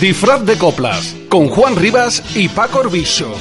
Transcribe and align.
Disfraz 0.00 0.44
de 0.44 0.58
coplas 0.58 1.14
con 1.28 1.48
Juan 1.48 1.76
Rivas 1.76 2.36
y 2.36 2.48
Paco 2.48 2.80
Orbiso. 2.80 3.32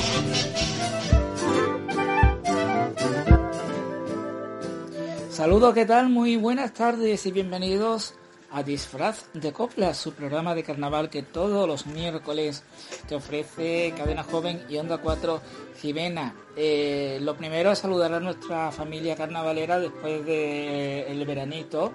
Saludos, 5.32 5.74
¿qué 5.74 5.86
tal? 5.86 6.10
Muy 6.10 6.36
buenas 6.36 6.74
tardes 6.74 7.26
y 7.26 7.32
bienvenidos 7.32 8.14
a 8.54 8.62
Disfraz 8.62 9.26
de 9.34 9.52
Coplas, 9.52 9.98
su 9.98 10.14
programa 10.14 10.54
de 10.54 10.64
carnaval 10.64 11.10
que 11.10 11.24
todos 11.24 11.68
los 11.68 11.88
miércoles 11.88 12.64
te 13.08 13.16
ofrece 13.16 13.94
Cadena 13.98 14.24
Joven 14.24 14.64
y 14.70 14.78
Onda 14.78 15.00
4 15.00 15.42
Jimena. 15.82 16.36
Eh, 16.56 17.18
lo 17.22 17.36
primero 17.36 17.72
es 17.72 17.80
saludar 17.80 18.14
a 18.14 18.20
nuestra 18.20 18.72
familia 18.72 19.16
carnavalera 19.16 19.80
después 19.80 20.24
del 20.26 21.26
veranito 21.26 21.92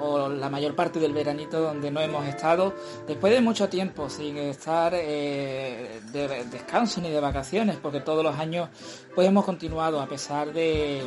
o 0.00 0.28
la 0.28 0.48
mayor 0.48 0.74
parte 0.74 0.98
del 0.98 1.12
veranito 1.12 1.60
donde 1.60 1.90
no 1.90 2.00
hemos 2.00 2.26
estado, 2.26 2.74
después 3.06 3.32
de 3.32 3.40
mucho 3.40 3.68
tiempo 3.68 4.08
sin 4.08 4.36
estar 4.38 4.92
eh, 4.96 6.00
de 6.10 6.44
descanso 6.46 7.00
ni 7.00 7.10
de 7.10 7.20
vacaciones, 7.20 7.76
porque 7.76 8.00
todos 8.00 8.24
los 8.24 8.34
años 8.36 8.68
pues 9.14 9.28
hemos 9.28 9.44
continuado 9.44 10.00
a 10.00 10.06
pesar 10.06 10.52
de, 10.52 11.02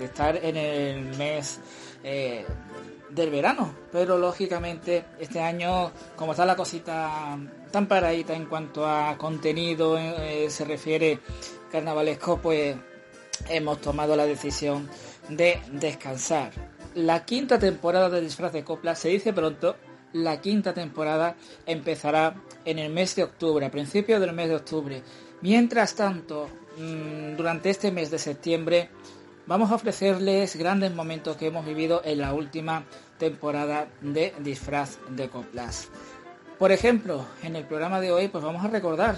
estar 0.00 0.36
en 0.36 0.56
el 0.56 1.16
mes 1.16 1.60
eh, 2.04 2.46
del 3.16 3.30
verano, 3.30 3.74
pero 3.90 4.16
lógicamente 4.16 5.04
este 5.18 5.40
año, 5.40 5.90
como 6.14 6.32
está 6.32 6.46
la 6.46 6.54
cosita 6.54 7.36
tan 7.72 7.88
paradita 7.88 8.34
en 8.34 8.46
cuanto 8.46 8.86
a 8.86 9.18
contenido 9.18 9.98
eh, 9.98 10.46
se 10.50 10.64
refiere 10.64 11.18
carnavalesco, 11.72 12.38
pues 12.38 12.76
hemos 13.48 13.80
tomado 13.80 14.14
la 14.14 14.26
decisión 14.26 14.88
de 15.28 15.60
descansar 15.72 16.52
la 16.96 17.26
quinta 17.26 17.58
temporada 17.58 18.08
de 18.08 18.22
Disfraz 18.22 18.54
de 18.54 18.64
Copla, 18.64 18.94
se 18.94 19.10
dice 19.10 19.34
pronto, 19.34 19.76
la 20.14 20.40
quinta 20.40 20.72
temporada 20.72 21.36
empezará 21.66 22.36
en 22.64 22.78
el 22.78 22.90
mes 22.90 23.14
de 23.16 23.24
octubre, 23.24 23.66
a 23.66 23.70
principios 23.70 24.18
del 24.18 24.32
mes 24.32 24.48
de 24.48 24.56
octubre. 24.56 25.02
Mientras 25.42 25.94
tanto, 25.94 26.48
mm, 26.78 27.36
durante 27.36 27.68
este 27.68 27.92
mes 27.92 28.10
de 28.10 28.18
septiembre, 28.18 28.88
vamos 29.46 29.70
a 29.70 29.74
ofrecerles 29.74 30.56
grandes 30.56 30.94
momentos 30.94 31.36
que 31.36 31.48
hemos 31.48 31.66
vivido 31.66 32.00
en 32.02 32.18
la 32.18 32.32
última 32.32 32.86
temporada 33.18 33.88
de 34.00 34.34
Disfraz 34.40 34.98
de 35.10 35.28
Coplas. 35.28 35.88
Por 36.58 36.72
ejemplo, 36.72 37.26
en 37.42 37.54
el 37.56 37.64
programa 37.64 38.00
de 38.00 38.12
hoy, 38.12 38.28
pues 38.28 38.42
vamos 38.42 38.64
a 38.64 38.68
recordar 38.68 39.16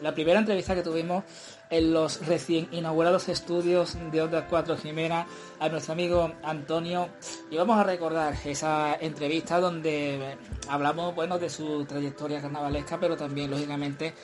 la 0.00 0.14
primera 0.14 0.38
entrevista 0.38 0.74
que 0.74 0.82
tuvimos 0.82 1.24
en 1.70 1.92
los 1.92 2.24
recién 2.26 2.68
inaugurados 2.70 3.28
estudios 3.28 3.96
de 4.12 4.22
Onda 4.22 4.46
4 4.46 4.76
Jimena 4.76 5.26
a 5.58 5.68
nuestro 5.68 5.94
amigo 5.94 6.32
Antonio 6.42 7.08
y 7.50 7.56
vamos 7.56 7.78
a 7.78 7.84
recordar 7.84 8.34
esa 8.44 8.94
entrevista 9.00 9.58
donde 9.58 10.36
hablamos 10.68 11.14
bueno 11.14 11.38
de 11.38 11.50
su 11.50 11.84
trayectoria 11.86 12.40
carnavalesca 12.40 13.00
pero 13.00 13.16
también 13.16 13.50
lógicamente 13.50 14.14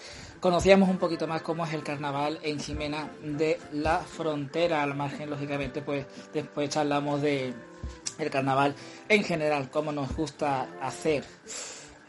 conocíamos 0.40 0.88
un 0.88 0.98
poquito 0.98 1.26
más 1.26 1.42
cómo 1.42 1.64
es 1.64 1.72
el 1.72 1.82
carnaval 1.82 2.38
en 2.42 2.60
Jimena 2.60 3.10
de 3.24 3.58
la 3.72 3.98
frontera 4.00 4.82
al 4.82 4.94
margen 4.94 5.30
lógicamente 5.30 5.82
pues 5.82 6.06
después 6.32 6.70
charlamos 6.70 7.22
de 7.22 7.54
el 8.18 8.30
carnaval 8.30 8.74
en 9.08 9.24
general 9.24 9.70
cómo 9.70 9.92
nos 9.92 10.14
gusta 10.14 10.68
hacer 10.80 11.24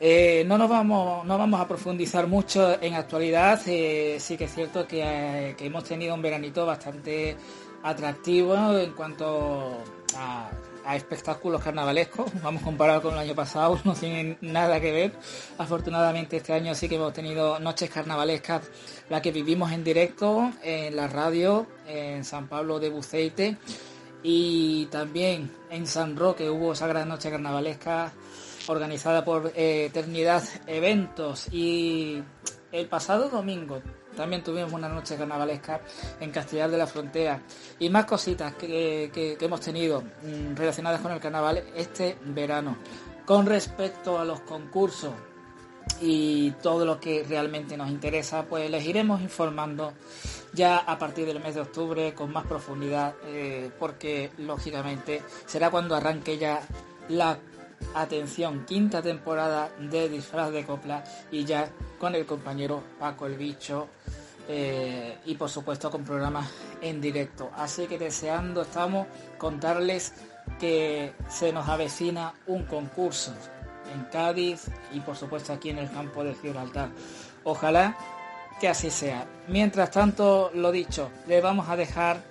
eh, 0.05 0.43
no 0.45 0.57
nos 0.57 0.69
vamos, 0.69 1.25
no 1.25 1.37
vamos 1.37 1.61
a 1.61 1.65
profundizar 1.65 2.27
mucho 2.27 2.77
en 2.81 2.93
actualidad. 2.95 3.61
Eh, 3.67 4.17
sí 4.19 4.35
que 4.35 4.43
es 4.43 4.53
cierto 4.53 4.85
que, 4.85 5.55
hemos 5.57 5.85
tenido 5.85 6.13
un 6.13 6.21
veranito 6.21 6.65
bastante 6.65 7.37
atractivo 7.83 8.77
en 8.77 8.91
cuanto 8.91 9.81
a, 10.17 10.51
espectáculos 10.93 11.63
carnavalescos. 11.63 12.29
Vamos 12.43 12.63
a 12.63 12.65
comparar 12.65 13.01
con 13.01 13.13
el 13.13 13.19
año 13.19 13.33
pasado, 13.33 13.79
no 13.85 13.93
tienen 13.93 14.37
nada 14.41 14.81
que 14.81 14.91
ver. 14.91 15.13
Afortunadamente 15.57 16.35
este 16.35 16.51
año 16.51 16.75
sí 16.75 16.89
que 16.89 16.95
hemos 16.95 17.13
tenido 17.13 17.57
noches 17.59 17.89
carnavalescas, 17.89 18.69
las 19.09 19.21
que 19.21 19.31
vivimos 19.31 19.71
en 19.71 19.85
directo 19.85 20.51
en 20.63 20.97
la 20.97 21.07
radio 21.07 21.65
en 21.87 22.25
San 22.25 22.49
Pablo 22.49 22.77
de 22.81 22.89
Buceite 22.89 23.57
y 24.23 24.85
también 24.87 25.51
en 25.69 25.85
San 25.85 26.15
Roque 26.15 26.49
hubo 26.49 26.73
esa 26.73 26.87
gran 26.87 27.09
noche 27.09 27.29
carnavalesca 27.29 28.11
organizada 28.67 29.23
por 29.25 29.51
eh, 29.55 29.85
Eternidad 29.85 30.43
Eventos 30.65 31.47
y 31.51 32.23
el 32.71 32.87
pasado 32.87 33.29
domingo 33.29 33.81
también 34.15 34.43
tuvimos 34.43 34.71
una 34.71 34.87
noche 34.87 35.17
carnavalesca 35.17 35.81
en 36.19 36.31
Castellar 36.31 36.69
de 36.69 36.77
la 36.77 36.87
Frontera 36.87 37.41
y 37.79 37.89
más 37.89 38.05
cositas 38.05 38.53
que, 38.55 39.37
hemos 39.39 39.61
tenido 39.61 40.01
mm, 40.01 40.55
relacionadas 40.55 41.01
con 41.01 41.11
el 41.11 41.19
carnaval 41.19 41.63
este 41.75 42.17
verano. 42.25 42.77
Con 43.25 43.45
respecto 43.45 44.19
a 44.19 44.25
los 44.25 44.41
concursos 44.41 45.13
y 46.01 46.51
todo 46.61 46.85
lo 46.85 46.99
que 46.99 47.25
realmente 47.27 47.77
nos 47.77 47.89
interesa, 47.89 48.43
pues 48.43 48.69
les 48.69 48.85
iremos 48.85 49.21
informando 49.21 49.93
ya 50.53 50.77
a 50.77 50.97
partir 50.97 51.25
del 51.25 51.39
mes 51.39 51.55
de 51.55 51.61
octubre 51.61 52.13
con 52.13 52.31
más 52.31 52.45
profundidad, 52.45 53.15
eh, 53.25 53.71
porque 53.79 54.31
lógicamente 54.37 55.21
será 55.45 55.69
cuando 55.71 55.95
arranque 55.95 56.37
ya 56.37 56.61
la 57.09 57.37
atención, 57.95 58.65
quinta 58.65 59.01
temporada 59.01 59.71
de 59.79 60.09
Disfraz 60.09 60.51
de 60.51 60.65
Copla 60.65 61.03
y 61.31 61.43
ya 61.43 61.69
con 61.99 62.15
el 62.15 62.25
compañero 62.25 62.83
Paco 62.99 63.25
el 63.25 63.35
Bicho 63.35 63.87
eh, 64.47 65.17
y 65.25 65.35
por 65.35 65.49
supuesto 65.49 65.89
con 65.89 66.03
programas 66.03 66.49
en 66.81 67.01
directo. 67.01 67.51
Así 67.55 67.87
que 67.87 67.97
deseando 67.97 68.61
estamos 68.61 69.07
contarles 69.37 70.13
que 70.59 71.13
se 71.29 71.51
nos 71.51 71.67
avecina 71.67 72.33
un 72.47 72.65
concurso 72.65 73.33
en 73.93 74.03
Cádiz 74.05 74.65
y 74.91 74.99
por 74.99 75.15
supuesto 75.15 75.53
aquí 75.53 75.69
en 75.69 75.79
el 75.79 75.91
campo 75.91 76.23
de 76.23 76.35
Gibraltar. 76.35 76.89
Ojalá 77.43 77.97
que 78.59 78.67
así 78.67 78.89
sea. 78.89 79.25
Mientras 79.47 79.91
tanto, 79.91 80.51
lo 80.53 80.71
dicho, 80.71 81.09
le 81.27 81.41
vamos 81.41 81.69
a 81.69 81.75
dejar 81.75 82.21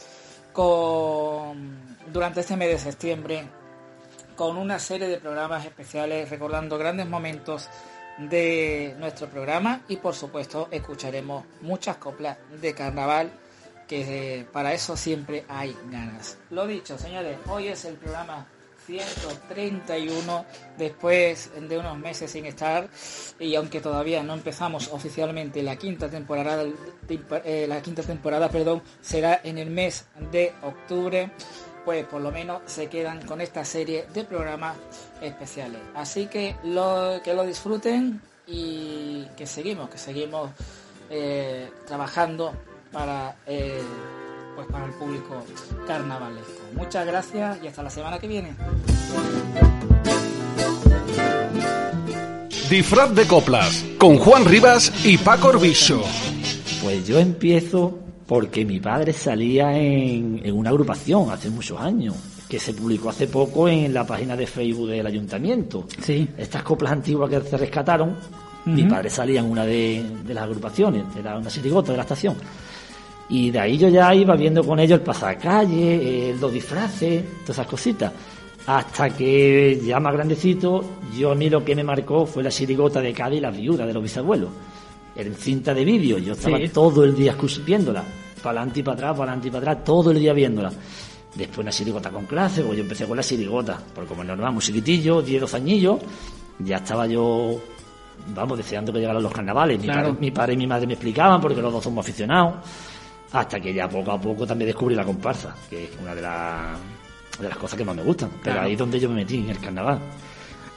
con 0.52 1.96
durante 2.12 2.40
este 2.40 2.56
mes 2.56 2.68
de 2.68 2.78
septiembre 2.78 3.44
con 4.36 4.56
una 4.56 4.78
serie 4.78 5.08
de 5.08 5.18
programas 5.18 5.64
especiales 5.64 6.28
recordando 6.30 6.78
grandes 6.78 7.06
momentos 7.06 7.68
de 8.18 8.94
nuestro 8.98 9.28
programa 9.28 9.82
y 9.88 9.96
por 9.96 10.14
supuesto 10.14 10.68
escucharemos 10.70 11.44
muchas 11.60 11.96
coplas 11.96 12.38
de 12.60 12.74
carnaval 12.74 13.30
que 13.88 14.46
para 14.52 14.72
eso 14.72 14.96
siempre 14.96 15.44
hay 15.48 15.76
ganas. 15.90 16.38
Lo 16.50 16.66
dicho, 16.66 16.98
señores, 16.98 17.36
hoy 17.46 17.68
es 17.68 17.84
el 17.84 17.96
programa 17.96 18.46
131 19.00 20.44
después 20.76 21.50
de 21.68 21.78
unos 21.78 21.98
meses 21.98 22.30
sin 22.30 22.46
estar 22.46 22.88
y 23.38 23.54
aunque 23.54 23.80
todavía 23.80 24.22
no 24.22 24.34
empezamos 24.34 24.88
oficialmente 24.92 25.62
la 25.62 25.76
quinta 25.76 26.08
temporada 26.08 26.64
eh, 27.44 27.66
la 27.68 27.80
quinta 27.80 28.02
temporada 28.02 28.50
perdón 28.50 28.82
será 29.00 29.40
en 29.42 29.58
el 29.58 29.70
mes 29.70 30.06
de 30.30 30.52
octubre 30.62 31.30
pues 31.84 32.04
por 32.06 32.20
lo 32.20 32.30
menos 32.30 32.62
se 32.66 32.88
quedan 32.88 33.26
con 33.26 33.40
esta 33.40 33.64
serie 33.64 34.06
de 34.14 34.22
programas 34.22 34.76
especiales. 35.20 35.80
Así 35.94 36.26
que 36.26 36.54
lo, 36.62 37.20
que 37.24 37.34
lo 37.34 37.44
disfruten 37.44 38.20
y 38.46 39.26
que 39.36 39.46
seguimos, 39.46 39.90
que 39.90 39.98
seguimos 39.98 40.50
eh, 41.10 41.70
trabajando 41.86 42.52
para, 42.92 43.36
eh, 43.46 43.82
pues 44.54 44.66
para 44.68 44.86
el 44.86 44.92
público 44.92 45.44
carnavalesco. 45.86 46.62
Muchas 46.74 47.06
gracias 47.06 47.58
y 47.62 47.66
hasta 47.66 47.82
la 47.82 47.90
semana 47.90 48.18
que 48.18 48.28
viene. 48.28 48.54
Disfraz 52.70 53.14
de 53.14 53.26
coplas 53.26 53.84
con 53.98 54.16
Juan 54.18 54.44
Rivas 54.44 55.04
y 55.04 55.18
Paco 55.18 55.48
Orbiso. 55.48 56.02
Pues 56.82 57.06
yo 57.06 57.18
empiezo 57.18 57.98
porque 58.26 58.64
mi 58.64 58.80
padre 58.80 59.12
salía 59.12 59.76
en, 59.76 60.40
una 60.52 60.70
agrupación 60.70 61.30
hace 61.30 61.50
muchos 61.50 61.78
años, 61.78 62.16
que 62.48 62.58
se 62.58 62.72
publicó 62.72 63.10
hace 63.10 63.26
poco 63.26 63.68
en 63.68 63.92
la 63.92 64.06
página 64.06 64.36
de 64.36 64.46
Facebook 64.46 64.88
del 64.88 65.06
ayuntamiento. 65.06 65.86
Sí. 66.00 66.26
Estas 66.38 66.62
coplas 66.62 66.92
antiguas 66.92 67.28
que 67.28 67.42
se 67.42 67.58
rescataron, 67.58 68.16
mi 68.64 68.84
padre 68.84 69.10
salía 69.10 69.40
en 69.40 69.50
una 69.50 69.66
de, 69.66 70.02
las 70.28 70.44
agrupaciones, 70.44 71.04
era 71.14 71.36
una 71.36 71.50
sirigota 71.50 71.90
de 71.92 71.98
la 71.98 72.04
estación. 72.04 72.36
Y 73.28 73.50
de 73.50 73.58
ahí 73.60 73.78
yo 73.78 73.88
ya 73.88 74.14
iba 74.14 74.34
viendo 74.36 74.62
con 74.64 74.78
ellos 74.78 74.98
el 74.98 75.04
pasacalle, 75.04 76.34
los 76.40 76.52
disfraces, 76.52 77.24
todas 77.42 77.50
esas 77.50 77.66
cositas. 77.66 78.12
Hasta 78.66 79.10
que 79.10 79.80
ya 79.84 79.98
más 79.98 80.12
grandecito, 80.12 80.84
yo 81.16 81.32
a 81.32 81.34
mí 81.34 81.50
lo 81.50 81.64
que 81.64 81.74
me 81.74 81.82
marcó 81.82 82.26
fue 82.26 82.42
la 82.42 82.50
sirigota 82.50 83.00
de 83.00 83.12
Cádiz 83.12 83.38
y 83.38 83.40
las 83.40 83.56
viudas 83.56 83.86
de 83.86 83.92
los 83.94 84.02
bisabuelos. 84.02 84.50
En 85.16 85.34
cinta 85.34 85.74
de 85.74 85.84
vídeo, 85.84 86.18
yo 86.18 86.32
estaba 86.34 86.58
Sí. 86.58 86.68
todo 86.68 87.04
el 87.04 87.14
día 87.14 87.36
viéndola, 87.66 88.02
para 88.42 88.60
adelante 88.60 88.80
y 88.80 88.82
para 88.82 88.94
atrás, 88.94 89.10
para 89.12 89.22
adelante 89.32 89.48
y 89.48 89.50
para 89.50 89.72
atrás, 89.72 89.84
todo 89.84 90.10
el 90.10 90.18
día 90.20 90.32
viéndola. 90.32 90.72
Después 91.34 91.58
una 91.58 91.72
sirigota 91.72 92.10
con 92.10 92.26
clase, 92.26 92.62
pues 92.62 92.76
yo 92.76 92.82
empecé 92.82 93.06
con 93.06 93.16
la 93.16 93.22
sirigota, 93.22 93.78
porque 93.94 94.08
como 94.08 94.22
normal, 94.22 94.52
muy 94.52 94.62
chiquitillo, 94.62 95.22
10, 95.22 95.40
12 95.40 95.56
añillos, 95.56 95.98
ya 96.60 96.76
estaba 96.76 97.06
yo, 97.06 97.58
vamos, 98.34 98.58
deseando 98.58 98.92
que 98.92 99.00
llegaran 99.00 99.22
los 99.22 99.32
carnavales. 99.32 99.78
Mi, 99.80 99.84
Claro. 99.86 100.08
padre, 100.08 100.20
mi 100.20 100.30
padre 100.30 100.52
y 100.52 100.56
mi 100.58 100.66
madre 100.66 100.86
me 100.86 100.92
explicaban, 100.92 101.40
porque 101.40 101.60
los 101.60 101.72
dos 101.72 101.82
somos 101.82 102.04
aficionados, 102.06 102.54
hasta 103.32 103.60
que 103.60 103.72
ya 103.72 103.88
poco 103.88 104.12
a 104.12 104.20
poco 104.20 104.46
también 104.46 104.68
descubrí 104.68 104.94
la 104.94 105.04
comparsa, 105.04 105.54
que 105.70 105.84
es 105.84 105.90
una 106.02 106.14
de, 106.14 106.22
las 106.22 106.78
de 107.40 107.48
las 107.48 107.56
cosas 107.58 107.78
que 107.78 107.84
más 107.84 107.96
me 107.96 108.02
gustan. 108.02 108.28
Pero 108.42 108.42
Claro. 108.54 108.60
ahí 108.62 108.72
es 108.72 108.78
donde 108.78 109.00
yo 109.00 109.08
me 109.08 109.16
metí, 109.16 109.38
en 109.38 109.50
el 109.50 109.58
carnaval. 109.58 109.98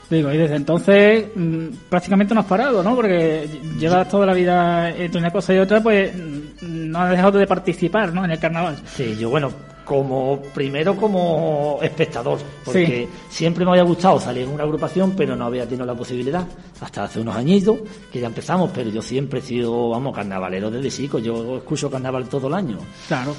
Digo, 0.08 0.32
y 0.32 0.36
desde 0.36 0.54
entonces 0.56 1.26
mm, 1.34 1.66
prácticamente 1.88 2.32
no 2.32 2.40
has 2.40 2.46
parado, 2.46 2.80
¿no? 2.82 2.94
Porque 2.94 3.48
llevas 3.78 4.08
toda 4.08 4.24
la 4.24 4.34
vida 4.34 4.90
entre 4.90 5.18
una 5.20 5.30
cosa 5.32 5.52
y 5.52 5.58
otra, 5.58 5.82
pues 5.82 6.14
mm, 6.14 6.90
no 6.90 7.00
has 7.00 7.10
dejado 7.10 7.38
de 7.38 7.46
participar, 7.46 8.12
¿no? 8.12 8.24
En 8.24 8.30
el 8.30 8.38
carnaval. 8.38 8.76
Sí, 8.86 9.16
yo 9.18 9.28
bueno, 9.30 9.50
como 9.86 10.42
primero 10.52 10.96
como 10.96 11.78
espectador, 11.80 12.40
porque 12.64 13.08
siempre 13.28 13.64
me 13.64 13.70
había 13.70 13.84
gustado 13.84 14.20
salir 14.20 14.42
en 14.42 14.50
una 14.50 14.64
agrupación, 14.64 15.14
pero 15.16 15.36
no 15.36 15.46
había 15.46 15.64
tenido 15.64 15.86
la 15.86 15.94
posibilidad. 15.94 16.46
Hasta 16.80 17.04
hace 17.04 17.20
unos 17.20 17.36
añitos 17.36 17.78
que 18.12 18.20
ya 18.20 18.26
empezamos, 18.26 18.70
pero 18.74 18.90
yo 18.90 19.00
siempre 19.00 19.38
he 19.38 19.42
sido, 19.42 19.90
vamos, 19.90 20.14
carnavalero 20.14 20.70
desde 20.70 20.90
chico. 20.90 21.20
Yo 21.20 21.58
escucho 21.58 21.88
carnaval 21.88 22.28
todo 22.28 22.48
el 22.48 22.54
año. 22.54 22.78
Claro. 23.06 23.34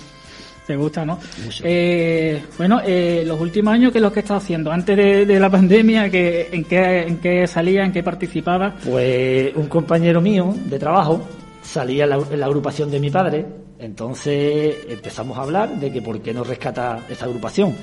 Te 0.65 0.75
gusta, 0.75 1.05
¿no? 1.05 1.19
Eh, 1.63 2.43
bueno, 2.57 2.81
eh, 2.85 3.23
los 3.25 3.39
últimos 3.39 3.73
años, 3.73 3.91
¿qué 3.91 3.99
es 3.99 4.01
lo 4.01 4.11
que 4.11 4.21
estás 4.21 4.43
haciendo? 4.43 4.71
Antes 4.71 4.97
de, 4.97 5.25
de 5.25 5.39
la 5.39 5.49
pandemia, 5.49 6.09
¿qué, 6.09 6.49
en, 6.51 6.63
qué, 6.63 7.03
¿en 7.03 7.17
qué 7.19 7.45
salía, 7.47 7.83
en 7.83 7.91
qué 7.91 8.03
participaba? 8.03 8.73
Pues 8.83 9.53
un 9.55 9.67
compañero 9.67 10.19
mío 10.21 10.53
de 10.65 10.79
trabajo 10.79 11.21
salía 11.61 12.05
en 12.05 12.09
la, 12.09 12.19
en 12.31 12.39
la 12.39 12.45
agrupación 12.45 12.89
de 12.89 12.99
mi 12.99 13.09
padre, 13.09 13.45
entonces 13.79 14.75
empezamos 14.89 15.37
a 15.37 15.41
hablar 15.41 15.79
de 15.79 15.91
que 15.91 16.01
por 16.01 16.19
qué 16.21 16.33
no 16.33 16.43
rescata 16.43 17.05
esta 17.09 17.25
agrupación. 17.25 17.75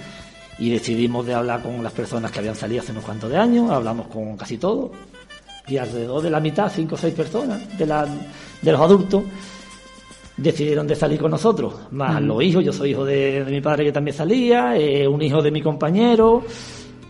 Y 0.58 0.70
decidimos 0.70 1.26
de 1.26 1.34
hablar 1.34 1.62
con 1.62 1.82
las 1.82 1.92
personas 1.92 2.30
que 2.30 2.38
habían 2.38 2.54
salido 2.54 2.80
hace 2.82 2.92
unos 2.92 3.04
cuantos 3.04 3.28
de 3.30 3.36
años, 3.36 3.70
hablamos 3.70 4.06
con 4.06 4.36
casi 4.36 4.56
todos, 4.56 4.90
y 5.66 5.76
alrededor 5.78 6.22
de 6.22 6.30
la 6.30 6.38
mitad, 6.40 6.70
cinco 6.72 6.94
o 6.94 6.98
seis 6.98 7.12
personas 7.14 7.76
de, 7.76 7.86
la, 7.86 8.06
de 8.62 8.72
los 8.72 8.80
adultos, 8.80 9.24
decidieron 10.36 10.86
de 10.86 10.94
salir 10.96 11.20
con 11.20 11.30
nosotros, 11.30 11.74
más 11.92 12.20
los 12.22 12.42
hijos, 12.42 12.64
yo 12.64 12.72
soy 12.72 12.90
hijo 12.90 13.04
de, 13.04 13.44
de 13.44 13.50
mi 13.50 13.60
padre 13.60 13.84
que 13.84 13.92
también 13.92 14.16
salía, 14.16 14.76
eh, 14.76 15.06
un 15.08 15.22
hijo 15.22 15.40
de 15.42 15.50
mi 15.50 15.62
compañero, 15.62 16.44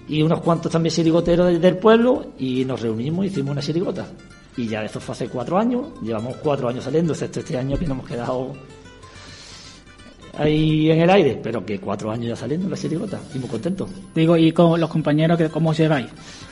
y 0.09 0.23
unos 0.23 0.41
cuantos 0.41 0.71
también 0.71 0.93
sirigoteros 0.93 1.47
de- 1.47 1.59
del 1.59 1.79
pueblo 1.79 2.27
y 2.39 2.65
nos 2.67 2.81
reunimos 2.83 3.25
y 3.25 3.29
hicimos 3.29 3.53
una 3.53 3.63
sirigota. 3.63 4.07
Y 4.56 4.69
ya 4.69 4.85
eso 4.85 5.01
fue 5.01 5.15
hace 5.15 5.29
cuatro 5.29 5.59
años, 5.59 5.87
llevamos 6.03 6.37
cuatro 6.37 6.69
años 6.69 6.85
saliendo, 6.85 7.12
excepto 7.12 7.41
este 7.41 7.59
año 7.59 7.77
que 7.77 7.87
nos 7.87 7.97
hemos 7.97 8.09
quedado 8.09 8.53
ahí 10.39 10.91
en 10.91 11.01
el 11.01 11.11
aire, 11.11 11.41
pero 11.43 11.65
que 11.65 11.79
cuatro 11.79 12.11
años 12.11 12.29
ya 12.29 12.37
saliendo 12.37 12.69
la 12.69 12.77
sirigota 12.77 13.19
y 13.35 13.39
muy 13.39 13.49
contentos. 13.49 13.89
Digo, 14.15 14.37
y 14.37 14.53
con 14.53 14.81
los 14.81 14.91
compañeros, 14.91 15.39
que 15.39 15.49
¿cómo 15.49 15.71
os 15.71 15.77
lleváis? 15.77 16.06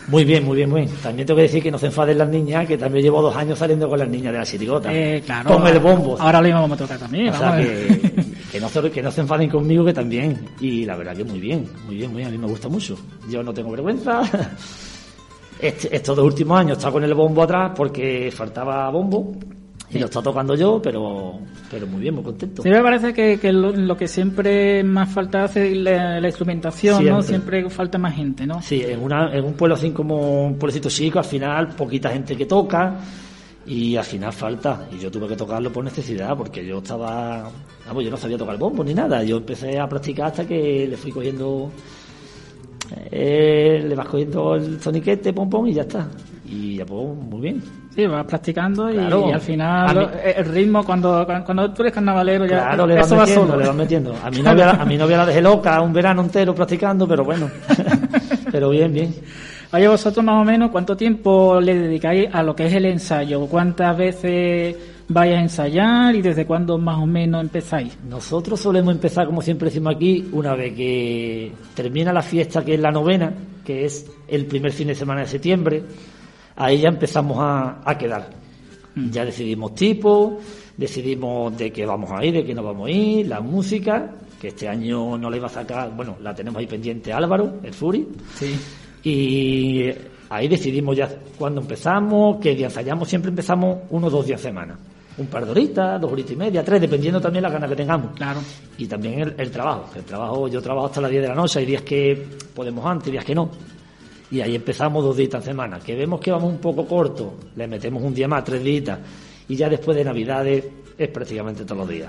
Muy 0.08 0.24
bien, 0.24 0.44
muy 0.44 0.56
bien, 0.56 0.68
muy 0.68 0.82
bien. 0.82 0.92
También 1.02 1.26
tengo 1.26 1.36
que 1.36 1.42
decir 1.42 1.62
que 1.62 1.70
no 1.70 1.78
se 1.78 1.86
enfaden 1.86 2.18
las 2.18 2.28
niñas, 2.28 2.66
que 2.66 2.76
también 2.76 3.04
llevo 3.04 3.22
dos 3.22 3.36
años 3.36 3.58
saliendo 3.58 3.88
con 3.88 3.98
las 3.98 4.08
niñas 4.08 4.32
de 4.32 4.38
la 4.38 4.44
sirigota. 4.44 4.92
Eh, 4.92 5.22
claro. 5.24 5.56
Con 5.56 5.66
el 5.66 5.78
bombo. 5.78 6.16
Ahora 6.18 6.40
lo 6.40 6.48
mismo 6.48 6.68
me 6.68 6.76
toca 6.76 6.98
también. 6.98 7.28
O 7.28 7.38
sea, 7.38 7.50
vamos. 7.50 7.66
que, 7.66 8.26
que, 8.52 8.60
no 8.60 8.68
se, 8.68 8.90
que 8.90 9.02
no 9.02 9.10
se 9.10 9.20
enfaden 9.20 9.48
conmigo, 9.48 9.84
que 9.84 9.92
también. 9.92 10.48
Y 10.60 10.84
la 10.84 10.96
verdad 10.96 11.16
que 11.16 11.24
muy 11.24 11.38
bien, 11.38 11.68
muy 11.86 11.96
bien, 11.96 12.10
muy 12.10 12.18
bien. 12.18 12.28
A 12.28 12.32
mí 12.32 12.38
me 12.38 12.48
gusta 12.48 12.68
mucho. 12.68 12.96
Yo 13.28 13.42
no 13.42 13.54
tengo 13.54 13.70
vergüenza. 13.70 14.22
Este- 15.62 15.94
estos 15.94 16.16
dos 16.16 16.24
últimos 16.26 16.58
años 16.58 16.76
estado 16.76 16.94
con 16.94 17.04
el 17.04 17.14
bombo 17.14 17.42
atrás 17.42 17.72
porque 17.76 18.30
faltaba 18.34 18.90
bombo. 18.90 19.32
Y 19.94 19.98
lo 19.98 20.06
está 20.06 20.22
tocando 20.22 20.54
yo, 20.54 20.80
pero, 20.80 21.38
pero 21.70 21.86
muy 21.86 22.00
bien, 22.00 22.14
muy 22.14 22.24
contento. 22.24 22.62
Sí, 22.62 22.70
me 22.70 22.80
parece 22.82 23.12
que, 23.12 23.38
que 23.38 23.52
lo, 23.52 23.72
lo 23.72 23.94
que 23.94 24.08
siempre 24.08 24.82
más 24.82 25.10
falta 25.10 25.44
hace 25.44 25.74
la, 25.74 26.18
la 26.18 26.28
instrumentación, 26.28 26.94
¿no? 27.04 27.20
Siempre. 27.20 27.60
Siempre 27.60 27.70
falta 27.70 27.98
más 27.98 28.14
gente, 28.16 28.46
¿no? 28.46 28.62
Sí, 28.62 28.82
en, 28.82 29.02
una, 29.02 29.30
en 29.36 29.44
un 29.44 29.52
pueblo 29.52 29.74
así 29.74 29.90
como 29.90 30.46
un 30.46 30.54
pueblecito 30.58 30.88
chico, 30.88 31.18
al 31.18 31.26
final 31.26 31.68
poquita 31.76 32.08
gente 32.08 32.34
que 32.34 32.46
toca 32.46 32.96
y 33.66 33.94
al 33.94 34.04
final 34.04 34.32
falta. 34.32 34.88
Y 34.96 34.98
yo 34.98 35.10
tuve 35.10 35.28
que 35.28 35.36
tocarlo 35.36 35.70
por 35.70 35.84
necesidad, 35.84 36.34
porque 36.38 36.64
yo 36.64 36.78
estaba. 36.78 37.50
Yo 38.02 38.10
no 38.10 38.16
sabía 38.16 38.38
tocar 38.38 38.56
bombo 38.56 38.82
ni 38.82 38.94
nada. 38.94 39.22
Yo 39.22 39.36
empecé 39.36 39.78
a 39.78 39.86
practicar 39.86 40.28
hasta 40.28 40.46
que 40.46 40.86
le 40.88 40.96
fui 40.96 41.12
cogiendo. 41.12 41.70
Eh, 43.10 43.84
le 43.86 43.94
vas 43.94 44.06
cogiendo 44.08 44.54
el 44.56 44.80
soniquete, 44.80 45.32
pom 45.32 45.48
pom, 45.48 45.66
y 45.66 45.74
ya 45.74 45.82
está. 45.82 46.06
Y 46.48 46.76
ya 46.76 46.86
pues, 46.86 47.06
muy 47.16 47.40
bien. 47.40 47.62
Sí, 47.94 48.06
vas 48.06 48.24
practicando 48.24 48.90
y, 48.90 48.94
Claro. 48.94 49.28
y 49.28 49.32
al 49.32 49.40
final 49.40 49.96
mí- 49.96 50.06
el 50.36 50.44
ritmo, 50.46 50.82
cuando, 50.84 51.26
cuando 51.44 51.70
tú 51.72 51.82
eres 51.82 51.92
carnavalero, 51.94 52.44
ya 52.46 52.56
Claro, 52.68 52.86
le 52.86 52.94
vas 52.94 53.06
eso 53.06 53.16
va 53.16 53.22
metiendo, 53.22 53.46
solo. 53.46 53.58
le 53.60 53.66
vas 53.66 53.76
metiendo. 53.76 54.14
A 54.24 54.30
mi 54.30 54.40
novia, 54.42 54.70
a 54.70 54.84
mi 54.86 54.96
novia 54.96 55.16
la 55.18 55.26
dejé 55.26 55.42
loca 55.42 55.80
un 55.82 55.92
verano 55.92 56.22
entero 56.22 56.54
practicando, 56.54 57.06
pero 57.06 57.22
bueno. 57.24 57.50
pero 58.52 58.70
bien, 58.70 58.92
bien. 58.92 59.14
Oye, 59.74 59.88
vosotros 59.88 60.24
más 60.24 60.40
o 60.40 60.44
menos, 60.44 60.70
¿cuánto 60.70 60.96
tiempo 60.96 61.58
le 61.60 61.74
dedicáis 61.74 62.28
a 62.32 62.42
lo 62.42 62.54
que 62.54 62.66
es 62.66 62.74
el 62.74 62.84
ensayo? 62.86 63.46
¿Cuántas 63.46 63.96
veces 63.96 64.76
vais 65.12 65.34
a 65.36 65.40
ensayar 65.40 66.14
y 66.14 66.22
desde 66.22 66.46
cuándo 66.46 66.78
más 66.78 66.98
o 66.98 67.06
menos 67.06 67.40
empezáis? 67.42 67.96
Nosotros 68.08 68.60
solemos 68.60 68.94
empezar, 68.94 69.26
como 69.26 69.42
siempre 69.42 69.66
decimos 69.68 69.94
aquí, 69.94 70.28
una 70.32 70.54
vez 70.54 70.74
que 70.74 71.52
termina 71.74 72.12
la 72.12 72.22
fiesta, 72.22 72.64
que 72.64 72.74
es 72.74 72.80
la 72.80 72.90
novena, 72.90 73.32
que 73.64 73.84
es 73.84 74.10
el 74.28 74.46
primer 74.46 74.72
fin 74.72 74.88
de 74.88 74.94
semana 74.94 75.20
de 75.22 75.26
septiembre, 75.28 75.82
ahí 76.56 76.78
ya 76.80 76.88
empezamos 76.88 77.38
a, 77.40 77.80
a 77.84 77.96
quedar. 77.98 78.30
Ya 79.10 79.24
decidimos 79.24 79.74
tipo, 79.74 80.38
decidimos 80.76 81.56
de 81.56 81.72
qué 81.72 81.86
vamos 81.86 82.10
a 82.12 82.24
ir, 82.24 82.34
de 82.34 82.44
qué 82.44 82.54
no 82.54 82.62
vamos 82.62 82.88
a 82.88 82.90
ir, 82.90 83.26
la 83.26 83.40
música, 83.40 84.10
que 84.40 84.48
este 84.48 84.68
año 84.68 85.16
no 85.16 85.30
la 85.30 85.36
iba 85.36 85.46
a 85.46 85.50
sacar, 85.50 85.90
bueno, 85.96 86.16
la 86.20 86.34
tenemos 86.34 86.58
ahí 86.60 86.66
pendiente 86.66 87.12
Álvaro, 87.12 87.54
el 87.62 87.72
Furi, 87.72 88.06
Sí. 88.34 88.54
y 89.02 89.90
ahí 90.28 90.48
decidimos 90.48 90.96
ya 90.96 91.08
cuándo 91.38 91.60
empezamos, 91.60 92.38
qué 92.40 92.54
día 92.54 92.66
ensayamos, 92.66 93.08
siempre 93.08 93.30
empezamos 93.30 93.78
uno 93.90 94.08
o 94.08 94.10
dos 94.10 94.26
días 94.26 94.40
a 94.40 94.44
semana. 94.44 94.78
Un 95.18 95.26
par 95.26 95.44
de 95.44 95.50
horitas, 95.50 96.00
dos 96.00 96.10
horitas 96.10 96.32
y 96.32 96.36
media, 96.36 96.64
tres, 96.64 96.80
dependiendo 96.80 97.20
también 97.20 97.42
la 97.42 97.50
ganas 97.50 97.68
que 97.68 97.76
tengamos. 97.76 98.12
Claro. 98.16 98.40
Y 98.78 98.86
también 98.86 99.20
el, 99.20 99.34
el 99.36 99.50
trabajo. 99.50 99.90
El 99.94 100.04
trabajo, 100.04 100.48
yo 100.48 100.62
trabajo 100.62 100.86
hasta 100.86 101.00
las 101.00 101.10
10 101.10 101.22
de 101.22 101.28
la 101.28 101.34
noche, 101.34 101.58
hay 101.58 101.66
días 101.66 101.82
que 101.82 102.26
podemos 102.54 102.84
antes, 102.86 103.12
días 103.12 103.24
que 103.24 103.34
no. 103.34 103.50
Y 104.30 104.40
ahí 104.40 104.54
empezamos 104.54 105.04
dos 105.04 105.16
días 105.16 105.34
a 105.34 105.42
semana. 105.42 105.78
Que 105.78 105.94
vemos 105.94 106.18
que 106.18 106.30
vamos 106.30 106.50
un 106.50 106.58
poco 106.58 106.86
corto, 106.86 107.34
le 107.54 107.66
metemos 107.66 108.02
un 108.02 108.14
día 108.14 108.26
más, 108.26 108.42
tres 108.42 108.64
días. 108.64 108.98
Y 109.48 109.56
ya 109.56 109.68
después 109.68 109.94
de 109.94 110.04
Navidades 110.04 110.64
es 110.96 111.08
prácticamente 111.08 111.64
todos 111.64 111.78
los 111.80 111.88
días. 111.88 112.08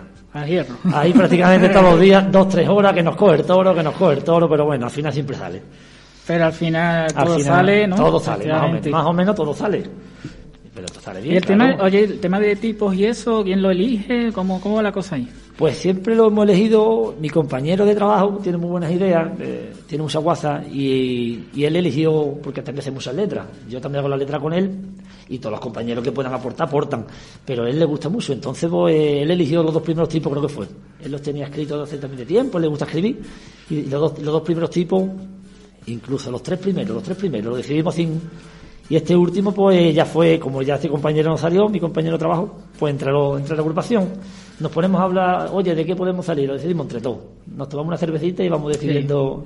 Ahí 0.93 1.13
prácticamente 1.13 1.69
todos 1.69 1.91
los 1.91 1.99
días, 1.99 2.31
dos, 2.31 2.47
tres 2.49 2.67
horas, 2.69 2.93
que 2.93 3.03
nos 3.03 3.15
coge 3.15 3.35
el 3.35 3.45
toro, 3.45 3.75
que 3.75 3.83
nos 3.83 3.95
coge 3.95 4.13
el 4.13 4.23
toro, 4.23 4.49
pero 4.49 4.65
bueno, 4.65 4.85
al 4.85 4.91
final 4.91 5.11
siempre 5.11 5.35
sale. 5.35 5.61
Pero 6.25 6.45
al 6.45 6.53
final 6.53 7.07
Al 7.13 7.25
todo 7.25 7.37
final, 7.37 7.43
sale, 7.43 7.87
¿no? 7.87 7.95
Todo 7.97 8.19
sale, 8.19 8.47
más 8.47 8.57
o, 8.57 8.61
menos, 8.61 8.69
Efectivamente. 8.69 8.89
más 8.89 9.05
o 9.05 9.13
menos 9.13 9.35
todo 9.35 9.53
sale. 9.53 9.83
Pero 10.73 10.87
esto 10.87 10.99
sale 10.99 11.21
bien. 11.21 11.35
Y 11.35 11.37
el 11.37 11.45
tema, 11.45 11.77
oye, 11.81 12.03
el 12.03 12.19
tema 12.19 12.39
de 12.39 12.55
tipos 12.55 12.95
y 12.95 13.05
eso, 13.05 13.43
¿quién 13.43 13.61
lo 13.61 13.69
elige? 13.69 14.31
¿Cómo, 14.33 14.59
cómo 14.59 14.75
va 14.75 14.83
la 14.83 14.91
cosa 14.91 15.15
ahí? 15.15 15.27
Pues 15.55 15.77
siempre 15.77 16.15
lo 16.15 16.27
hemos 16.27 16.45
elegido, 16.45 17.15
mi 17.19 17.29
compañero 17.29 17.85
de 17.85 17.93
trabajo 17.93 18.39
tiene 18.41 18.57
muy 18.57 18.71
buenas 18.71 18.91
ideas, 18.91 19.31
eh, 19.39 19.71
tiene 19.85 20.01
mucha 20.01 20.17
guasa 20.17 20.63
y, 20.65 21.43
y 21.53 21.63
él 21.63 21.75
eligió, 21.75 22.39
porque 22.41 22.63
también 22.63 22.81
hace 22.81 22.89
muchas 22.89 23.13
letras, 23.13 23.45
yo 23.69 23.79
también 23.79 23.99
hago 23.99 24.09
la 24.09 24.17
letra 24.17 24.39
con 24.39 24.51
él 24.51 24.71
y 25.29 25.37
todos 25.37 25.51
los 25.51 25.59
compañeros 25.59 26.03
que 26.03 26.11
puedan 26.11 26.33
aportar, 26.33 26.67
aportan, 26.67 27.05
pero 27.45 27.65
a 27.65 27.69
él 27.69 27.77
le 27.77 27.85
gusta 27.85 28.09
mucho, 28.09 28.33
entonces 28.33 28.67
pues, 28.67 28.95
él 28.95 29.29
eligió 29.29 29.61
los 29.61 29.75
dos 29.75 29.83
primeros 29.83 30.09
tipos, 30.09 30.31
creo 30.31 30.41
que 30.41 30.53
fue, 30.53 30.65
él 31.03 31.11
los 31.11 31.21
tenía 31.21 31.45
escritos 31.45 31.87
hace 31.87 31.99
también 31.99 32.21
de 32.21 32.25
tiempo, 32.25 32.57
él 32.57 32.63
le 32.63 32.69
gusta 32.69 32.85
escribir 32.85 33.21
y 33.69 33.83
los 33.83 34.01
dos, 34.01 34.19
los 34.23 34.33
dos 34.33 34.41
primeros 34.41 34.71
tipos, 34.71 35.03
incluso 35.85 36.31
los 36.31 36.41
tres 36.41 36.57
primeros, 36.57 36.95
los 36.95 37.03
tres 37.03 37.17
primeros, 37.17 37.51
lo 37.51 37.57
decidimos 37.57 37.93
sin... 37.93 38.19
Y 38.89 38.95
este 38.97 39.15
último, 39.15 39.53
pues 39.53 39.95
ya 39.95 40.05
fue, 40.05 40.37
como 40.39 40.61
ya 40.61 40.75
este 40.75 40.89
compañero 40.89 41.29
no 41.31 41.37
salió, 41.37 41.69
mi 41.69 41.79
compañero 41.79 42.13
de 42.13 42.19
trabajo, 42.19 42.55
pues 42.77 42.91
entre, 42.91 43.11
lo- 43.11 43.37
entre 43.37 43.55
la 43.55 43.61
agrupación, 43.61 44.09
nos 44.59 44.71
ponemos 44.71 44.99
a 44.99 45.05
hablar, 45.05 45.49
oye, 45.53 45.73
¿de 45.73 45.85
qué 45.85 45.95
podemos 45.95 46.25
salir? 46.25 46.47
Lo 46.47 46.53
decidimos 46.55 46.85
entre 46.85 46.99
todos. 47.01 47.19
Nos 47.47 47.69
tomamos 47.69 47.87
una 47.89 47.97
cervecita 47.97 48.43
y 48.43 48.49
vamos 48.49 48.71
decidiendo 48.73 49.45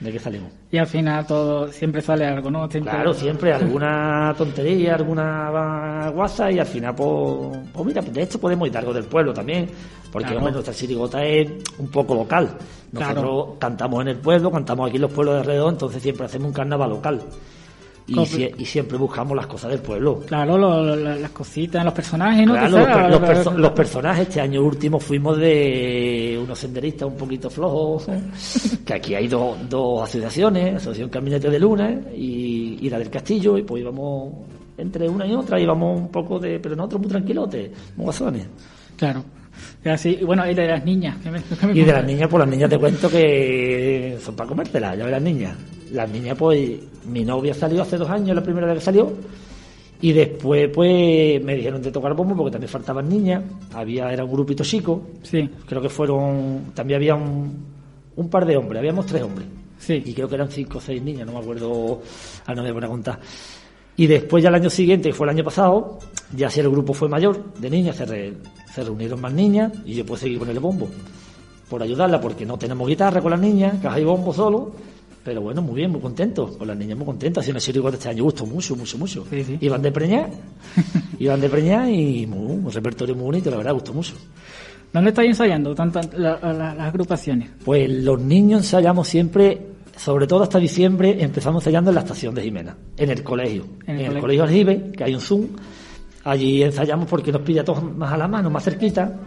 de 0.00 0.10
qué 0.12 0.18
salimos. 0.18 0.50
Y 0.72 0.78
al 0.78 0.86
final 0.88 1.26
todo, 1.26 1.68
siempre 1.70 2.02
sale 2.02 2.26
algo, 2.26 2.50
¿no? 2.50 2.68
Siempre- 2.70 2.90
Claro, 2.92 3.14
siempre 3.14 3.52
alguna 3.52 4.34
tontería, 4.36 4.94
alguna 4.96 6.10
guasa 6.12 6.50
y 6.50 6.58
al 6.58 6.66
final, 6.66 6.94
pues, 6.94 7.58
pues 7.72 7.86
mira, 7.86 8.02
de 8.02 8.22
esto 8.22 8.38
podemos 8.38 8.66
ir 8.68 8.76
algo 8.76 8.92
del 8.92 9.04
pueblo 9.04 9.32
también, 9.32 9.68
porque 10.10 10.26
Claro. 10.26 10.38
hombre, 10.38 10.52
nuestra 10.54 10.74
sirigota 10.74 11.24
es 11.24 11.48
un 11.78 11.88
poco 11.88 12.14
local. 12.14 12.50
Nosotros 12.92 13.14
Claro. 13.22 13.56
cantamos 13.60 14.02
en 14.02 14.08
el 14.08 14.16
pueblo, 14.16 14.50
cantamos 14.50 14.88
aquí 14.88 14.96
en 14.96 15.02
los 15.02 15.12
pueblos 15.12 15.34
de 15.34 15.40
alrededor, 15.40 15.72
entonces 15.72 16.02
siempre 16.02 16.26
hacemos 16.26 16.48
un 16.48 16.54
carnaval 16.54 16.90
local. 16.90 17.20
Y, 18.06 18.64
siempre 18.64 18.96
buscamos 18.98 19.36
las 19.36 19.46
cosas 19.46 19.70
del 19.70 19.80
pueblo. 19.80 20.20
Claro, 20.26 20.58
lo- 20.58 20.84
lo- 20.84 20.96
las 20.96 21.30
cositas, 21.30 21.84
los 21.84 21.94
personajes, 21.94 22.46
los 23.56 23.70
personajes, 23.72 24.28
este 24.28 24.40
año 24.40 24.62
último 24.62 24.98
fuimos 24.98 25.38
de 25.38 26.40
unos 26.42 26.58
senderistas 26.58 27.08
un 27.08 27.16
poquito 27.16 27.48
flojos, 27.50 28.06
que 28.84 28.94
aquí 28.94 29.14
hay 29.14 29.28
dos, 29.28 29.56
dos 29.68 30.02
asociaciones, 30.08 30.74
Asociación 30.76 31.08
Caminete 31.08 31.48
de 31.50 31.58
Luna 31.58 32.00
y, 32.14 32.78
y 32.80 32.90
la 32.90 32.98
del 32.98 33.10
Castillo, 33.10 33.56
y 33.56 33.62
pues 33.62 33.82
íbamos 33.82 34.32
entre 34.78 35.08
una 35.08 35.26
y 35.26 35.34
otra, 35.34 35.60
íbamos 35.60 36.00
un 36.00 36.08
poco 36.08 36.38
de, 36.38 36.58
pero 36.58 36.74
nosotros 36.74 37.02
muy 37.02 37.10
tranquilotes, 37.10 37.70
muy 37.96 38.04
guasones. 38.04 38.46
Claro. 38.96 39.22
Y 39.84 39.88
así, 39.88 40.18
y 40.20 40.24
bueno, 40.24 40.48
y 40.50 40.54
de 40.54 40.66
las 40.66 40.84
niñas. 40.84 41.16
me- 41.24 41.32
me- 41.72 41.78
Y 41.78 41.84
de 41.84 41.92
las 41.92 42.04
niñas, 42.04 42.28
pues 42.28 42.38
las 42.40 42.48
niñas 42.48 42.68
te 42.70 42.78
cuento 42.78 43.08
que 43.08 44.18
son 44.22 44.34
para 44.36 44.48
comértelas, 44.48 44.96
ya 44.98 45.04
ves 45.04 45.12
las 45.12 45.22
niñas. 45.22 45.56
Las 45.92 46.08
niñas, 46.10 46.36
pues, 46.38 46.70
mi 47.06 47.24
novia 47.24 47.54
salió 47.54 47.82
hace 47.82 47.96
dos 47.96 48.08
años, 48.10 48.36
la 48.36 48.42
primera 48.42 48.66
vez 48.66 48.76
que 48.76 48.84
salió, 48.84 49.12
y 50.02 50.12
después, 50.12 50.68
pues, 50.72 51.42
me 51.42 51.54
dijeron 51.56 51.82
de 51.82 51.90
tocar 51.90 52.14
bombo 52.14 52.36
porque 52.36 52.52
también 52.52 52.70
faltaban 52.70 53.08
niñas, 53.08 53.42
había, 53.74 54.12
era 54.12 54.24
un 54.24 54.30
grupito 54.32 54.62
chico, 54.64 55.02
Sí, 55.22 55.48
creo 55.66 55.80
que 55.82 55.88
fueron, 55.88 56.72
también 56.74 56.96
había 56.98 57.14
un, 57.14 57.64
un 58.16 58.28
par 58.28 58.46
de 58.46 58.56
hombres, 58.56 58.78
habíamos 58.78 59.06
tres 59.06 59.22
hombres, 59.22 59.46
sí. 59.78 60.02
y 60.06 60.12
creo 60.14 60.28
que 60.28 60.36
eran 60.36 60.50
cinco 60.50 60.78
o 60.78 60.80
seis 60.80 61.02
niñas, 61.02 61.26
no 61.26 61.32
me 61.32 61.38
acuerdo, 61.40 62.00
ahora 62.46 62.54
no 62.54 62.62
me 62.62 62.72
voy 62.72 62.84
a 62.84 62.88
contar. 62.88 63.18
Y 63.96 64.06
después 64.06 64.42
ya 64.42 64.48
el 64.48 64.54
año 64.54 64.70
siguiente, 64.70 65.08
que 65.10 65.14
fue 65.14 65.26
el 65.26 65.30
año 65.30 65.44
pasado, 65.44 65.98
ya 66.34 66.48
si 66.48 66.60
el 66.60 66.70
grupo 66.70 66.94
fue 66.94 67.08
mayor 67.08 67.52
de 67.58 67.68
niñas, 67.68 67.96
se, 67.96 68.06
re- 68.06 68.34
se 68.74 68.84
reunieron 68.84 69.20
más 69.20 69.32
niñas 69.32 69.72
y 69.84 69.94
yo 69.94 70.04
puedo 70.06 70.20
seguir 70.20 70.38
con 70.38 70.48
el 70.48 70.58
bombo 70.60 70.88
por 71.68 71.82
ayudarla, 71.82 72.20
porque 72.20 72.44
no 72.44 72.58
tenemos 72.58 72.88
guitarra 72.88 73.20
con 73.20 73.30
las 73.30 73.40
niñas, 73.40 73.74
caja 73.82 74.00
y 74.00 74.04
bombo 74.04 74.32
solo. 74.34 74.72
Pero 75.22 75.42
bueno, 75.42 75.60
muy 75.60 75.74
bien, 75.76 75.90
muy 75.92 76.00
contentos. 76.00 76.56
Con 76.56 76.66
las 76.66 76.76
niñas 76.76 76.96
muy 76.96 77.04
contentos. 77.06 77.42
Ha 77.42 77.44
sido 77.44 77.52
una 77.52 77.60
serie 77.60 77.78
igual 77.78 77.92
este 77.94 78.08
año, 78.08 78.24
gustó 78.24 78.46
mucho, 78.46 78.74
mucho, 78.74 78.96
mucho. 78.98 79.24
Sí, 79.28 79.44
sí. 79.44 79.58
Iban 79.60 79.82
de 79.82 79.92
preñar, 79.92 80.30
iban 81.18 81.40
de 81.40 81.48
preñar 81.48 81.88
y 81.90 82.26
muy- 82.26 82.52
un 82.64 82.72
repertorio 82.72 83.14
muy 83.14 83.24
bonito, 83.24 83.50
la 83.50 83.58
verdad, 83.58 83.74
gustó 83.74 83.92
mucho. 83.92 84.14
¿Dónde 84.92 85.10
estáis 85.10 85.28
ensayando 85.28 85.74
tantas 85.74 86.12
la- 86.18 86.38
la- 86.42 86.74
las 86.74 86.80
agrupaciones? 86.88 87.50
Pues 87.64 87.88
los 88.02 88.20
niños 88.20 88.62
ensayamos 88.62 89.06
siempre, 89.06 89.60
sobre 89.96 90.26
todo 90.26 90.42
hasta 90.42 90.58
diciembre, 90.58 91.22
empezamos 91.22 91.62
ensayando 91.62 91.90
en 91.90 91.96
la 91.96 92.00
estación 92.00 92.34
de 92.34 92.42
Jimena, 92.42 92.76
en 92.96 93.10
el 93.10 93.22
colegio. 93.22 93.64
En 93.86 93.96
el, 93.96 94.06
colegio. 94.06 94.20
colegio 94.22 94.42
Aljibe, 94.44 94.90
que 94.96 95.04
hay 95.04 95.14
un 95.14 95.20
Zoom. 95.20 95.46
Allí 96.24 96.62
ensayamos 96.62 97.06
porque 97.08 97.32
nos 97.32 97.40
pilla 97.42 97.64
todos 97.64 97.82
más 97.82 98.12
a 98.12 98.16
la 98.16 98.28
mano, 98.28 98.50
más 98.50 98.62
cerquita, 98.64 99.18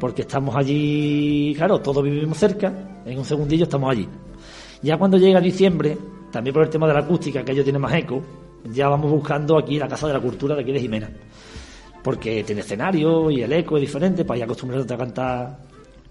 porque 0.00 0.22
estamos 0.22 0.56
allí, 0.56 1.52
claro, 1.56 1.78
todos 1.80 2.02
vivimos 2.02 2.38
cerca, 2.38 2.72
en 3.04 3.18
un 3.18 3.24
segundillo 3.24 3.64
estamos 3.64 3.90
allí. 3.90 4.08
Ya 4.80 4.96
cuando 4.96 5.18
llega 5.18 5.40
diciembre, 5.40 5.96
también 6.30 6.54
por 6.54 6.62
el 6.64 6.70
tema 6.70 6.86
de 6.88 6.94
la 6.94 7.00
acústica, 7.00 7.44
que 7.44 7.52
ello 7.52 7.62
tiene 7.62 7.78
más 7.78 7.92
eco, 7.94 8.22
ya 8.72 8.88
vamos 8.88 9.10
buscando 9.10 9.58
aquí 9.58 9.78
la 9.78 9.86
Casa 9.88 10.06
de 10.06 10.14
la 10.14 10.20
Cultura 10.20 10.54
de 10.54 10.62
aquí 10.62 10.72
de 10.72 10.80
Jimena. 10.80 11.10
Porque 12.02 12.42
tiene 12.44 12.62
escenario 12.62 13.30
y 13.30 13.42
el 13.42 13.52
eco 13.52 13.76
es 13.76 13.82
diferente, 13.82 14.24
para 14.24 14.38
ya 14.38 14.44
acostumbrarnos 14.46 14.90
a 14.90 14.96
cantar 14.96 15.58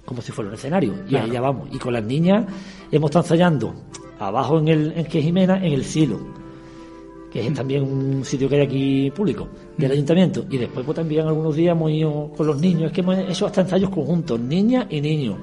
como 0.05 0.21
si 0.21 0.31
fuera 0.31 0.49
un 0.49 0.53
escenario. 0.55 0.93
Y 1.07 1.09
Claro. 1.09 1.25
ahí 1.25 1.31
ya 1.31 1.41
vamos. 1.41 1.67
Y 1.71 1.77
con 1.79 1.93
las 1.93 2.03
niñas 2.03 2.45
hemos 2.91 3.09
estado 3.09 3.25
ensayando 3.25 3.73
abajo 4.19 4.59
en 4.59 4.67
el 4.67 4.93
en 4.95 5.05
que 5.05 5.21
Jimena, 5.21 5.57
en 5.57 5.73
el 5.73 5.83
Silo, 5.83 6.19
que 7.31 7.45
es 7.47 7.53
también 7.53 7.83
un 7.83 8.25
sitio 8.25 8.49
que 8.49 8.55
hay 8.55 8.61
aquí 8.61 9.11
público 9.11 9.47
del 9.77 9.91
ayuntamiento. 9.91 10.45
Y 10.49 10.57
después 10.57 10.85
pues 10.85 10.95
también 10.97 11.25
algunos 11.27 11.55
días 11.55 11.71
hemos 11.75 11.89
ido 11.91 12.31
con 12.35 12.45
los 12.47 12.59
niños, 12.59 12.83
es 12.87 12.91
que 12.91 13.01
hemos 13.01 13.17
hecho 13.17 13.45
hasta 13.45 13.61
ensayos 13.61 13.89
conjuntos, 13.89 14.39
niñas 14.39 14.85
y 14.89 14.99
niños. 15.01 15.37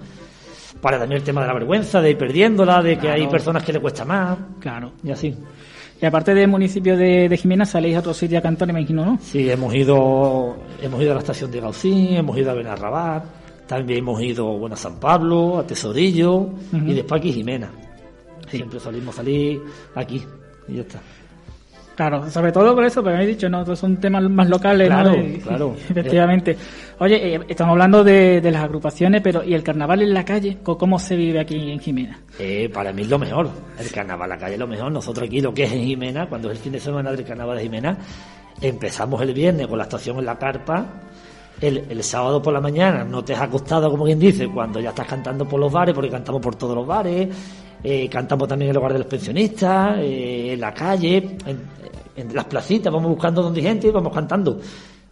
Para 0.80 0.98
también 0.98 1.18
el 1.20 1.24
tema 1.24 1.40
de 1.40 1.46
la 1.48 1.54
vergüenza, 1.54 2.00
de 2.00 2.10
ir 2.10 2.18
perdiéndola, 2.18 2.82
de 2.82 2.94
que 2.96 3.00
Claro. 3.00 3.20
hay 3.22 3.26
personas 3.28 3.64
que 3.64 3.72
le 3.72 3.80
cuesta 3.80 4.04
más, 4.04 4.38
Claro. 4.60 4.92
y 5.02 5.10
así. 5.10 5.34
Y 6.00 6.06
aparte 6.06 6.32
del 6.32 6.46
municipio 6.46 6.96
de, 6.96 7.28
de 7.28 7.36
Jimena, 7.36 7.64
saléis 7.64 7.96
a 7.96 7.98
otro 8.00 8.14
sitio 8.14 8.38
a 8.38 8.40
cantar, 8.42 8.68
me 8.72 8.78
imagino, 8.78 9.04
¿no? 9.04 9.18
Sí, 9.20 9.50
hemos 9.50 9.74
ido, 9.74 10.56
hemos 10.80 11.00
ido 11.02 11.10
a 11.10 11.14
la 11.14 11.20
estación 11.20 11.50
de 11.50 11.60
Gaucín, 11.60 12.14
hemos 12.14 12.38
ido 12.38 12.52
a 12.52 12.54
Benarrabat, 12.54 13.24
también 13.66 13.98
hemos 14.00 14.22
ido 14.22 14.46
bueno, 14.58 14.74
a 14.74 14.78
San 14.78 15.00
Pablo, 15.00 15.58
a 15.58 15.66
Tesorillo 15.66 16.36
Ujú. 16.36 16.86
y 16.86 16.94
después 16.94 17.18
aquí 17.18 17.32
Jimena. 17.32 17.72
Siempre 18.48 18.78
salimos 18.78 19.16
salir 19.16 19.60
aquí 19.96 20.22
y 20.68 20.74
ya 20.76 20.82
está. 20.82 21.00
Claro, 21.98 22.30
sobre 22.30 22.52
todo 22.52 22.76
por 22.76 22.84
eso, 22.84 23.02
porque 23.02 23.18
me 23.18 23.24
he 23.24 23.26
dicho, 23.26 23.48
no, 23.48 23.62
Estos 23.62 23.80
son 23.80 23.96
temas 23.96 24.22
más 24.30 24.48
locales, 24.48 24.86
Claro, 24.86 25.16
¿no? 25.16 25.16
Y- 25.24 25.38
claro. 25.38 25.74
Efectivamente. 25.90 26.56
Oye, 27.00 27.34
eh, 27.34 27.40
estamos 27.48 27.72
hablando 27.72 28.04
de, 28.04 28.40
de 28.40 28.50
las 28.52 28.62
agrupaciones, 28.62 29.20
pero 29.20 29.42
¿y 29.42 29.52
el 29.52 29.64
carnaval 29.64 30.02
en 30.02 30.14
la 30.14 30.24
calle? 30.24 30.58
¿Cómo- 30.62 30.78
¿Cómo 30.78 30.98
se 31.00 31.16
vive 31.16 31.40
aquí 31.40 31.56
en 31.72 31.80
Jimena? 31.80 32.20
Eh, 32.38 32.70
para 32.72 32.92
mí 32.92 33.02
es 33.02 33.08
lo 33.08 33.18
mejor. 33.18 33.50
El 33.80 33.90
carnaval 33.90 34.30
a 34.30 34.36
la 34.36 34.40
calle 34.40 34.54
es 34.54 34.60
lo 34.60 34.68
mejor. 34.68 34.92
Nosotros 34.92 35.26
aquí, 35.26 35.40
lo 35.40 35.52
que 35.52 35.64
es 35.64 35.72
en 35.72 35.82
Jimena, 35.82 36.28
cuando 36.28 36.52
es 36.52 36.56
el 36.58 36.62
fin 36.62 36.72
de 36.74 36.78
semana 36.78 37.10
del 37.10 37.24
carnaval 37.24 37.56
de 37.56 37.64
Jimena, 37.64 37.98
empezamos 38.60 39.20
el 39.22 39.34
viernes 39.34 39.66
con 39.66 39.76
la 39.78 39.82
actuación 39.82 40.18
en 40.20 40.26
la 40.26 40.38
carpa. 40.38 40.86
El, 41.60 41.78
el 41.90 42.04
sábado 42.04 42.40
por 42.40 42.52
la 42.52 42.60
mañana 42.60 43.02
no 43.02 43.24
te 43.24 43.34
has 43.34 43.40
acostado, 43.40 43.90
como 43.90 44.04
quien 44.04 44.20
dice, 44.20 44.46
cuando 44.46 44.78
ya 44.78 44.90
estás 44.90 45.08
cantando 45.08 45.44
por 45.48 45.58
los 45.58 45.72
bares, 45.72 45.92
porque 45.96 46.10
cantamos 46.10 46.40
por 46.40 46.54
todos 46.54 46.76
los 46.76 46.86
bares. 46.86 47.28
Eh, 47.82 48.08
cantamos 48.08 48.48
también 48.48 48.68
en 48.68 48.70
el 48.72 48.78
hogar 48.78 48.92
de 48.92 48.98
los 49.00 49.08
pensionistas, 49.08 49.98
eh, 49.98 50.52
en 50.54 50.60
la 50.60 50.74
calle, 50.74 51.36
en, 51.46 51.60
en 52.16 52.34
las 52.34 52.44
placitas, 52.46 52.92
vamos 52.92 53.10
buscando 53.10 53.42
donde 53.42 53.60
hay 53.60 53.66
gente 53.66 53.88
y 53.88 53.90
vamos 53.90 54.12
cantando. 54.12 54.60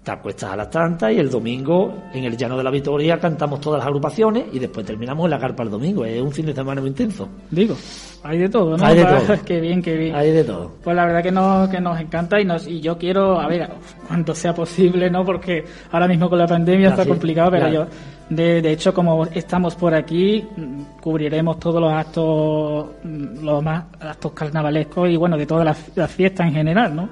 Te 0.07 0.13
acuestas 0.13 0.53
a 0.53 0.57
las 0.57 0.71
tantas 0.71 1.13
y 1.13 1.19
el 1.19 1.29
domingo 1.29 1.93
en 2.15 2.23
el 2.23 2.37
Llano 2.37 2.57
de 2.57 2.63
la 2.63 2.71
Victoria 2.71 3.19
cantamos 3.19 3.61
todas 3.61 3.79
las 3.79 3.89
agrupaciones 3.89 4.45
y 4.53 4.61
después 4.61 4.87
terminamos 4.87 5.25
en 5.25 5.33
la 5.33 5.39
carpa 5.41 5.65
el 5.65 5.71
domingo. 5.71 6.05
Es 6.05 6.23
un 6.23 6.31
fin 6.31 6.47
de 6.47 6.55
semana 6.55 6.81
muy 6.81 6.91
intenso. 6.91 7.29
Digo, 7.51 7.75
hay 8.23 8.39
de 8.39 8.49
todo, 8.49 8.77
¿no? 8.77 8.87
Hay 8.87 8.99
de 8.99 9.05
todo. 9.27 9.45
qué 9.45 9.61
bien, 9.61 9.83
qué 9.83 9.97
bien. 9.97 10.15
Hay 10.15 10.31
de 10.31 10.45
todo. 10.45 10.75
Pues 10.85 10.95
la 10.95 11.07
verdad 11.07 11.25
que 11.25 11.33
nos, 11.33 11.69
que 11.69 11.81
nos 11.81 11.99
encanta 11.99 12.41
y, 12.41 12.45
nos, 12.45 12.69
y 12.69 12.81
yo 12.81 12.97
quiero, 12.97 13.41
a 13.41 13.49
ver, 13.49 13.69
cuanto 14.07 14.33
sea 14.33 14.55
posible, 14.55 15.11
¿no? 15.11 15.25
Porque 15.25 15.65
ahora 15.91 16.07
mismo 16.07 16.31
con 16.31 16.39
la 16.39 16.47
pandemia 16.47 16.91
está 16.91 17.05
complicado, 17.05 17.51
pero 17.51 17.69
claro. 17.69 17.89
yo, 17.91 18.37
de, 18.37 18.63
de 18.63 18.71
hecho, 18.71 18.95
como 18.95 19.27
estamos 19.27 19.75
por 19.75 19.93
aquí, 19.93 20.47
mm, 20.57 21.01
cubriremos 21.01 21.59
todos 21.59 21.81
los 21.81 21.93
actos, 21.93 22.91
mm, 23.03 23.45
los 23.45 23.61
más 23.61 23.87
actos 23.99 24.31
carnavalescos 24.31 25.11
y 25.11 25.17
bueno, 25.17 25.37
de 25.37 25.47
todas 25.47 25.65
las, 25.65 25.97
las 25.97 26.13
fiestas 26.13 26.47
en 26.47 26.55
general, 26.55 26.95
¿no? 26.95 27.09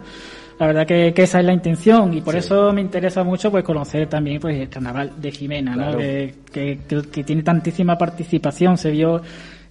La 0.59 0.67
verdad 0.69 0.87
que, 0.87 1.13
que 1.13 1.23
esa 1.25 1.41
es 1.41 1.47
la 1.47 1.53
intención 1.53 2.15
y 2.15 2.21
por 2.21 2.35
Sí. 2.35 2.39
eso 2.39 2.73
me 2.73 2.81
interesa 2.81 3.25
mucho 3.25 3.51
pues 3.51 3.65
conocer 3.65 4.09
también 4.09 4.41
pues 4.41 4.57
el 4.57 4.69
carnaval 4.69 5.11
de 5.21 5.33
Jimena. 5.33 5.97
Que, 5.97 6.35
que, 6.53 6.79
que- 6.89 7.03
que 7.11 7.25
tiene 7.25 7.43
tantísima 7.43 7.99
participación, 7.99 8.79
se 8.79 8.91
vio 8.93 9.21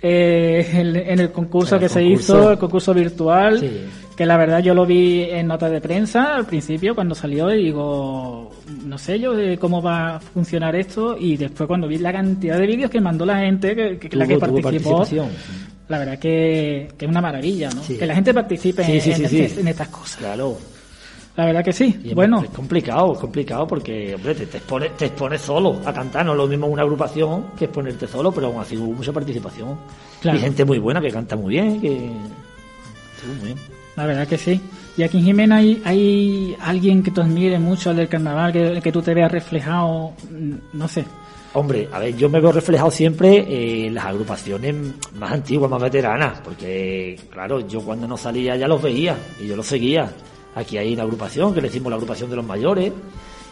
eh, 0.01 0.67
en, 0.73 0.95
en 0.97 1.19
el 1.19 1.31
concurso 1.31 1.75
En 1.75 1.81
que 1.81 1.87
se 1.89 2.03
hizo, 2.03 2.51
el 2.51 2.57
concurso 2.57 2.93
virtual, 2.93 3.59
Sí. 3.61 3.71
que 4.17 4.25
la 4.25 4.35
verdad 4.35 4.59
yo 4.61 4.73
lo 4.75 4.85
vi 4.85 5.21
en 5.21 5.47
notas 5.47 5.71
de 5.71 5.79
prensa 5.79 6.35
al 6.35 6.45
principio 6.45 6.93
cuando 6.93 7.15
salió 7.15 7.53
y 7.53 7.63
digo, 7.63 8.51
no 8.85 8.97
sé 8.97 9.17
yo 9.17 9.33
de 9.33 9.57
cómo 9.57 9.81
va 9.81 10.15
a 10.15 10.19
funcionar 10.19 10.75
esto 10.75 11.15
y 11.17 11.37
después 11.37 11.65
cuando 11.67 11.87
vi 11.87 11.97
la 11.99 12.11
cantidad 12.11 12.57
de 12.59 12.67
vídeos 12.67 12.91
que 12.91 12.99
mandó 12.99 13.25
la 13.25 13.37
gente, 13.39 13.73
que, 13.97 14.09
la 14.17 14.27
que 14.27 14.37
participó, 14.37 15.05
la 15.87 15.99
verdad 15.99 16.19
que, 16.19 16.89
que 16.97 17.05
es 17.05 17.09
una 17.09 17.21
maravilla, 17.21 17.69
¿no? 17.69 17.81
Sí. 17.83 17.97
Que 17.97 18.05
la 18.05 18.15
gente 18.15 18.33
participe 18.33 18.83
Sí, 18.83 18.99
sí, 18.99 19.11
en, 19.11 19.23
este- 19.25 19.61
en 19.61 19.67
estas 19.69 19.87
cosas. 19.87 20.17
Claro. 20.17 20.57
La 21.35 21.45
verdad 21.45 21.63
que 21.63 21.73
sí. 21.73 21.99
Y 22.03 22.13
bueno, 22.13 22.43
Es 22.43 22.49
complicado, 22.51 23.13
es 23.13 23.19
complicado 23.19 23.65
porque, 23.65 24.13
hombre, 24.13 24.35
te, 24.35 24.45
te 24.45 24.57
expones, 24.57 24.95
te 24.95 25.05
expones 25.05 25.41
solo 25.41 25.79
a 25.83 25.91
cantar. 25.91 26.25
No 26.25 26.33
es 26.33 26.37
lo 26.37 26.47
mismo 26.47 26.67
una 26.67 26.83
agrupación 26.83 27.45
que 27.57 27.65
exponerte 27.65 28.07
solo, 28.07 28.31
pero 28.31 28.47
aún 28.47 28.61
así 28.61 28.77
hubo 28.77 28.93
mucha 28.93 29.11
participación. 29.11 29.77
Claro. 30.21 30.37
Y 30.37 30.41
gente 30.41 30.63
muy 30.63 30.77
buena 30.77 31.01
que 31.01 31.09
canta 31.09 31.35
muy 31.35 31.55
bien, 31.55 31.81
que... 31.81 32.11
Estuvo 33.15 33.33
muy 33.39 33.45
bien. 33.47 33.57
la 33.95 34.05
verdad 34.05 34.27
que 34.27 34.37
sí. 34.37 34.61
Y 34.95 35.01
aquí 35.01 35.17
en 35.17 35.23
Jimena 35.23 35.57
hay, 35.57 35.81
hay 35.85 36.55
alguien 36.61 37.01
que 37.01 37.09
te 37.09 37.21
admire 37.21 37.57
mucho 37.57 37.89
al 37.89 37.95
del 37.95 38.07
carnaval, 38.07 38.53
que, 38.53 38.79
que 38.79 38.91
tú 38.91 39.01
te 39.01 39.15
veas 39.15 39.31
reflejado, 39.31 40.13
mm, 40.29 40.53
no 40.73 40.87
sé. 40.87 41.03
Hombre, 41.55 41.87
a 41.91 41.99
ver, 41.99 42.15
yo 42.15 42.29
me 42.29 42.39
veo 42.39 42.51
reflejado 42.51 42.91
siempre 42.91 43.37
eh, 43.37 43.87
en 43.87 43.95
las 43.95 44.05
agrupaciones 44.05 44.75
más 45.15 45.31
antiguas, 45.31 45.69
más 45.69 45.81
veteranas, 45.81 46.39
porque, 46.43 47.19
claro, 47.31 47.67
yo 47.67 47.81
cuando 47.81 48.07
no 48.07 48.17
salía 48.17 48.55
ya 48.55 48.67
los 48.67 48.81
veía 48.81 49.15
y 49.41 49.47
yo 49.47 49.55
los 49.55 49.65
seguía. 49.65 50.11
Aquí 50.55 50.77
hay 50.77 50.93
una 50.93 51.03
agrupación 51.03 51.53
que 51.53 51.61
le 51.61 51.67
decimos 51.67 51.89
la 51.89 51.95
agrupación 51.95 52.29
de 52.29 52.35
los 52.35 52.45
mayores, 52.45 52.91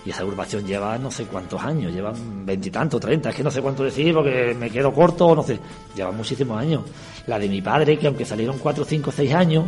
y 0.06 0.10
esa 0.10 0.22
agrupación 0.22 0.66
lleva 0.66 0.98
no 0.98 1.12
sé 1.12 1.26
cuántos 1.26 1.62
años, 1.62 1.94
llevan 1.94 2.46
veintitantos, 2.46 3.00
treinta, 3.00 3.30
es 3.30 3.36
que 3.36 3.44
no 3.44 3.52
sé 3.52 3.62
cuánto 3.62 3.84
decir 3.84 4.14
porque 4.14 4.56
me 4.58 4.70
quedo 4.70 4.92
corto 4.92 5.36
no 5.36 5.44
sé, 5.44 5.60
llevan 5.96 6.18
muchísimos 6.18 6.60
años. 6.60 6.84
La 7.28 7.38
de 7.38 7.48
mi 7.48 7.62
padre, 7.62 7.98
que 8.00 8.08
aunque 8.08 8.26
salieron 8.26 8.58
cuatro, 8.58 8.84
cinco, 8.84 9.12
seis 9.12 9.32
años, 9.34 9.66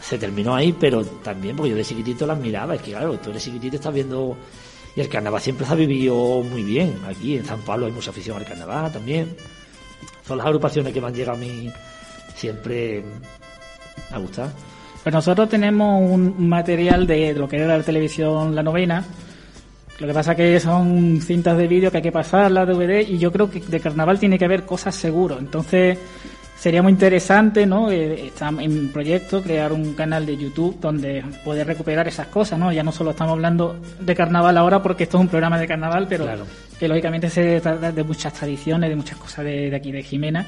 se 0.00 0.18
terminó 0.18 0.54
ahí, 0.54 0.72
pero 0.78 1.04
también 1.04 1.56
porque 1.56 1.70
yo 1.70 1.76
de 1.76 1.84
chiquitito 1.84 2.26
las 2.26 2.38
miraba, 2.38 2.74
es 2.74 2.82
que 2.82 2.92
claro, 2.92 3.18
tú 3.18 3.30
eres 3.30 3.44
chiquitito 3.44 3.76
estás 3.76 3.92
viendo 3.92 4.36
y 4.96 5.00
el 5.00 5.08
carnaval 5.08 5.40
siempre 5.40 5.66
se 5.66 5.72
ha 5.72 5.76
vivido 5.76 6.14
muy 6.42 6.62
bien. 6.62 7.00
Aquí 7.08 7.36
en 7.36 7.44
San 7.44 7.60
Pablo 7.60 7.86
hay 7.86 7.92
mucha 7.92 8.10
afición 8.10 8.36
al 8.36 8.44
carnaval 8.44 8.92
también. 8.92 9.36
Son 10.26 10.36
las 10.38 10.46
agrupaciones 10.46 10.92
que 10.92 11.00
me 11.00 11.08
han 11.08 11.14
llegado 11.14 11.36
a 11.36 11.40
mí 11.40 11.70
siempre 12.34 13.04
a 14.10 14.18
gustar. 14.18 14.50
Pues 15.02 15.14
nosotros 15.14 15.48
tenemos 15.48 16.02
un 16.02 16.48
material 16.48 17.06
de 17.06 17.34
lo 17.34 17.48
que 17.48 17.56
era 17.56 17.78
la 17.78 17.82
televisión 17.82 18.54
La 18.54 18.62
Novena. 18.62 19.04
Lo 19.98 20.06
que 20.06 20.14
pasa 20.14 20.34
que 20.34 20.58
son 20.60 21.20
cintas 21.20 21.56
de 21.58 21.66
vídeo 21.66 21.90
que 21.90 21.98
hay 21.98 22.02
que 22.02 22.12
pasar, 22.12 22.50
la 22.50 22.64
DVD, 22.64 23.06
y 23.06 23.18
yo 23.18 23.30
creo 23.30 23.50
que 23.50 23.60
de 23.60 23.80
carnaval 23.80 24.18
tiene 24.18 24.38
que 24.38 24.46
haber 24.46 24.64
cosas 24.64 24.94
seguro. 24.94 25.38
Entonces, 25.38 25.98
sería 26.60 26.82
muy 26.82 26.92
interesante, 26.92 27.64
¿no? 27.64 27.90
Eh, 27.90 28.26
está 28.26 28.48
en 28.48 28.92
proyecto 28.92 29.42
crear 29.42 29.72
un 29.72 29.94
canal 29.94 30.26
de 30.26 30.36
YouTube 30.36 30.78
donde 30.78 31.24
poder 31.42 31.66
recuperar 31.66 32.06
esas 32.06 32.26
cosas, 32.26 32.58
¿no? 32.58 32.70
Ya 32.70 32.82
no 32.82 32.92
solo 32.92 33.12
estamos 33.12 33.32
hablando 33.32 33.80
de 33.98 34.14
carnaval 34.14 34.58
ahora 34.58 34.82
porque 34.82 35.04
esto 35.04 35.16
es 35.16 35.22
un 35.22 35.28
programa 35.28 35.58
de 35.58 35.66
carnaval, 35.66 36.06
pero 36.06 36.26
que 36.78 36.86
lógicamente 36.86 37.30
se 37.30 37.62
trata 37.62 37.90
de 37.90 38.04
muchas 38.04 38.34
tradiciones, 38.34 38.90
de 38.90 38.96
muchas 38.96 39.16
cosas 39.16 39.46
de, 39.46 39.74
aquí 39.74 39.90
de 39.90 40.02
Jimena 40.02 40.44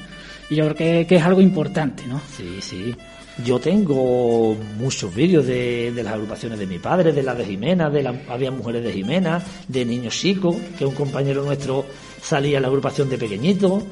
y 0.51 0.55
yo 0.55 0.65
creo 0.65 1.07
que, 1.07 1.15
es 1.15 1.23
algo 1.23 1.41
importante, 1.41 2.05
¿no? 2.05 2.21
Sí, 2.37 2.59
sí. 2.61 2.95
Yo 3.43 3.59
tengo 3.59 4.55
muchos 4.77 5.13
vídeos 5.13 5.47
de, 5.47 5.91
las 5.95 6.13
agrupaciones 6.13 6.59
de 6.59 6.67
mi 6.67 6.77
padre, 6.77 7.11
de 7.11 7.23
las 7.23 7.35
de 7.35 7.45
Jimena, 7.45 7.89
de 7.89 8.03
la, 8.03 8.13
había 8.29 8.51
mujeres 8.51 8.83
de 8.83 8.93
Jimena, 8.93 9.41
de 9.67 9.85
niños 9.85 10.15
chicos, 10.15 10.55
que 10.77 10.85
un 10.85 10.93
compañero 10.93 11.43
nuestro 11.43 11.83
salía 12.21 12.59
a 12.59 12.61
la 12.61 12.67
agrupación 12.67 13.09
de 13.09 13.17
pequeñitos. 13.17 13.83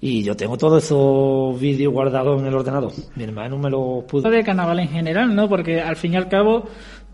Y 0.00 0.22
yo 0.24 0.34
tengo 0.34 0.56
todos 0.56 0.82
esos 0.82 1.60
vídeos 1.60 1.92
guardados 1.92 2.40
en 2.40 2.48
el 2.48 2.54
ordenador. 2.54 2.92
Mi 3.14 3.24
hermano 3.24 3.58
me 3.58 3.70
los 3.70 4.04
pudo. 4.04 4.30
De 4.30 4.42
carnaval 4.42 4.80
en 4.80 4.88
general, 4.88 5.34
¿no? 5.34 5.48
Porque 5.48 5.80
al 5.80 5.94
fin 5.94 6.14
y 6.14 6.16
al 6.16 6.28
cabo, 6.28 6.64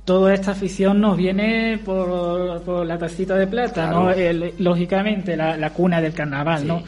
toda 0.04 0.32
esta 0.32 0.52
afición 0.52 1.00
nos 1.00 1.16
viene 1.16 1.78
por, 1.84 2.86
la 2.86 2.96
tacita 2.96 3.34
de 3.34 3.46
plata, 3.46 3.90
¿no? 3.90 4.10
lógicamente, 4.58 5.36
la, 5.36 5.70
cuna 5.70 6.00
del 6.00 6.14
carnaval, 6.14 6.66
¿no? 6.66 6.82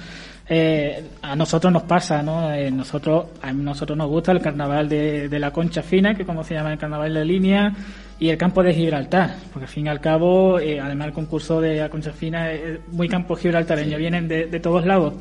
Eh, 0.52 1.04
a 1.23 1.37
nosotros 1.37 1.73
nos 1.73 1.85
pasa, 1.85 2.25
¿no? 2.25 2.52
Eh, 2.52 2.73
nosotros, 2.73 3.26
a 3.40 3.52
nosotros 3.52 3.97
nos 3.97 4.09
gusta 4.09 4.33
el 4.33 4.40
carnaval 4.40 4.88
de, 4.88 5.38
la 5.38 5.52
Concha 5.52 5.80
Fina, 5.80 6.12
que 6.16 6.25
como 6.25 6.42
se 6.42 6.54
llama 6.54 6.73
el 6.73 6.78
carnaval 6.78 7.14
de 7.14 7.25
línea, 7.25 7.73
y 8.19 8.30
el 8.30 8.37
campo 8.37 8.61
de 8.61 8.75
Gibraltar, 8.75 9.37
porque 9.52 9.66
al 9.66 9.71
fin 9.71 9.87
y 9.87 9.88
al 9.88 10.00
cabo, 10.00 10.59
eh, 10.59 10.80
además 10.80 11.07
el 11.07 11.12
concurso 11.12 11.61
de 11.61 11.76
la 11.76 11.88
Concha 11.88 12.11
Fina 12.11 12.50
es 12.50 12.80
muy 12.88 13.09
campo 13.09 13.37
gibraltareño, 13.37 13.97
vienen 13.97 14.26
de, 14.26 14.47
de 14.47 14.59
todos 14.59 14.85
lados. 14.85 15.14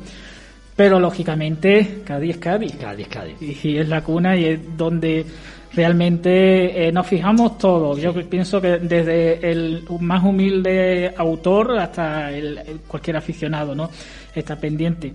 Pero 0.80 0.98
lógicamente 0.98 2.00
Cádiz 2.04 2.30
es 2.30 2.36
Cádiz. 2.38 2.76
Cádiz, 2.76 3.06
Cádiz. 3.06 3.64
Y, 3.64 3.76
es 3.76 3.88
la 3.88 4.00
cuna 4.02 4.36
y 4.36 4.46
es 4.46 4.76
donde 4.76 5.26
realmente 5.72 6.88
eh, 6.88 6.92
nos 6.92 7.06
fijamos 7.06 7.58
todos. 7.58 8.00
Yo 8.00 8.12
pienso 8.28 8.60
que 8.60 8.78
desde 8.78 9.50
el 9.50 9.84
más 10.00 10.24
humilde 10.24 11.12
autor 11.16 11.78
hasta 11.78 12.30
el, 12.30 12.80
cualquier 12.86 13.16
aficionado, 13.16 13.74
¿no? 13.74 13.90
Está 14.34 14.56
pendiente. 14.56 15.12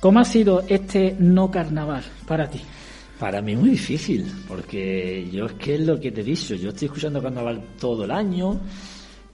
¿Cómo 0.00 0.20
ha 0.20 0.24
sido 0.24 0.64
este 0.68 1.16
no 1.18 1.50
carnaval 1.50 2.04
para 2.26 2.48
ti? 2.48 2.60
Para 3.18 3.40
mí 3.40 3.56
muy 3.56 3.70
difícil, 3.70 4.30
porque 4.46 5.26
yo 5.32 5.46
es 5.46 5.52
que 5.54 5.76
es 5.76 5.80
lo 5.80 5.98
que 5.98 6.12
te 6.12 6.20
he 6.20 6.24
dicho, 6.24 6.54
yo 6.54 6.68
estoy 6.68 6.86
escuchando 6.86 7.22
carnaval 7.22 7.62
todo 7.80 8.04
el 8.04 8.10
año, 8.10 8.60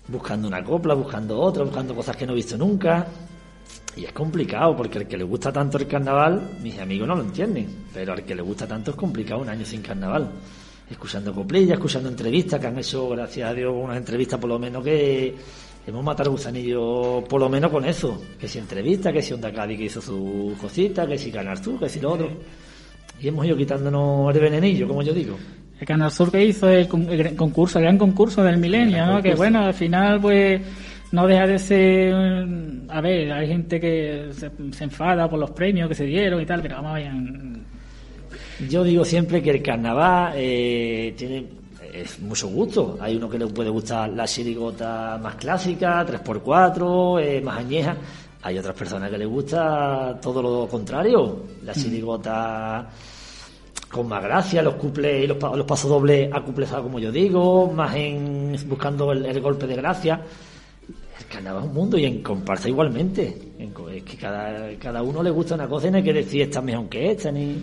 buscando 0.06 0.46
una 0.46 0.62
copla, 0.62 0.94
buscando 0.94 1.40
otra, 1.40 1.64
buscando 1.64 1.92
cosas 1.92 2.16
que 2.16 2.24
no 2.24 2.32
he 2.32 2.36
visto 2.36 2.56
nunca, 2.56 3.08
y 3.96 4.04
es 4.04 4.12
complicado, 4.12 4.74
porque 4.74 4.98
al 4.98 5.06
que 5.06 5.18
le 5.18 5.24
gusta 5.24 5.52
tanto 5.52 5.76
el 5.76 5.86
carnaval, 5.86 6.58
mis 6.62 6.78
amigos 6.78 7.06
no 7.06 7.16
lo 7.16 7.22
entienden, 7.22 7.68
pero 7.92 8.14
al 8.14 8.24
que 8.24 8.34
le 8.34 8.42
gusta 8.42 8.66
tanto 8.66 8.92
es 8.92 8.96
complicado 8.96 9.42
un 9.42 9.48
año 9.48 9.64
sin 9.64 9.82
carnaval. 9.82 10.30
Escuchando 10.90 11.34
coplillas, 11.34 11.74
escuchando 11.74 12.08
entrevistas, 12.08 12.58
que 12.60 12.66
han 12.66 12.78
hecho, 12.78 13.08
gracias 13.10 13.50
a 13.50 13.54
Dios, 13.54 13.72
unas 13.74 13.98
entrevistas 13.98 14.38
por 14.38 14.48
lo 14.48 14.58
menos 14.58 14.82
que 14.82 15.34
hemos 15.86 16.04
matado 16.04 16.30
gusanillo 16.30 17.22
por 17.28 17.40
lo 17.40 17.48
menos 17.48 17.70
con 17.70 17.84
eso. 17.84 18.20
Que 18.38 18.48
si 18.48 18.58
entrevista, 18.58 19.12
que 19.12 19.20
si 19.20 19.34
Onda 19.34 19.52
Cádiz 19.52 19.78
que 19.78 19.84
hizo 19.84 20.00
su 20.00 20.54
cosita, 20.60 21.06
que 21.06 21.18
si 21.18 21.30
Canal 21.30 21.62
Sur, 21.62 21.78
que 21.78 21.88
si 21.88 22.00
lo 22.00 22.12
otro. 22.12 22.30
Y 23.20 23.28
hemos 23.28 23.44
ido 23.46 23.56
quitándonos 23.56 24.34
el 24.34 24.40
venenillo, 24.40 24.88
como 24.88 25.02
yo 25.02 25.12
digo. 25.12 25.36
El 25.78 25.86
Canal 25.86 26.10
Sur 26.10 26.30
que 26.30 26.44
hizo 26.44 26.68
el, 26.68 26.88
concurso, 26.88 27.78
el 27.78 27.84
gran 27.84 27.98
concurso 27.98 28.42
del 28.42 28.56
milenio, 28.56 29.04
¿no? 29.06 29.22
Que 29.22 29.34
bueno, 29.34 29.60
al 29.60 29.74
final 29.74 30.20
pues 30.20 30.60
no 31.12 31.26
deja 31.26 31.46
de 31.46 31.58
ser. 31.58 32.14
A 32.88 33.00
ver, 33.00 33.32
hay 33.32 33.46
gente 33.46 33.78
que 33.78 34.30
se, 34.32 34.50
enfada 34.82 35.28
por 35.28 35.38
los 35.38 35.50
premios 35.50 35.88
que 35.88 35.94
se 35.94 36.04
dieron 36.04 36.40
y 36.40 36.46
tal, 36.46 36.60
pero 36.62 36.76
vamos 36.76 36.92
a 36.92 36.94
ver. 36.94 37.12
Yo 38.68 38.82
digo 38.82 39.04
siempre 39.04 39.42
que 39.42 39.50
el 39.50 39.62
carnaval 39.62 40.32
eh, 40.36 41.14
tiene 41.16 41.46
es 41.92 42.18
mucho 42.20 42.48
gusto. 42.48 42.96
Hay 43.00 43.16
uno 43.16 43.28
que 43.28 43.38
le 43.38 43.46
puede 43.48 43.68
gustar 43.68 44.08
la 44.10 44.26
chirigota 44.26 45.18
más 45.22 45.34
clásica, 45.34 46.06
3x4, 46.06 47.22
eh, 47.22 47.40
más 47.42 47.58
añeja. 47.58 47.96
Hay 48.42 48.58
otras 48.58 48.74
personas 48.74 49.10
que 49.10 49.18
les 49.18 49.28
gusta 49.28 50.18
todo 50.20 50.42
lo 50.42 50.66
contrario, 50.66 51.44
la 51.62 51.72
mm. 51.72 51.74
chirigota 51.74 52.88
con 53.90 54.08
más 54.08 54.22
gracia, 54.22 54.62
los 54.62 54.74
cuples 54.76 55.24
y 55.24 55.26
los, 55.26 55.36
los 55.38 55.66
pasos 55.66 55.90
dobles 55.90 56.30
acuplezados, 56.32 56.84
como 56.84 56.98
yo 56.98 57.12
digo, 57.12 57.70
más 57.70 57.94
en 57.94 58.56
buscando 58.66 59.12
el 59.12 59.40
golpe 59.40 59.66
de 59.66 59.76
gracia 59.76 60.20
carnaval 61.32 61.62
es 61.62 61.68
un 61.68 61.74
mundo 61.74 61.98
y 61.98 62.04
en 62.04 62.22
comparsa 62.22 62.68
igualmente. 62.68 63.36
Es 63.58 64.02
que 64.04 64.16
cada, 64.16 64.74
cada 64.78 65.02
uno 65.02 65.22
le 65.22 65.30
gusta 65.30 65.54
una 65.54 65.68
cosa 65.68 65.88
y 65.88 65.90
no 65.90 65.96
hay 65.98 66.02
que 66.02 66.12
decir 66.12 66.42
esta 66.42 66.60
mejor 66.60 66.88
que 66.88 67.10
esta, 67.12 67.30
ni. 67.30 67.56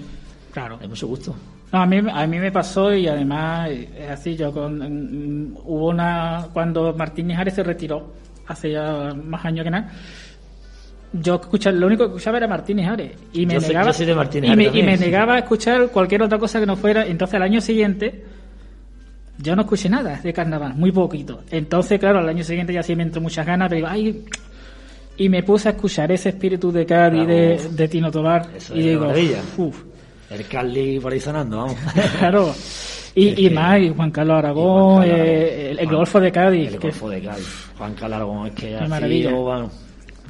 Claro. 0.52 0.78
Hay 0.82 0.88
mucho 0.88 1.08
gusto. 1.08 1.36
a 1.72 1.86
mí, 1.86 1.98
a 2.12 2.28
mí 2.28 2.40
me 2.40 2.52
pasó 2.52 2.94
y 2.94 3.08
además 3.08 3.70
es 3.70 4.10
así, 4.10 4.36
yo 4.36 4.52
con, 4.52 4.78
mm, 4.80 5.58
hubo 5.66 5.90
una, 5.90 6.48
cuando 6.54 6.94
Martín 6.94 7.32
Ares 7.32 7.54
se 7.54 7.64
retiró, 7.64 8.14
hace 8.48 8.72
ya 8.72 9.14
más 9.14 9.46
años 9.46 9.64
que 9.64 9.70
nada, 9.70 9.92
yo 11.14 11.36
escuchaba, 11.36 11.76
lo 11.76 11.88
único 11.88 12.04
que 12.04 12.10
escuchaba 12.10 12.38
era 12.38 12.48
Martínez 12.48 12.88
Ares 12.88 13.12
y 13.34 13.46
me 13.46 13.58
negaba 13.58 13.92
y, 13.92 14.56
me, 14.56 14.66
y 14.66 14.84
me 14.84 14.98
negaba 14.98 15.36
a 15.36 15.40
escuchar 15.40 15.90
cualquier 15.90 16.22
otra 16.22 16.38
cosa 16.38 16.60
que 16.60 16.68
no 16.68 16.76
fuera 16.76 17.06
entonces 17.06 17.36
al 17.36 17.44
año 17.44 17.62
siguiente 17.62 18.24
yo 19.42 19.56
no 19.56 19.62
escuché 19.62 19.90
nada 19.90 20.20
de 20.22 20.34
carnaval, 20.34 20.74
muy 20.76 20.92
poquito. 20.92 21.44
Entonces, 21.50 22.00
claro, 22.00 22.20
al 22.20 22.28
año 22.28 22.44
siguiente 22.44 22.74
ya 22.74 22.84
sí 22.84 22.96
me 22.96 23.04
entró 23.04 23.22
muchas 23.22 23.46
ganas, 23.46 23.70
pero 23.70 23.78
digo, 23.78 23.88
ay, 23.90 24.26
y 25.18 25.30
me 25.30 25.44
puse 25.44 25.70
a 25.70 25.72
escuchar 25.72 26.12
ese 26.12 26.30
espíritu 26.30 26.72
de 26.72 26.86
Cádiz 26.86 27.28
de, 27.28 27.88
Tino 27.88 28.12
Tobar 28.12 28.50
y 28.74 28.82
digo, 28.82 29.12
uff. 29.58 29.84
El 30.30 30.46
Cali 30.46 31.00
por 31.00 31.12
ahí 31.12 31.20
sonando, 31.20 31.58
vamos. 31.58 31.76
claro. 32.20 32.54
Y, 33.16 33.48
y 33.48 33.50
más, 33.50 33.80
y 33.82 33.90
Juan 33.90 34.12
Carlos 34.12 34.38
Aragón, 34.38 35.04
eh, 35.04 35.72
el, 35.72 35.88
Golfo 35.88 36.20
de 36.20 36.32
Cádiz. 36.32 36.74
El 36.74 36.80
Golfo 36.80 37.10
de 37.10 37.22
Cádiz. 37.22 37.48
Juan 37.78 37.96
Carlos 37.96 38.16
Aragón, 38.18 38.48
es 38.48 38.54
que 38.54 38.76
ha 38.76 39.00
sido, 39.08 39.42
bueno, 39.42 39.72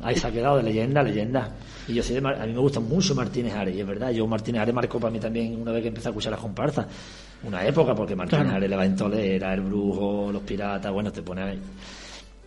ahí 0.01 0.15
se 0.15 0.27
ha 0.27 0.31
quedado 0.31 0.57
de 0.57 0.63
leyenda, 0.63 1.03
leyenda. 1.03 1.49
Y 1.87 1.95
yo 1.95 2.03
sé, 2.03 2.19
a 2.19 2.45
mí 2.45 2.53
me 2.53 2.59
gusta 2.59 2.79
mucho 2.79 3.13
Martínez 3.13 3.53
Ares, 3.53 3.75
y 3.75 3.81
es 3.81 3.87
verdad, 3.87 4.11
yo 4.11 4.25
Martínez 4.25 4.61
Ares 4.61 4.73
marcó 4.73 4.99
para 4.99 5.11
mí 5.11 5.19
también 5.19 5.59
una 5.59 5.71
vez 5.71 5.81
que 5.81 5.89
empecé 5.89 6.07
a 6.07 6.11
escuchar 6.11 6.31
las 6.31 6.39
comparsas 6.39 6.85
una 7.43 7.65
época, 7.65 7.95
porque 7.95 8.15
Martínez 8.15 8.43
claro. 8.43 8.57
Ares 8.57 8.69
le 8.69 8.75
va 8.75 8.85
en 8.85 8.95
Tolera, 8.95 9.53
El 9.53 9.61
Brujo, 9.61 10.31
Los 10.31 10.41
Piratas, 10.43 10.91
bueno, 10.91 11.11
te 11.11 11.21
pone 11.21 11.41
ahí. 11.41 11.59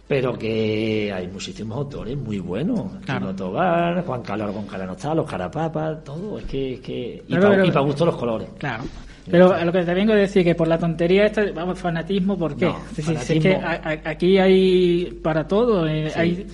Pero 0.06 0.36
que 0.36 1.10
hay 1.10 1.28
muchísimos 1.28 1.78
autores 1.78 2.16
muy 2.16 2.38
buenos. 2.38 2.92
Claro. 3.04 3.34
Tobar, 3.34 4.04
Juan 4.04 4.22
Carlos 4.22 4.52
con 4.52 4.66
Calanostá, 4.66 5.14
Los 5.14 5.30
Carapapas, 5.30 6.04
todo. 6.04 6.38
Es 6.38 6.44
que. 6.44 6.74
Es 6.74 6.80
que 6.80 7.22
y 7.28 7.70
para 7.70 7.80
gusto 7.80 8.04
los 8.04 8.16
colores. 8.16 8.48
Claro. 8.58 8.84
Pero 9.30 9.54
a 9.54 9.64
lo 9.64 9.72
que 9.72 9.84
te 9.84 9.94
vengo 9.94 10.12
a 10.12 10.16
decir 10.16 10.44
que 10.44 10.54
por 10.54 10.66
la 10.66 10.78
tontería 10.78 11.26
esta, 11.26 11.42
vamos, 11.54 11.78
fanatismo, 11.78 12.36
¿por 12.36 12.56
qué? 12.56 12.72
es 12.96 13.40
que 13.40 13.58
aquí 14.04 14.38
hay 14.38 15.18
para 15.22 15.46
todo. 15.46 15.86
Eh, 15.86 16.12
hay, 16.14 16.46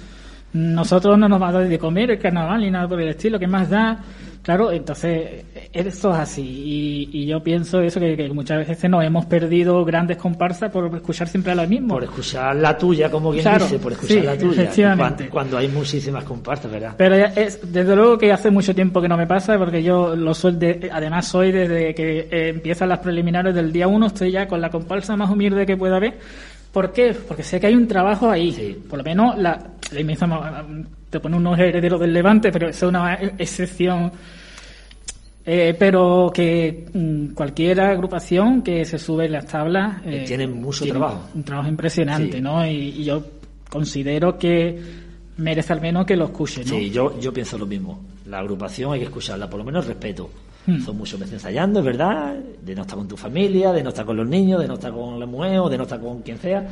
nosotros 0.53 1.19
no 1.19 1.29
nos 1.29 1.41
va 1.41 1.49
a 1.49 1.53
dar 1.53 1.69
de 1.69 1.79
comer 1.79 2.11
el 2.11 2.19
carnaval 2.19 2.61
ni 2.61 2.71
nada 2.71 2.87
por 2.87 3.01
el 3.01 3.09
estilo. 3.09 3.39
¿Qué 3.39 3.47
más 3.47 3.71
da? 3.71 3.99
Claro, 4.49 4.73
entonces 4.73 5.45
esto 5.75 6.11
es 6.11 6.17
así 6.17 7.11
y, 7.13 7.27
yo 7.27 7.43
pienso 7.43 7.83
eso 7.83 8.01
que, 8.01 8.31
muchas 8.33 8.67
veces 8.67 8.89
nos 8.89 9.05
hemos 9.05 9.27
perdido 9.27 9.85
grandes 9.85 10.17
comparsas 10.17 10.71
por 10.71 10.87
escuchar 10.97 11.29
siempre 11.29 11.53
a 11.53 11.55
la 11.55 11.67
misma. 11.67 11.89
Por 11.89 12.05
escuchar 12.05 12.57
la 12.57 12.79
tuya, 12.79 13.11
como 13.11 13.31
quien 13.31 13.45
dice, 13.45 13.79
por 13.79 13.93
escuchar 13.93 14.25
la 14.25 14.39
tuya. 14.39 14.97
Cuando, 15.29 15.59
hay 15.59 15.69
muchísimas 15.69 16.25
comparsas, 16.25 16.71
¿verdad? 16.71 16.95
Pero 16.97 17.17
es, 17.17 17.61
desde 17.71 17.95
luego 17.95 18.17
que 18.17 18.33
hace 18.33 18.51
mucho 18.51 18.75
tiempo 18.75 19.03
que 19.03 19.09
no 19.09 19.19
me 19.19 19.27
pasa 19.27 19.59
porque 19.59 19.83
yo 19.83 20.17
lo 20.17 20.33
soy 20.33 20.57
de, 20.57 20.89
además 20.91 21.29
soy 21.29 21.53
desde 21.53 21.95
que 21.95 22.21
eh, 22.21 22.49
empiezan 22.49 22.89
las 22.89 23.01
preliminares 23.01 23.55
del 23.55 23.71
día 23.71 23.87
uno, 23.87 24.07
estoy 24.07 24.31
ya 24.31 24.49
con 24.49 24.63
la 24.63 24.71
comparsa 24.71 25.15
más 25.15 25.29
humilde 25.29 25.67
que 25.67 25.77
pueda 25.77 25.97
haber. 25.97 26.19
¿Por 26.73 26.91
qué? 26.95 27.13
Porque 27.13 27.43
sé 27.43 27.61
que 27.61 27.67
hay 27.67 27.75
un 27.75 27.87
trabajo 27.87 28.31
ahí. 28.31 28.83
Por 28.89 29.01
lo 29.01 29.05
menos 29.05 29.37
la, 29.37 29.63
la 29.93 30.65
te 31.11 31.21
pone 31.21 31.37
unos 31.37 31.59
herederos 31.59 32.01
del 32.01 32.15
Levante, 32.15 32.51
pero 32.51 32.71
es 32.71 32.83
una 32.83 33.13
excepción 33.15 34.11
eh, 35.51 35.75
pero 35.79 36.31
que 36.31 36.85
mm, 36.93 37.29
cualquier 37.29 37.81
agrupación 37.81 38.61
que 38.61 38.85
se 38.85 38.99
sube 38.99 39.25
en 39.25 39.33
las 39.33 39.47
tablas 39.47 40.03
eh, 40.05 40.25
tienen 40.27 40.61
mucho 40.61 40.85
trabajo. 40.85 41.27
Un 41.35 41.43
trabajo 41.43 41.71
impresionante, 41.71 42.39
¿no? 42.39 42.67
Y, 42.67 43.03
yo 43.03 43.25
considero 43.71 44.37
que 44.37 44.79
merece 45.39 45.73
al 45.73 45.81
menos 45.81 46.05
que 46.05 46.17
lo 46.17 46.27
escuchen, 46.27 46.65
¿no? 46.65 46.75
Sí, 46.75 46.91
yo, 46.91 47.19
yo 47.19 47.33
pienso 47.33 47.57
lo 47.57 47.65
mismo. 47.65 47.99
La 48.27 48.41
agrupación 48.41 48.93
hay 48.93 48.99
que 48.99 49.07
escucharla, 49.07 49.49
por 49.49 49.61
lo 49.61 49.65
menos 49.65 49.87
respeto. 49.87 50.29
Hmm. 50.67 50.81
Son 50.81 50.99
muchos 50.99 51.19
meses 51.19 51.37
ensayando, 51.37 51.79
es 51.79 51.87
verdad, 51.87 52.37
de 52.37 52.75
no 52.75 52.83
estar 52.83 52.99
con 52.99 53.09
tu 53.09 53.17
familia, 53.17 53.73
de 53.73 53.83
no 53.83 53.89
estar 53.89 54.05
con 54.05 54.19
los 54.19 54.29
niños, 54.29 54.61
de 54.61 54.69
no 54.69 54.75
estar 54.75 54.93
con 54.93 55.19
la 55.19 55.25
mujer 55.25 55.61
o 55.61 55.71
de 55.71 55.79
no 55.79 55.85
estar 55.85 55.99
con 55.99 56.21
quien 56.21 56.39
sea. 56.39 56.69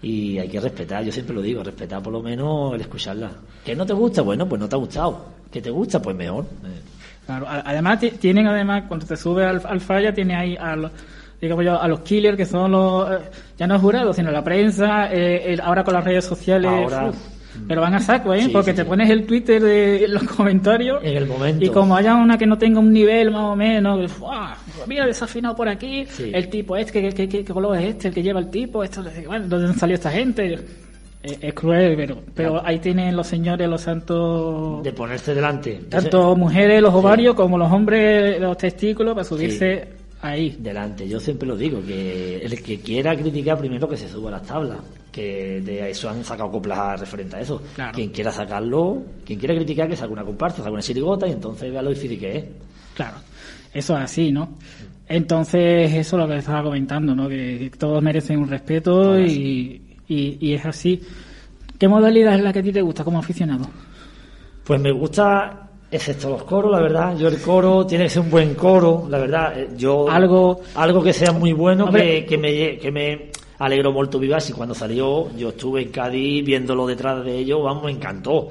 Y 0.00 0.38
hay 0.38 0.48
que 0.48 0.60
respetar, 0.60 1.04
yo 1.04 1.12
siempre 1.12 1.34
lo 1.34 1.42
digo, 1.42 1.62
respetar 1.62 2.02
por 2.02 2.14
lo 2.14 2.22
menos 2.22 2.72
el 2.72 2.80
escucharla. 2.80 3.32
¿Que 3.62 3.76
no 3.76 3.84
te 3.84 3.92
gusta? 3.92 4.22
Bueno, 4.22 4.48
pues 4.48 4.58
no 4.58 4.66
te 4.66 4.76
ha 4.76 4.78
gustado. 4.78 5.26
¿Que 5.52 5.60
te 5.60 5.68
gusta? 5.68 6.00
Pues 6.00 6.16
mejor. 6.16 6.46
Eh, 6.64 6.97
Claro, 7.28 7.46
además 7.48 8.00
tienen 8.18 8.46
además 8.46 8.84
cuando 8.88 9.04
te 9.06 9.16
sube 9.16 9.44
al, 9.44 9.60
al 9.64 9.80
falla 9.80 10.12
tiene 10.14 10.34
ahí 10.34 10.56
a 10.58 10.74
los 10.76 10.90
digamos 11.40 11.64
yo, 11.64 11.80
a 11.80 11.86
los 11.86 12.00
killers 12.00 12.36
que 12.38 12.44
son 12.46 12.72
los 12.72 13.10
eh, 13.12 13.18
ya 13.56 13.66
no 13.66 13.78
jurados 13.78 14.16
sino 14.16 14.30
la 14.32 14.42
prensa 14.42 15.08
eh, 15.12 15.56
ahora 15.62 15.84
con 15.84 15.92
las 15.94 16.04
redes 16.04 16.24
sociales 16.24 16.68
ahora 16.70 17.12
Pero 17.68 17.80
van 17.82 17.94
a 17.94 18.00
saco, 18.00 18.32
¿eh? 18.34 18.42
Sí, 18.44 18.48
Porque 18.50 18.70
sí, 18.70 18.76
te 18.76 18.82
sí. 18.82 18.88
pones 18.88 19.10
el 19.10 19.26
Twitter 19.26 19.60
de 19.62 20.06
los 20.08 20.22
comentarios. 20.36 21.02
En 21.02 21.16
el 21.16 21.26
momento. 21.26 21.64
Y 21.64 21.68
como 21.70 21.96
haya 21.96 22.14
una 22.14 22.38
que 22.38 22.46
no 22.46 22.56
tenga 22.56 22.78
un 22.78 22.92
nivel 22.92 23.30
más 23.32 23.42
o 23.42 23.56
menos, 23.56 24.18
¡buah! 24.18 24.54
mira, 24.86 25.04
desafinado 25.06 25.54
por 25.56 25.68
aquí, 25.68 26.06
el 26.32 26.48
tipo 26.50 26.76
este, 26.76 26.92
¿qué, 27.02 27.12
qué, 27.12 27.28
qué- 27.28 27.44
qué 27.44 27.52
color 27.52 27.76
es 27.78 27.88
este? 27.94 28.08
El 28.08 28.14
que 28.14 28.22
lleva 28.22 28.38
el 28.40 28.48
tipo, 28.50 28.84
esto, 28.84 29.02
bueno, 29.26 29.46
¿dónde 29.48 29.74
salió 29.78 29.94
esta 29.96 30.10
gente? 30.10 30.58
Es, 31.32 31.38
es 31.42 31.54
cruel, 31.54 31.94
pero, 31.96 32.16
pero 32.34 32.50
Claro. 32.52 32.66
ahí 32.66 32.78
tienen 32.78 33.16
los 33.16 33.26
señores, 33.26 33.68
los 33.68 33.80
santos, 33.80 34.82
De 34.82 34.92
ponerse 34.92 35.34
delante. 35.34 35.80
tanto 35.88 36.34
mujeres, 36.36 36.80
los 36.82 36.94
ovarios, 36.94 37.34
como 37.34 37.58
los 37.58 37.70
hombres, 37.70 38.40
los 38.40 38.56
testículos, 38.56 39.14
para 39.14 39.24
subirse 39.24 39.88
ahí. 40.22 40.56
delante. 40.58 41.08
Yo 41.08 41.20
siempre 41.20 41.46
lo 41.48 41.56
digo, 41.56 41.80
que 41.86 42.38
el 42.38 42.62
que 42.62 42.80
quiera 42.80 43.16
criticar 43.16 43.58
primero 43.58 43.88
que 43.88 43.96
se 43.96 44.08
suba 44.08 44.28
a 44.28 44.32
las 44.32 44.42
tablas, 44.42 44.78
que 45.12 45.60
de 45.60 45.90
eso 45.90 46.08
han 46.08 46.22
sacado 46.24 46.50
coplas 46.50 47.00
referente 47.00 47.36
a 47.36 47.40
eso. 47.40 47.60
Claro. 47.74 47.92
Quien 47.94 48.10
quiera 48.10 48.30
sacarlo, 48.30 49.02
quien 49.24 49.38
quiera 49.38 49.54
criticar 49.54 49.88
que 49.88 49.96
saque 49.96 50.12
una 50.12 50.24
comparsa, 50.24 50.58
saque 50.58 50.70
una 50.72 50.82
chirigota 50.82 51.26
y 51.26 51.32
entonces 51.32 51.70
vea 51.72 51.82
lo 51.82 51.90
difícil 51.90 52.18
que 52.18 52.36
es. 52.36 52.44
Claro, 52.94 53.16
eso 53.72 53.96
es 53.96 54.02
así, 54.04 54.30
¿no? 54.32 54.50
Entonces, 55.10 55.92
eso 55.94 56.16
es 56.16 56.22
lo 56.22 56.28
que 56.28 56.36
estaba 56.38 56.62
comentando, 56.64 57.14
¿no? 57.14 57.28
Que 57.28 57.70
todos 57.78 58.02
merecen 58.02 58.38
un 58.40 58.48
respeto 58.48 59.18
y, 59.18 59.80
y, 60.08 60.38
y 60.40 60.54
es 60.54 60.64
así. 60.66 61.00
¿Qué 61.78 61.86
modalidad 61.88 62.34
es 62.34 62.42
la 62.42 62.52
que 62.52 62.58
a 62.58 62.62
ti 62.62 62.72
te 62.72 62.82
gusta 62.82 63.04
como 63.04 63.18
aficionado? 63.18 63.66
Pues 64.64 64.80
me 64.80 64.90
gusta, 64.92 65.68
excepto 65.90 66.30
los 66.30 66.42
coros, 66.44 66.70
la 66.72 66.80
verdad. 66.80 67.16
Yo 67.16 67.28
el 67.28 67.40
coro 67.40 67.86
tiene 67.86 68.04
que 68.04 68.10
ser 68.10 68.22
un 68.22 68.30
buen 68.30 68.54
coro, 68.54 69.06
la 69.08 69.18
verdad. 69.18 69.58
eh, 69.58 69.68
Yo 69.76 70.08
Algo- 70.10 70.60
algo 70.74 71.02
que 71.02 71.12
sea 71.12 71.32
muy 71.32 71.52
bueno, 71.52 71.84
Hombre. 71.86 72.20
que, 72.20 72.26
que 72.26 72.38
me 72.38 72.78
que 72.78 72.90
me 72.90 73.30
alegró 73.58 73.92
mucho 73.92 74.18
vivas 74.18 74.48
y 74.50 74.52
cuando 74.52 74.74
salió 74.74 75.34
yo 75.36 75.48
estuve 75.48 75.82
en 75.82 75.88
Cádiz 75.90 76.44
viéndolo 76.44 76.86
detrás 76.86 77.24
de 77.24 77.38
ellos, 77.38 77.62
vamos, 77.62 77.84
me 77.84 77.92
encantó. 77.92 78.48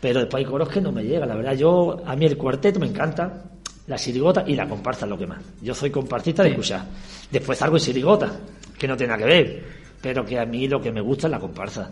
Pero 0.00 0.20
después 0.20 0.44
hay 0.44 0.50
coros 0.50 0.68
que 0.68 0.80
no 0.80 0.92
me 0.92 1.02
llegan, 1.02 1.28
la 1.28 1.34
verdad. 1.34 1.54
Yo 1.54 1.96
a 2.06 2.14
mí 2.14 2.24
el 2.26 2.36
cuarteto 2.36 2.78
me 2.78 2.86
encanta, 2.86 3.44
la 3.88 3.98
sirigota 3.98 4.44
y 4.46 4.54
la 4.54 4.68
comparsa 4.68 5.06
es 5.06 5.10
lo 5.10 5.18
que 5.18 5.26
más. 5.26 5.38
Yo 5.62 5.74
soy 5.74 5.90
compartista 5.90 6.42
de 6.44 6.50
escuchar. 6.50 6.84
Después 7.32 7.60
algo 7.62 7.76
en 7.76 7.80
sirigota, 7.82 8.30
que 8.78 8.86
no 8.86 8.96
tiene 8.96 9.12
nada 9.12 9.24
que 9.24 9.28
ver, 9.28 9.64
pero 10.00 10.24
que 10.24 10.38
a 10.38 10.44
mí 10.46 10.68
lo 10.68 10.80
que 10.80 10.92
me 10.92 11.00
gusta 11.00 11.26
es 11.26 11.30
la 11.32 11.38
comparsa. 11.40 11.90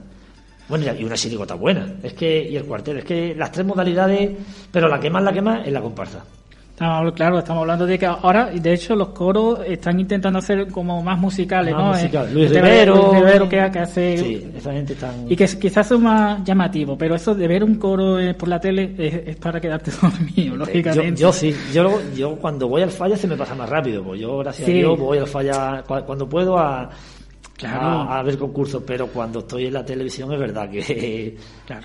Bueno, 0.69 0.85
y 0.99 1.05
una 1.05 1.17
sirigota 1.17 1.55
buena. 1.55 1.87
Es 2.03 2.13
que, 2.15 2.43
y 2.51 2.57
el 2.57 2.65
cuarteto, 2.65 2.99
es 2.99 3.05
que 3.05 3.35
las 3.37 3.53
tres 3.53 3.65
modalidades, 3.65 4.31
pero 4.73 4.89
la 4.89 4.99
que 4.99 5.09
más, 5.11 5.23
la 5.23 5.33
que 5.33 5.41
más 5.43 5.67
es 5.67 5.73
la 5.73 5.81
comparsa. 5.81 6.25
Estamos, 6.71 7.13
claro, 7.15 7.39
estamos 7.39 7.63
hablando 7.63 7.87
de 7.87 7.99
que 7.99 8.05
ahora, 8.05 8.51
de 8.51 8.75
hecho, 8.75 8.95
los 8.95 9.09
coros 9.09 9.61
están 9.67 9.99
intentando 9.99 10.41
hacer 10.41 10.69
como 10.69 11.03
más 11.03 11.19
musicales, 11.19 11.73
Más 11.73 11.83
¿no? 11.83 11.89
musical. 11.93 12.29
Eh, 12.29 12.33
Luis 12.35 12.47
este 12.49 12.61
Rivero. 12.61 12.97
Luis 12.97 13.13
Rivero 13.15 13.49
que, 13.49 13.71
que 13.73 13.79
hace... 13.79 14.19
Sí, 14.19 14.47
esa 14.55 14.73
gente 14.75 14.95
tan. 14.97 15.31
Y 15.33 15.35
que 15.37 15.47
quizás 15.47 15.91
es 15.91 15.99
más 15.99 16.45
llamativo, 16.45 16.99
pero 16.99 17.15
eso 17.15 17.35
de 17.35 17.49
ver 17.49 17.65
un 17.65 17.77
coro 17.77 18.19
eh, 18.21 18.35
por 18.35 18.49
la 18.51 18.61
tele 18.61 18.93
es, 18.99 19.15
es 19.29 19.37
para 19.37 19.59
quedarte 19.59 19.91
dormido, 20.03 20.55
lógicamente. 20.57 21.19
yo 21.19 21.33
sí, 21.33 21.55
yo, 21.73 21.99
yo 22.15 22.37
cuando 22.37 22.69
voy 22.69 22.83
al 22.83 22.91
falla 22.91 23.17
se 23.17 23.27
me 23.27 23.37
pasa 23.37 23.55
más 23.55 23.71
rápido, 23.71 24.03
pues 24.05 24.21
yo 24.21 24.37
gracias 24.39 24.67
Sí. 24.67 24.73
a 24.73 24.75
Dios 24.75 24.99
voy 24.99 25.17
al 25.17 25.27
falla 25.29 25.83
cua- 25.87 26.05
cuando 26.05 26.29
puedo 26.29 26.59
a, 26.59 26.91
Claro. 27.57 27.81
a, 27.87 28.19
a 28.19 28.23
ver 28.23 28.37
concursos, 28.37 28.83
pero 28.87 29.07
cuando 29.07 29.39
estoy 29.39 29.67
en 29.67 29.73
la 29.73 29.83
televisión 29.85 30.31
es 30.33 30.39
verdad 30.39 30.69
que 30.71 31.37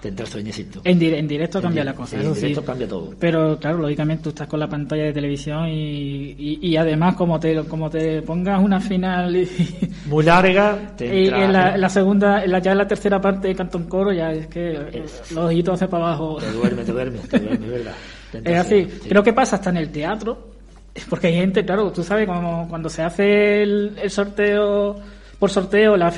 te 0.02 0.08
entra 0.10 0.26
el 0.26 0.32
sueñecito. 0.32 0.82
En, 0.84 1.00
dire- 1.00 1.18
en 1.18 1.28
directo 1.30 1.62
cambia 1.62 1.84
la 1.86 1.92
di- 1.94 1.98
cosa, 1.98 2.18
eso 2.20 2.28
en 2.30 2.36
sí. 2.36 2.42
directo 2.42 2.66
cambia 2.66 2.88
todo. 2.90 3.14
Pero 3.18 3.58
claro, 3.58 3.78
lógicamente 3.78 4.24
tú 4.24 4.30
estás 4.30 4.48
con 4.48 4.60
la 4.60 4.68
pantalla 4.68 5.04
de 5.04 5.14
televisión 5.14 5.70
y, 5.70 6.36
y, 6.38 6.60
y 6.62 6.76
además 6.76 7.16
como 7.16 7.40
te 7.40 7.56
como 7.64 7.90
te 7.90 8.22
pongas 8.22 8.62
una 8.62 8.82
final 8.82 9.34
y, 9.36 9.48
Muy 10.08 10.26
larga, 10.26 10.94
te 10.98 11.06
y 11.24 11.28
en 11.30 11.54
la, 11.54 11.76
en 11.76 11.80
la 11.82 11.90
segunda, 11.90 12.46
la, 12.46 12.60
ya 12.60 12.74
en 12.74 12.78
la 12.78 12.88
tercera 12.88 13.22
parte 13.22 13.48
de 13.48 13.56
Cantón 13.56 13.86
Coro 13.86 14.12
ya 14.12 14.34
es 14.34 14.48
que 14.48 14.74
Es- 14.92 15.32
los 15.32 15.46
ojitos 15.46 15.76
hacia 15.76 15.88
para 15.90 16.08
abajo. 16.08 16.38
te 16.40 16.52
duerme, 16.52 16.84
te 16.84 16.92
duerme, 16.92 17.20
te 17.20 17.40
duerme, 17.40 17.66
es 17.68 17.72
verdad. 17.72 17.94
Te 18.32 18.38
Es 18.54 18.60
así. 18.60 18.88
sí. 19.04 19.08
Creo 19.10 19.24
que 19.24 19.32
pasa 19.32 19.56
hasta 19.56 19.70
en 19.70 19.78
el 19.78 19.90
teatro, 19.90 20.50
porque 21.10 21.28
hay 21.28 21.36
gente, 21.36 21.64
claro, 21.64 21.92
tú 21.94 22.04
sabes, 22.04 22.28
como 22.28 22.68
cuando 22.68 22.90
se 22.90 23.02
hace 23.04 23.64
el, 23.64 23.98
el 24.02 24.10
sorteo 24.12 25.00
por 25.42 25.50
sorteo, 25.50 25.98
la 25.98 26.10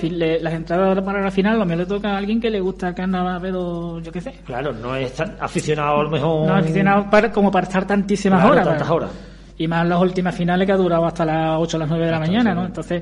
las 0.41 0.53
entradas 0.53 1.01
para 1.01 1.21
la 1.21 1.31
final, 1.31 1.57
lo 1.57 1.65
mejor 1.65 1.79
le 1.79 1.85
toca 1.87 2.09
a 2.13 2.17
alguien 2.17 2.41
que 2.41 2.49
le 2.49 2.59
gusta 2.59 2.89
el 2.89 2.93
carnaval, 2.93 3.39
pero 3.41 3.99
yo 4.01 4.11
qué 4.11 4.19
sé. 4.19 4.33
Claro, 4.45 4.73
no 4.73 4.95
es 4.97 5.13
tan 5.13 5.37
aficionado 5.39 6.01
a 6.01 6.03
lo 6.03 6.09
mejor. 6.09 6.47
No 6.47 6.53
aficionado 6.55 7.09
para, 7.09 7.31
como 7.31 7.49
para 7.49 7.65
estar 7.65 7.87
tantísimas 7.87 8.39
Claro, 8.41 8.53
horas. 8.53 8.67
tantas 8.67 8.89
horas. 8.89 9.09
Y 9.57 9.65
más 9.67 9.87
las 9.87 10.01
últimas 10.01 10.35
finales 10.35 10.65
que 10.65 10.73
ha 10.73 10.77
durado 10.77 11.05
hasta 11.05 11.23
las 11.25 11.57
8 11.57 11.77
o 11.77 11.79
las 11.79 11.89
9 11.89 12.05
de 12.05 12.11
la 12.11 12.19
mañana, 12.19 12.53
¿no? 12.53 12.65
Entonces, 12.65 13.01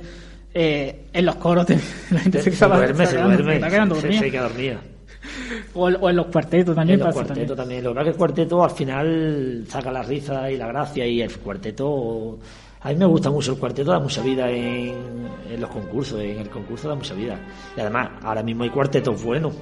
eh, 0.53 1.05
en 1.11 1.25
los 1.25 1.35
coros 1.37 1.65
te- 1.65 1.79
la 2.11 2.19
gente 2.19 2.37
Te- 2.37 2.43
se, 2.43 2.43
se 2.43 2.49
estaba- 2.51 2.77
duerme, 2.77 3.05
se 3.05 3.11
se 3.11 3.17
está 3.17 3.17
quedando- 3.17 3.35
duerme, 3.43 3.51
se 3.51 3.55
está 3.55 3.69
quedando 3.69 3.95
se, 3.95 4.01
dormida. 4.01 4.19
se 4.21 4.31
queda 4.31 4.43
dormida. 4.43 4.77
O, 5.73 5.85
o 5.87 6.09
en 6.09 6.15
los 6.15 6.25
cuartetos 6.27 6.75
también 6.75 6.99
En 6.99 7.05
los 7.05 7.13
cuartetos 7.13 7.55
también. 7.55 7.81
también. 7.81 7.83
Lo 7.83 7.91
es 7.99 8.03
que 8.05 8.09
el 8.11 8.15
cuarteto 8.15 8.63
al 8.63 8.71
final 8.71 9.63
saca 9.67 9.91
la 9.91 10.01
risa 10.03 10.49
y 10.51 10.57
la 10.57 10.67
gracia 10.67 11.05
y 11.07 11.21
el 11.21 11.31
cuarteto... 11.39 12.39
A 12.83 12.89
mí 12.89 12.95
me 12.95 13.05
gusta 13.05 13.29
mucho 13.29 13.51
el 13.53 13.59
cuarteto, 13.59 13.91
da 13.91 13.99
mucha 13.99 14.21
vida 14.21 14.49
en, 14.49 14.95
en 15.51 15.61
los 15.61 15.69
concursos, 15.69 16.19
en 16.19 16.39
el 16.39 16.49
concurso 16.49 16.89
da 16.89 16.95
mucha 16.95 17.13
vida. 17.13 17.37
Y 17.77 17.79
además, 17.79 18.09
ahora 18.23 18.41
mismo 18.41 18.63
hay 18.63 18.69
cuartetos 18.71 19.23
buenos. 19.23 19.53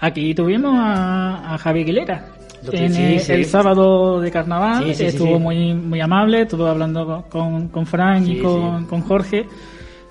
Aquí 0.00 0.34
tuvimos 0.34 0.72
a, 0.76 1.54
a 1.54 1.58
Javi 1.58 1.82
Aguilera. 1.82 2.28
En, 2.72 2.92
sí, 2.92 3.02
eh, 3.02 3.18
sí. 3.20 3.32
el 3.32 3.44
sábado 3.44 4.20
de 4.20 4.30
carnaval 4.32 4.92
Sí, 4.92 5.04
estuvo 5.04 5.38
muy 5.38 5.74
muy 5.74 6.00
amable, 6.00 6.42
estuvo 6.42 6.66
hablando 6.66 7.06
con, 7.06 7.22
con, 7.22 7.68
con 7.68 7.86
Fran 7.86 8.26
y 8.28 8.38
con, 8.40 8.84
con 8.86 9.02
Jorge, 9.02 9.46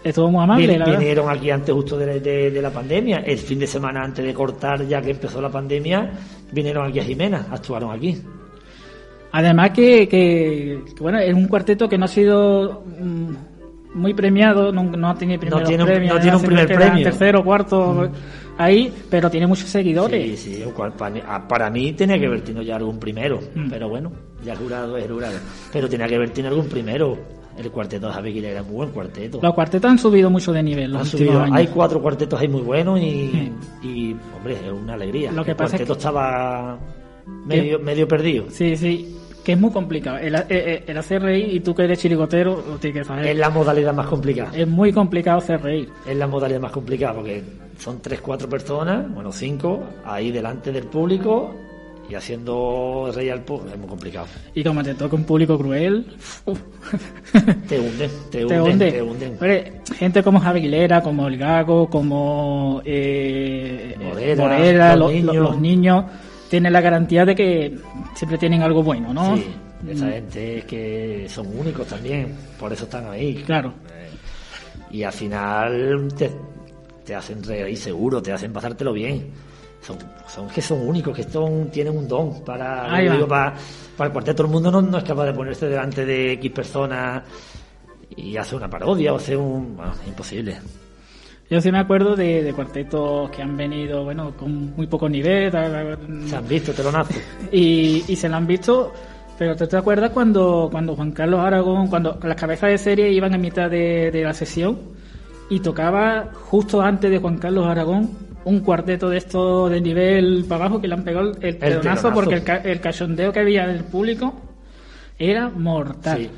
estuvo 0.02 0.32
muy 0.32 0.43
amable, 0.43 0.65
Vin- 0.76 0.78
la 0.80 0.86
verdad. 0.86 1.00
vinieron 1.00 1.30
aquí 1.30 1.52
antes 1.52 1.76
justo 1.76 1.97
de, 1.97 2.21
de- 2.21 2.52
de 2.52 2.62
la 2.62 2.69
pandemia, 2.69 3.17
el 3.17 3.38
fin 3.38 3.60
de 3.60 3.67
semana 3.67 4.02
antes 4.02 4.23
de 4.23 4.34
cortar, 4.34 4.88
ya 4.88 5.02
que 5.02 5.12
empezó 5.12 5.41
la 5.41 5.50
pandemia, 5.50 6.10
vinieron 6.54 6.88
aquí 6.88 7.02
a 7.02 7.04
Jimena, 7.04 7.47
actuaron 7.52 7.91
aquí. 7.91 8.17
Además 9.31 9.71
que, 9.71 10.07
que, 10.07 10.81
que, 10.95 11.01
bueno, 11.01 11.19
es 11.19 11.33
un 11.33 11.47
cuarteto 11.47 11.87
que 11.89 11.97
no 11.97 12.05
ha 12.05 12.07
sido 12.07 12.83
mm, 12.99 13.33
muy 13.95 14.13
premiado, 14.13 14.71
no, 14.71 14.83
no 14.83 15.09
ha 15.09 15.15
tenido 15.15 15.39
primeros 15.39 15.67
tiene 15.67 15.83
un- 15.83 15.89
premios, 15.89 16.15
no 16.15 16.21
tiene 16.21 16.37
un 16.37 16.43
primer 16.43 16.67
premio. 16.67 17.01
Mm. 17.01 17.03
tercero, 17.03 17.43
cuarto, 17.43 18.09
ahí, 18.57 18.91
pero 19.09 19.29
tiene 19.29 19.45
muchos 19.47 19.69
seguidores. 19.69 20.39
Sí, 20.39 20.55
sí, 20.55 20.63
para, 21.47 21.69
mí- 21.69 21.93
tenía 21.93 22.17
que 22.19 22.25
haber 22.27 22.41
tenido 22.41 22.63
ya 22.63 22.75
algún 22.77 22.99
primero, 22.99 23.39
Mm. 23.55 23.69
pero 23.69 23.89
bueno, 23.89 24.11
ya 24.45 24.53
el 24.53 24.59
jurado 24.59 24.97
es 24.97 25.09
jurado. 25.09 25.37
Pero 25.73 25.89
tenía 25.89 26.07
que 26.07 26.15
haber 26.15 26.29
tenido 26.31 26.53
algún 26.55 26.69
primero. 26.69 27.17
El 27.57 27.71
cuarteto 27.71 28.05
de 28.05 28.13
Javi 28.13 28.29
Aguilera 28.29 28.51
era 28.53 28.63
muy 28.63 28.75
buen 28.75 28.91
cuarteto. 28.91 29.39
Los 29.41 29.53
cuartetos 29.55 29.89
han 29.89 29.97
subido 29.97 30.29
mucho 30.29 30.53
de 30.53 30.61
nivel 30.61 30.91
los 30.91 31.01
Han 31.01 31.07
subido- 31.07 31.41
años. 31.41 31.57
hay 31.57 31.65
cuatro 31.65 31.99
cuartetos 31.99 32.39
ahí 32.39 32.47
muy 32.47 32.61
buenos 32.61 32.99
y, 32.99 33.51
y, 33.81 34.15
hombre, 34.37 34.53
es 34.63 34.71
una 34.71 34.93
alegría. 34.93 35.31
Lo 35.31 35.43
que 35.43 35.51
el 35.51 35.57
pasa 35.57 35.75
es 35.75 35.81
cuarteto 35.81 35.93
que- 35.95 35.97
estaba 35.97 36.77
medio, 37.45 37.79
medio 37.79 38.07
perdido. 38.07 38.45
Sí, 38.49 38.75
sí, 38.75 39.15
que 39.43 39.53
es 39.53 39.59
muy 39.59 39.71
complicado. 39.71 40.17
El, 40.17 40.35
eh, 40.35 40.45
eh, 40.49 40.83
el 40.87 40.97
hacer 40.97 41.21
reír, 41.21 41.53
y 41.55 41.59
tú 41.61 41.73
que 41.73 41.83
eres 41.83 41.99
chirigotero, 41.99 42.63
lo 42.67 42.77
tienes 42.77 43.01
que 43.01 43.07
saber. 43.07 43.27
Es 43.27 43.37
la 43.37 43.49
modalidad 43.49 43.93
más 43.93 44.07
complicada. 44.07 44.51
Es 44.55 44.67
muy 44.67 44.91
complicado 44.91 45.37
hacer 45.39 45.61
reír. 45.61 45.89
Es 46.07 46.15
la 46.17 46.27
modalidad 46.27 46.59
más 46.59 46.71
complicada 46.71 47.13
porque 47.15 47.43
son 47.77 48.01
tres, 48.01 48.19
cuatro 48.21 48.49
personas, 48.49 49.13
bueno, 49.13 49.31
cinco, 49.31 49.83
ahí 50.05 50.31
delante 50.31 50.71
del 50.71 50.83
público 50.85 51.53
y 52.09 52.15
haciendo 52.15 53.11
reír 53.13 53.31
al 53.33 53.41
público. 53.43 53.69
Es 53.73 53.79
muy 53.79 53.87
complicado. 53.87 54.27
Y 54.55 54.63
como 54.63 54.81
te 54.83 54.93
toca 54.95 55.15
un 55.15 55.23
público 55.25 55.57
cruel, 55.57 56.05
Te 57.67 57.79
hunden, 57.79 58.09
te 58.31 58.45
te 58.45 58.45
hunden, 58.45 58.61
hunde. 58.61 58.91
te 58.91 59.01
hunden. 59.01 59.37
Gente 59.97 60.23
como 60.23 60.39
Javi 60.39 60.59
Aguilera, 60.59 61.01
como 61.01 61.27
El 61.27 61.37
Gago, 61.37 61.89
como 61.89 62.81
eh, 62.85 63.95
Morera, 64.01 64.43
Morera, 64.43 64.95
los 64.95 65.11
lo- 65.13 65.19
lo- 65.19 65.31
niños. 65.31 65.35
los 65.49 65.59
niños, 65.61 66.05
tienen 66.49 66.73
la 66.73 66.81
garantía 66.81 67.25
de 67.25 67.36
que 67.36 67.77
siempre 68.15 68.38
tienen 68.38 68.62
algo 68.62 68.83
bueno, 68.83 69.13
¿no? 69.13 69.36
Sí, 69.36 69.47
esa 69.89 70.10
gente 70.10 70.60
es 70.60 70.65
que 70.65 71.27
son 71.29 71.47
únicos 71.57 71.88
también, 71.88 72.36
por 72.60 72.71
eso 72.73 72.86
están 72.86 73.10
ahí. 73.10 73.43
Claro. 73.45 73.73
Y 74.89 75.03
al 75.03 75.13
final 75.13 76.07
te, 76.17 76.31
te 77.05 77.15
hacen 77.15 77.43
reír 77.43 77.77
seguro, 77.77 78.21
te 78.21 78.31
hacen 78.31 78.53
pasártelo 78.53 78.93
bien. 78.93 79.31
Son, 79.81 79.97
son 80.27 80.49
que 80.49 80.62
son 80.62 80.81
únicos, 80.88 81.15
que 81.15 81.23
son, 81.23 81.69
tienen 81.69 81.95
un 81.95 82.07
don 82.07 82.43
para, 82.43 82.99
digo, 82.99 83.27
para, 83.27 83.53
para 83.95 84.07
el 84.07 84.13
cuarteto. 84.13 84.38
Todo 84.38 84.47
el 84.47 84.53
mundo 84.53 84.71
no, 84.71 84.81
no 84.81 84.97
es 84.97 85.03
capaz 85.03 85.25
de 85.25 85.33
ponerse 85.33 85.67
delante 85.67 86.05
de 86.05 86.33
X 86.33 86.51
personas 86.51 87.23
y 88.15 88.36
hacer 88.36 88.55
una 88.55 88.69
parodia 88.69 89.13
o 89.13 89.17
hacer 89.17 89.38
un... 89.38 89.77
Bueno, 89.77 89.93
imposible. 90.07 90.57
Yo 91.49 91.62
sí 91.62 91.71
me 91.71 91.79
acuerdo 91.79 92.15
de, 92.15 92.43
de 92.43 92.53
cuartetos 92.53 93.29
que 93.31 93.41
han 93.41 93.55
venido, 93.55 94.03
bueno, 94.03 94.33
con 94.36 94.75
muy 94.75 94.86
poco 94.88 95.07
nivel, 95.07 95.49
Se 95.51 96.36
han 96.36 96.47
visto 96.47 96.73
telonazo. 96.73 97.13
y, 97.51 98.03
y 98.07 98.15
se 98.15 98.27
la 98.27 98.38
han 98.38 98.45
visto. 98.47 98.91
Pero 99.39 99.55
¿tú 99.55 99.65
te 99.67 99.77
acuerdas 99.77 100.10
cuando, 100.12 100.67
cuando 100.71 100.95
Juan 100.95 101.12
Carlos 101.12 101.39
Aragón, 101.39 101.88
cuando 101.88 102.17
las 102.23 102.36
cabezas 102.36 102.71
de 102.71 102.77
serie 102.77 103.12
iban 103.12 103.33
en 103.33 103.41
mitad 103.41 103.69
de, 103.69 104.10
de 104.12 104.23
la 104.23 104.33
sesión 104.33 104.77
y 105.49 105.60
tocaba 105.60 106.31
justo 106.33 106.81
antes 106.81 107.10
de 107.12 107.19
Juan 107.19 107.38
Carlos 107.38 107.65
Aragón 107.67 108.10
un 108.45 108.60
cuarteto 108.62 109.10
de 109.10 109.17
estos 109.17 109.69
de 109.69 109.79
nivel 109.79 110.43
para 110.49 110.65
abajo 110.65 110.81
que 110.81 110.88
le 110.88 110.95
han 110.95 111.03
pegado 111.03 111.31
el, 111.39 111.57
el 111.62 111.79
porque 112.13 112.36
el, 112.36 112.43
ca- 112.43 112.57
el 112.57 112.81
cachondeo 112.81 113.31
que 113.31 113.39
había 113.41 113.67
del 113.67 113.83
público 113.83 114.33
era 115.19 115.49
mortal. 115.49 116.17
Sí. 116.17 116.29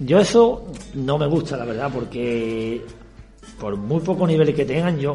Yo 0.00 0.18
eso 0.18 0.66
no 0.94 1.16
me 1.18 1.26
gusta, 1.26 1.56
la 1.56 1.64
verdad, 1.64 1.90
porque 1.94 2.84
por 3.58 3.76
muy 3.76 4.00
poco 4.00 4.26
nivel 4.26 4.54
que 4.54 4.64
tengan, 4.64 4.98
yo 4.98 5.14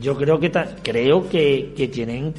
Yo 0.00 0.14
creo 0.16 0.38
que 0.38 0.50
ta- 0.50 0.68
creo 0.82 1.28
que, 1.28 1.72
que 1.76 1.88
tienen 1.88 2.32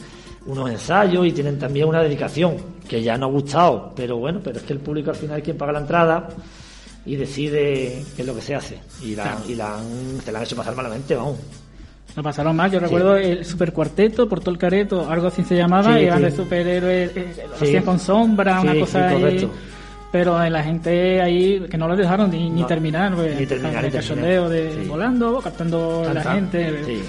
unos 0.45 0.69
ensayos 0.69 1.25
y 1.25 1.31
tienen 1.31 1.57
también 1.59 1.87
una 1.87 2.01
dedicación 2.01 2.55
que 2.87 3.01
ya 3.01 3.17
no 3.17 3.25
ha 3.25 3.29
gustado, 3.29 3.91
pero 3.95 4.17
bueno, 4.17 4.39
pero 4.43 4.57
es 4.57 4.63
que 4.63 4.73
el 4.73 4.79
público 4.79 5.09
al 5.09 5.15
final 5.15 5.39
es 5.39 5.43
quien 5.43 5.57
paga 5.57 5.71
la 5.73 5.79
entrada 5.79 6.29
y 7.05 7.15
decide 7.15 8.03
qué 8.15 8.21
es 8.21 8.27
lo 8.27 8.35
que 8.35 8.41
se 8.41 8.53
hace 8.55 8.79
y 9.03 9.15
la, 9.15 9.37
y 9.47 9.55
la 9.55 9.77
han, 9.79 10.21
se 10.23 10.31
la 10.31 10.39
han 10.39 10.45
hecho 10.45 10.55
pasar 10.55 10.75
malamente, 10.75 11.15
vamos. 11.15 11.37
No 12.15 12.23
pasaron 12.23 12.55
más. 12.55 12.71
Yo 12.71 12.79
recuerdo 12.79 13.15
el 13.17 13.43
Super 13.45 13.71
Cuarteto, 13.73 14.27
por 14.29 14.39
todo 14.39 14.51
el 14.51 14.57
careto, 14.57 15.07
algo 15.09 15.27
así 15.27 15.43
se 15.43 15.55
llamaba, 15.55 15.93
Sí, 15.95 15.99
y 16.01 16.03
eran 16.05 16.19
sí. 16.19 16.23
de 16.25 16.31
superhéroes, 16.31 17.11
eh, 17.17 17.35
lo 17.49 17.57
Sí. 17.57 17.65
hacían 17.65 17.83
con 17.83 17.99
sombra, 17.99 18.61
una 18.61 18.79
cosa 18.79 19.09
sí, 19.09 19.15
ahí. 19.25 19.49
Pero 20.11 20.41
eh, 20.43 20.49
la 20.49 20.63
gente 20.63 21.21
ahí, 21.21 21.59
que 21.69 21.77
no 21.77 21.87
lo 21.87 21.95
dejaron 21.95 22.31
ni, 22.31 22.49
ni 22.49 22.61
No, 22.61 22.67
terminar, 22.67 23.13
pues, 23.15 23.39
ni 23.39 23.45
terminar, 23.45 23.85
el 23.85 23.91
cachondeo 23.91 24.49
de. 24.49 24.73
Sí. 24.81 24.87
volando, 24.87 25.39
captando 25.39 26.01
la 26.05 26.13
Tanta- 26.23 26.33
gente. 26.33 26.83
sí. 26.85 27.01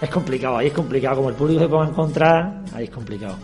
Es 0.00 0.10
complicado, 0.10 0.58
ahí 0.58 0.66
es 0.68 0.72
complicado, 0.72 1.16
como 1.16 1.28
el 1.28 1.34
público 1.34 1.60
se 1.60 1.68
pueda 1.68 1.86
encontrar, 1.88 2.62
ahí 2.74 2.84
es 2.84 2.90
complicado. 2.90 3.36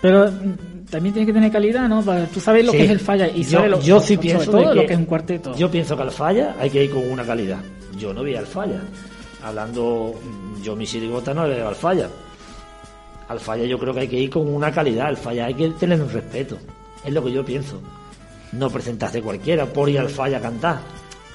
Pero 0.00 0.30
mm, 0.30 0.86
también 0.90 1.12
tiene 1.12 1.26
que 1.26 1.32
tener 1.32 1.52
calidad, 1.52 1.88
¿no? 1.88 2.02
Para, 2.02 2.26
tú 2.26 2.40
sabes 2.40 2.64
lo 2.64 2.72
Sí. 2.72 2.78
que 2.78 2.84
es 2.84 2.90
el 2.90 3.00
falla 3.00 3.28
y 3.28 3.42
yo, 3.44 3.58
sabes 3.58 3.70
lo, 3.70 3.80
yo 3.80 4.00
sí 4.00 4.16
pienso 4.16 4.50
todo 4.50 4.70
de 4.70 4.74
lo 4.74 4.86
que 4.86 4.92
es 4.94 4.98
un 4.98 5.04
cuarteto. 5.04 5.54
Yo 5.56 5.70
pienso 5.70 5.96
que 5.96 6.02
al 6.02 6.10
falla 6.10 6.56
hay 6.58 6.70
que 6.70 6.84
ir 6.84 6.90
con 6.90 7.08
una 7.10 7.24
calidad. 7.24 7.58
Yo 7.98 8.14
no 8.14 8.22
vi 8.22 8.34
al 8.34 8.46
falla. 8.46 8.80
Hablando, 9.44 10.14
yo 10.62 10.74
mi 10.76 10.86
sirigota 10.86 11.34
no 11.34 11.46
le 11.46 11.56
veo 11.56 11.68
al 11.68 11.74
falla. 11.74 12.08
Al 13.28 13.38
falla 13.40 13.64
yo 13.64 13.78
creo 13.78 13.92
que 13.94 14.00
hay 14.00 14.08
que 14.08 14.18
ir 14.18 14.30
con 14.30 14.52
una 14.52 14.72
calidad. 14.72 15.06
Al 15.08 15.16
falla 15.16 15.46
hay 15.46 15.54
que 15.54 15.68
tener 15.70 16.00
un 16.00 16.10
respeto. 16.10 16.56
Es 17.04 17.12
lo 17.12 17.24
que 17.24 17.32
yo 17.32 17.44
pienso. 17.44 17.80
No 18.52 18.68
presentarse 18.70 19.22
cualquiera 19.22 19.66
por 19.66 19.88
ir 19.88 19.98
al 20.00 20.08
falla 20.08 20.38
a 20.38 20.40
cantar. 20.40 20.78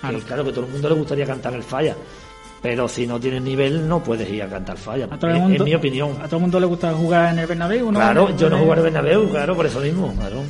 Claro. 0.02 0.20
Que 0.20 0.24
claro 0.26 0.44
que 0.44 0.50
a 0.50 0.54
todo 0.54 0.66
el 0.66 0.72
mundo 0.72 0.90
le 0.90 0.96
gustaría 0.96 1.26
cantar 1.26 1.54
el 1.54 1.64
falla. 1.64 1.96
Pero 2.62 2.88
si 2.88 3.06
no 3.06 3.20
tienes 3.20 3.42
nivel, 3.42 3.88
no 3.88 4.04
puedes 4.04 4.30
ir 4.30 4.42
a 4.44 4.48
cantar 4.48 4.78
falla. 4.78 5.06
a 5.10 5.18
todo 5.20 5.32
el 5.32 5.38
mundo, 5.40 5.64
es 5.64 5.70
mi 5.70 5.76
opinión. 5.76 6.12
A 6.22 6.26
todo 6.26 6.38
el 6.38 6.42
mundo 6.42 6.60
le 6.60 6.66
gusta 6.66 6.94
jugar 6.94 7.34
en 7.34 7.40
el 7.40 7.48
Bernabéu, 7.48 7.92
¿no? 7.92 8.00
Claro, 8.00 8.28
En 8.28 8.34
el 8.34 8.38
yo 8.40 8.50
no 8.50 8.56
Bernabéu. 8.58 8.64
jugaré 8.64 8.82
Bernabéu, 8.82 9.30
claro, 9.30 9.56
por 9.56 9.66
eso 9.66 9.80
mismo. 9.80 10.14
Claro. 10.16 10.42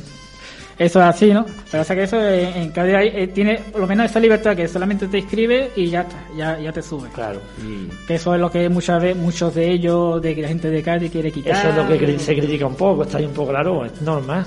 Eso 0.78 0.98
es 1.00 1.06
así, 1.06 1.32
¿no? 1.32 1.46
Pero 1.70 1.82
o 1.82 1.86
sea 1.86 1.96
que 1.96 2.02
eso 2.02 2.20
eh, 2.20 2.52
en 2.54 2.70
Cádiz 2.70 2.94
eh, 3.14 3.28
tiene 3.28 3.58
por 3.72 3.80
lo 3.80 3.86
menos 3.86 4.10
esa 4.10 4.20
libertad 4.20 4.54
que 4.54 4.68
solamente 4.68 5.08
te 5.08 5.18
inscribes 5.20 5.70
y 5.76 5.88
ya 5.88 6.02
está, 6.02 6.16
ya, 6.36 6.58
ya 6.60 6.70
te 6.72 6.82
sube. 6.82 7.08
Claro. 7.14 7.40
Y 7.66 7.88
Que 8.06 8.16
eso 8.16 8.34
es 8.34 8.40
lo 8.40 8.50
que 8.50 8.68
muchas 8.68 9.00
veces 9.02 9.16
muchos 9.16 9.54
de 9.54 9.70
ellos, 9.70 10.20
de 10.20 10.34
que 10.34 10.42
la 10.42 10.48
gente 10.48 10.68
de 10.68 10.82
Cádiz 10.82 11.10
quiere 11.10 11.32
quitar. 11.32 11.56
Eso 11.56 11.68
es 11.70 11.76
lo 11.76 11.88
que 11.98 12.18
se 12.18 12.34
critica 12.36 12.66
un 12.66 12.74
poco, 12.74 13.04
está 13.04 13.16
ahí 13.18 13.24
un 13.24 13.32
poco 13.32 13.50
claro, 13.52 13.86
es 13.86 14.02
normal, 14.02 14.44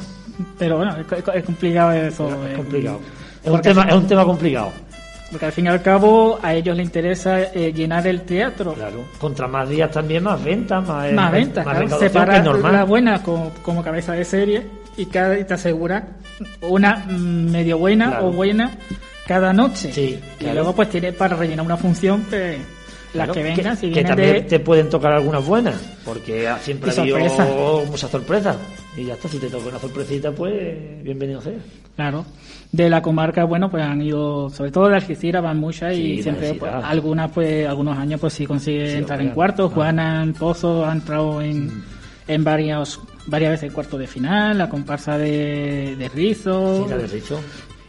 Pero 0.58 0.78
bueno, 0.78 0.96
es, 0.98 1.06
es- 1.36 1.44
complicado 1.44 1.92
eso. 1.92 2.28
es 2.46 2.52
eh, 2.54 2.56
complicado. 2.56 3.00
Es 3.44 3.52
un, 3.52 3.62
tema, 3.62 3.84
es 3.84 3.96
un 3.96 4.08
tema 4.08 4.26
complicado, 4.26 4.72
Porque 5.32 5.46
al 5.46 5.52
fin 5.54 5.66
y 5.66 5.68
al 5.70 5.82
cabo 5.82 6.38
a 6.42 6.54
ellos 6.54 6.76
les 6.76 6.86
interesa 6.86 7.42
eh, 7.42 7.72
llenar 7.74 8.06
el 8.08 8.22
teatro. 8.24 8.74
claro. 8.74 9.04
Contra 9.20 9.48
más 9.48 9.70
días 9.70 9.90
también, 9.92 10.24
más 10.24 10.44
ventas, 10.44 10.86
más, 10.86 11.12
Más 11.14 11.32
eh, 11.34 11.36
ventas, 11.36 11.64
claro. 11.64 11.80
recaudación, 11.80 12.00
que 12.00 12.06
es 12.06 12.12
Separar 12.12 12.44
normal. 12.44 12.74
la 12.74 12.84
buena 12.84 13.24
como, 13.24 13.52
como 13.62 13.82
cabeza 13.84 14.14
de 14.14 14.26
serie 14.26 14.68
y 14.98 15.06
cada 15.06 15.40
y 15.40 15.46
te 15.46 15.54
asegura 15.54 16.06
una 16.62 17.06
mm, 17.08 17.52
medio 17.52 17.78
buena 17.78 18.10
Claro. 18.10 18.28
o 18.28 18.32
buena 18.34 18.72
cada 19.28 19.54
noche. 19.54 19.92
Sí, 19.94 20.20
Y 20.38 20.40
claro. 20.40 20.56
luego 20.56 20.74
pues 20.76 20.90
tiene 20.90 21.14
para 21.14 21.36
rellenar 21.38 21.66
una 21.66 21.78
función 21.78 22.24
que 22.30 22.58
las 23.14 23.26
Claro, 23.26 23.34
que 23.34 23.44
vengan, 23.44 23.78
si 23.78 23.92
que 23.92 24.04
también 24.04 24.34
de... 24.34 24.42
te 24.42 24.60
pueden 24.60 24.90
tocar 24.90 25.14
algunas 25.14 25.46
buenas, 25.46 25.76
porque 26.06 26.48
ha- 26.48 26.60
siempre 26.60 26.92
Y 26.94 26.98
ha 26.98 27.02
habido 27.02 27.30
sorpresa. 27.30 27.48
muchas 27.90 28.12
sorpresas. 28.12 28.56
Y 29.00 29.06
ya 29.06 29.14
está, 29.14 29.30
si 29.30 29.38
te 29.38 29.48
toca 29.50 29.70
una 29.70 29.80
sorpresita, 29.80 30.32
pues 30.32 31.02
bienvenido 31.04 31.40
sea. 31.42 31.54
Claro. 31.96 32.26
De 32.72 32.90
la 32.90 33.02
comarca, 33.02 33.46
bueno, 33.46 33.70
pues 33.72 33.84
han 33.84 34.02
ido, 34.02 34.50
sobre 34.50 34.72
todo 34.72 34.90
de 34.90 34.96
Algeciras 34.96 35.42
van 35.42 35.58
muchas 35.58 35.96
Sí, 35.96 36.02
y 36.02 36.18
de 36.18 36.24
siempre, 36.24 36.54
pues, 36.56 36.72
algunas, 36.72 37.32
pues, 37.32 37.68
algunos 37.68 37.98
años, 37.98 38.20
pues 38.20 38.34
sí 38.34 38.46
consigue 38.46 38.92
Sí, 38.92 38.98
entrar 38.98 39.22
en 39.22 39.30
cuartos. 39.30 39.72
ah. 39.72 39.76
Juana 39.76 40.24
en 40.24 40.34
Pozo 40.34 40.86
ha 40.86 40.92
entrado 40.92 41.42
en, 41.42 41.84
en 42.28 42.44
varios, 42.44 43.00
varias 43.28 43.52
veces 43.52 43.70
en 43.70 43.74
cuartos 43.74 44.00
de 44.00 44.08
final, 44.08 44.58
la 44.58 44.70
comparsa 44.70 45.18
de, 45.18 45.96
de 45.98 46.10
Rizo. 46.10 46.84
Sí, 46.84 46.90
la 46.90 46.96
habéis 46.96 47.14
dicho. 47.14 47.40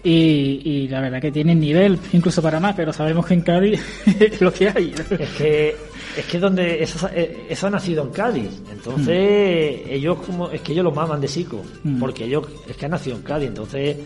Y, 0.02 0.60
y 0.64 0.88
la 0.88 1.00
verdad 1.00 1.20
que 1.20 1.30
tienen 1.30 1.60
nivel, 1.60 1.98
incluso 2.12 2.40
para 2.40 2.58
más, 2.60 2.74
pero 2.74 2.92
sabemos 2.92 3.26
que 3.26 3.34
en 3.34 3.40
Cádiz 3.42 3.80
es 4.20 4.40
lo 4.40 4.52
que 4.52 4.68
hay. 4.68 4.94
Es 5.18 5.28
que 5.30 5.76
es 6.16 6.26
que 6.26 6.38
donde 6.40 6.82
eso, 6.82 7.08
eso 7.48 7.66
ha 7.66 7.70
nacido 7.70 8.02
en 8.02 8.10
Cádiz, 8.10 8.50
entonces 8.72 9.80
ellos 9.88 10.18
como 10.26 10.50
es 10.50 10.60
que 10.60 10.72
ellos 10.72 10.84
lo 10.84 10.90
maman 10.92 11.20
de 11.20 11.28
psico, 11.28 11.62
Mm. 11.84 11.98
porque 12.00 12.24
ellos 12.24 12.46
es 12.68 12.76
que 12.76 12.84
han 12.86 12.90
nacido 12.90 13.16
en 13.16 13.22
Cádiz, 13.22 13.48
entonces 13.48 13.96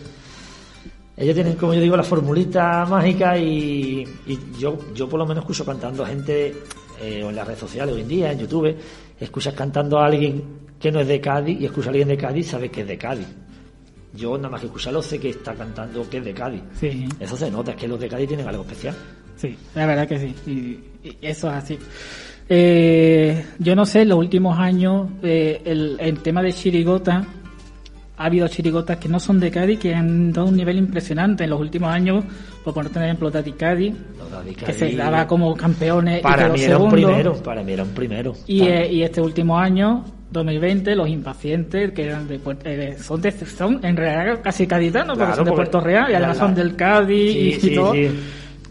ellos 1.17 1.35
tienen 1.35 1.55
como 1.55 1.75
yo 1.75 1.81
digo 1.81 1.97
la 1.97 2.03
formulita 2.03 2.85
mágica 2.87 3.39
y, 3.39 4.05
y 4.27 4.39
yo 4.59 4.77
yo 4.95 5.09
por 5.09 5.19
lo 5.19 5.27
menos 5.27 5.43
escucho 5.45 5.65
cantando 5.65 6.03
a 6.05 6.09
gente 6.09 6.55
eh, 7.01 7.23
o 7.25 7.31
en 7.31 7.37
las 7.37 7.47
redes 7.47 7.61
sociales 7.61 7.95
hoy 7.95 8.01
en 8.03 8.09
día 8.09 8.33
en 8.33 8.41
YouTube 8.41 8.75
escuchas 9.21 9.55
cantando 9.55 9.99
a 9.99 10.07
alguien 10.07 10.43
que 10.81 10.91
no 10.91 11.01
es 11.01 11.07
de 11.09 11.21
Cádiz 11.21 11.61
y 11.61 11.67
escucha 11.67 11.89
a 11.89 11.91
alguien 11.91 12.09
de 12.09 12.17
Cádiz 12.17 12.49
sabes 12.49 12.71
que 12.71 12.81
es 12.83 12.89
de 12.89 12.99
Cádiz. 12.99 13.27
Yo 14.15 14.37
nada 14.37 14.51
más 14.51 14.61
que 14.61 14.67
escucharlo 14.67 15.03
sé 15.03 15.19
que 15.19 15.31
está 15.31 15.55
cantando 15.55 16.09
que 16.09 16.19
es 16.19 16.25
de 16.25 16.35
Cádiz. 16.35 16.63
Sí. 16.79 17.07
Eso 17.19 17.37
se 17.37 17.51
nota, 17.51 17.73
es 17.73 17.77
que 17.77 17.89
los 17.89 17.99
de 17.99 18.09
Cádiz 18.09 18.29
tienen 18.29 18.47
algo 18.47 18.63
especial. 18.63 18.95
Sí, 19.37 19.57
la 19.75 19.87
verdad 19.87 20.07
que 20.07 20.19
sí. 20.19 20.35
Y, 20.47 21.09
y 21.09 21.19
eso 21.21 21.49
es 21.49 21.55
así. 21.55 21.79
Eh, 22.49 23.45
yo 23.59 23.75
no 23.75 23.87
sé, 23.87 24.03
en 24.03 24.11
los 24.11 24.19
últimos 24.19 24.59
años, 24.59 25.09
eh, 25.23 25.63
el, 25.65 25.97
el 25.99 26.19
tema 26.21 26.43
de 26.43 26.53
chirigota, 26.53 27.25
ha 28.17 28.27
habido 28.27 28.47
chirigotas 28.49 28.97
que 28.99 29.09
no 29.09 29.19
son 29.19 29.41
de 29.41 29.51
Cádiz, 29.51 29.79
que 29.79 29.95
han 29.95 30.33
dado 30.33 30.49
un 30.49 30.57
nivel 30.57 30.79
impresionante. 30.79 31.45
En 31.45 31.51
los 31.51 31.61
últimos 31.61 31.91
años, 31.93 32.25
por 32.63 32.73
poner 32.75 32.91
un 32.97 33.03
ejemplo, 33.03 33.31
Tati 33.31 33.53
Cádiz, 33.53 33.95
que 34.57 34.65
Cádiz- 34.67 34.75
se 34.79 34.97
daba 34.97 35.27
como 35.27 35.55
campeones 35.57 36.21
Para 36.21 36.49
mí 36.49 36.63
era 36.63 36.79
un 36.79 36.91
primero, 36.91 37.35
para 37.43 37.63
mí 37.63 37.73
era 37.73 37.83
un 37.83 37.91
primero. 37.91 38.35
Y, 38.47 38.63
eh, 38.63 38.93
y 38.93 39.03
este 39.03 39.21
último 39.21 39.59
año, 39.59 40.05
2020, 40.31 40.95
los 40.95 41.09
impacientes, 41.09 41.93
que 41.93 42.05
eran 42.07 42.29
de, 42.29 42.41
eh, 42.65 42.97
son, 43.01 43.21
de, 43.21 43.33
son 43.33 43.81
en 43.85 43.97
realidad 43.97 44.41
casi 44.43 44.67
caditanos, 44.67 45.19
porque 45.19 45.35
son 45.35 45.45
de 45.47 45.53
Puerto 45.53 45.81
Real 45.81 46.11
y 46.11 46.15
además 46.15 46.39
son 46.39 46.55
del 46.55 46.77
Cádiz 46.77 47.61
Sí, 47.61 47.71
y, 47.71 47.75
todo. 47.75 47.93
sí. 47.95 48.09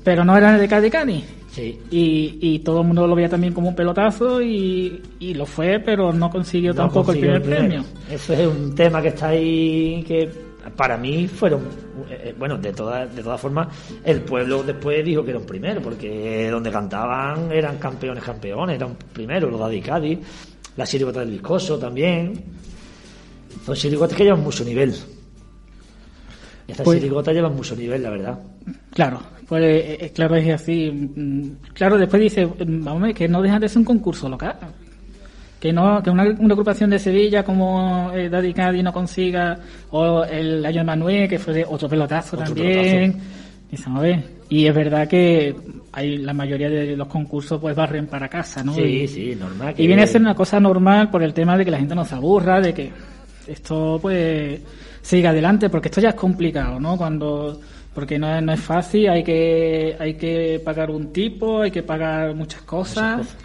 Pero 0.03 0.23
no 0.25 0.37
eran 0.37 0.57
de 0.59 0.67
Cádiz 0.67 0.91
Cádiz. 0.91 1.23
Sí. 1.53 1.79
Y, 1.91 2.39
y 2.41 2.59
todo 2.59 2.81
el 2.81 2.87
mundo 2.87 3.05
lo 3.05 3.13
veía 3.13 3.29
también 3.29 3.53
como 3.53 3.69
un 3.69 3.75
pelotazo 3.75 4.41
y, 4.41 4.99
y 5.19 5.35
lo 5.35 5.45
fue, 5.45 5.79
pero 5.79 6.11
no 6.11 6.31
consiguió 6.31 6.71
No 6.71 6.77
tampoco 6.77 7.05
consiguió 7.07 7.35
el 7.35 7.41
primer 7.43 7.59
premio. 7.59 7.83
Eso 8.09 8.33
es 8.33 8.47
un 8.47 8.73
tema 8.73 9.03
que 9.03 9.09
está 9.09 9.27
ahí 9.27 10.03
que 10.07 10.27
para 10.75 10.97
mí 10.97 11.27
fueron 11.27 11.61
eh, 12.09 12.21
eh, 12.25 12.35
bueno 12.37 12.57
de 12.57 12.73
todas 12.73 13.13
de 13.15 13.21
todas 13.21 13.39
formas 13.39 13.67
el 14.03 14.21
pueblo 14.21 14.63
después 14.63 15.03
dijo 15.03 15.23
que 15.23 15.31
era 15.31 15.39
un 15.39 15.45
primero 15.45 15.81
porque 15.81 16.49
donde 16.49 16.71
cantaban 16.71 17.51
eran 17.51 17.77
campeones 17.77 18.23
campeones 18.23 18.77
eran 18.77 18.95
primeros 19.11 19.51
los 19.51 19.69
de 19.69 19.81
Cádiz 19.81 20.19
la 20.77 20.85
chirigota 20.85 21.19
del 21.19 21.31
viscoso 21.31 21.77
también 21.77 22.41
son 23.65 23.75
chirigotas 23.75 24.17
que 24.17 24.23
llevan 24.23 24.41
mucho 24.41 24.63
nivel 24.63 24.95
estas 26.67 26.83
Pues- 26.85 26.99
chirigotas 26.99 27.33
llevan 27.33 27.55
mucho 27.55 27.75
nivel 27.75 28.01
la 28.03 28.09
verdad 28.09 28.39
Claro, 28.91 29.21
pues 29.47 29.63
eh, 29.63 29.97
eh, 30.05 30.11
claro, 30.13 30.35
es 30.35 30.49
así. 30.53 30.89
Mm, 30.91 31.49
Claro, 31.73 31.97
después 31.97 32.21
dice, 32.21 32.45
mm, 32.45 32.83
vamos 32.83 33.01
ver, 33.03 33.13
que 33.15 33.27
no 33.27 33.41
dejan 33.41 33.59
de 33.61 33.67
ser 33.69 33.79
un 33.79 33.85
concurso 33.85 34.29
local. 34.29 34.55
Que 35.59 35.71
no 35.73 36.01
que 36.03 36.09
una, 36.09 36.23
una 36.39 36.53
agrupación 36.53 36.89
de 36.89 36.99
Sevilla 36.99 37.43
como 37.43 38.11
eh, 38.13 38.29
Daddy 38.29 38.53
Cádiz 38.53 38.83
no 38.83 38.91
consiga, 38.93 39.57
o 39.91 40.23
el 40.25 40.65
año 40.65 40.83
Manuel, 40.83 41.27
que 41.29 41.39
fue 41.39 41.53
de 41.53 41.65
otro 41.65 41.87
pelotazo 41.89 42.35
Otro 42.35 42.47
también. 42.53 43.17
Dice, 43.71 43.89
a 43.89 43.99
ver. 43.99 44.23
Y 44.49 44.67
es 44.67 44.75
verdad 44.75 45.07
que 45.07 45.55
hay 45.93 46.17
la 46.17 46.33
mayoría 46.33 46.69
de 46.69 46.95
los 46.95 47.07
concursos 47.07 47.59
pues 47.59 47.75
barren 47.75 48.07
para 48.07 48.27
casa, 48.29 48.63
¿no? 48.63 48.73
sí 48.75 48.81
Y- 48.81 49.07
sí 49.07 49.35
normal 49.39 49.73
Y 49.77 49.87
viene 49.87 50.03
a 50.03 50.07
ser 50.07 50.21
una 50.21 50.35
cosa 50.35 50.59
normal 50.59 51.09
por 51.09 51.23
el 51.23 51.33
tema 51.33 51.57
de 51.57 51.65
que 51.65 51.71
la 51.71 51.77
gente 51.79 51.95
no 51.95 52.05
se 52.05 52.15
aburra, 52.15 52.59
de 52.61 52.73
que 52.73 52.91
esto 53.47 53.97
pues 54.01 54.59
siga 55.03 55.29
adelante, 55.29 55.69
porque 55.69 55.89
esto 55.89 56.01
ya 56.01 56.09
es 56.09 56.15
complicado, 56.15 56.79
¿no? 56.79 56.97
Cuando 56.97 57.59
porque 57.93 58.17
no 58.17 58.35
es, 58.35 58.41
no 58.41 58.51
es 58.53 58.59
fácil, 58.59 59.07
hay 59.09 59.23
que 59.23 59.95
hay 59.99 60.15
que 60.15 60.59
pagar 60.65 60.89
un 60.89 61.13
tipo, 61.13 61.61
hay 61.61 61.69
que 61.69 61.83
pagar 61.83 62.33
muchas 62.33 62.63
cosas. 62.63 63.17
Muchas 63.17 63.33
cosas. 63.35 63.43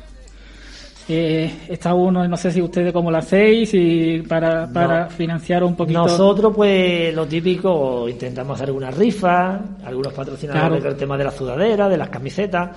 Eh, 1.11 1.51
está 1.71 1.94
uno, 1.94 2.29
no 2.29 2.37
sé 2.37 2.51
si 2.53 2.61
ustedes 2.61 2.92
cómo 2.92 3.11
lo 3.11 3.16
hacéis, 3.16 3.71
y 3.73 4.18
para, 4.29 4.71
para 4.71 5.05
No. 5.05 5.11
financiar 5.11 5.64
un 5.64 5.75
poquito. 5.75 6.01
Nosotros, 6.01 6.53
pues, 6.55 7.14
lo 7.14 7.27
típico, 7.27 8.07
intentamos 8.09 8.57
hacer 8.57 8.68
algunas 8.68 8.94
rifas, 8.94 9.59
algunos 9.87 10.12
patrocinadores 10.12 10.68
Claro. 10.81 10.85
del 10.85 10.97
tema 10.97 11.16
de 11.16 11.25
la 11.25 11.31
sudadera, 11.31 11.88
de 11.88 11.97
las 11.97 12.11
camisetas. 12.11 12.71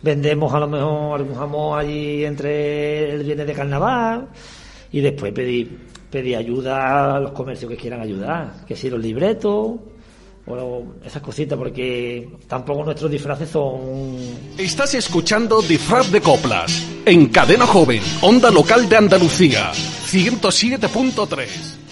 Vendemos 0.00 0.52
a 0.54 0.60
lo 0.60 0.68
mejor 0.68 1.20
algún 1.20 1.34
jamón 1.36 1.78
allí 1.78 2.24
entre 2.24 3.12
el 3.16 3.22
viernes 3.22 3.46
de 3.46 3.52
carnaval 3.52 4.28
y 4.90 5.00
después 5.02 5.32
pedir, 5.34 5.78
pedir 6.14 6.36
ayuda 6.36 7.16
a 7.16 7.20
los 7.20 7.32
comercios 7.32 7.68
que 7.68 7.76
quieran 7.76 8.00
ayudar. 8.00 8.64
Que 8.68 8.76
si 8.76 8.88
los 8.88 9.00
libretos 9.00 9.72
o 10.46 10.84
esas 11.04 11.20
cositas, 11.20 11.58
porque 11.58 12.28
tampoco 12.46 12.84
nuestros 12.84 13.10
disfraces 13.10 13.48
son 13.48 13.80
Estás 14.56 14.94
escuchando 14.94 15.60
Disfraz 15.60 16.12
de 16.12 16.20
Coplas 16.20 16.86
en 17.04 17.26
Cadena 17.26 17.66
Joven, 17.66 18.00
Onda 18.20 18.52
Local 18.52 18.88
de 18.88 18.96
Andalucía, 18.96 19.72
107.3. 19.72 21.83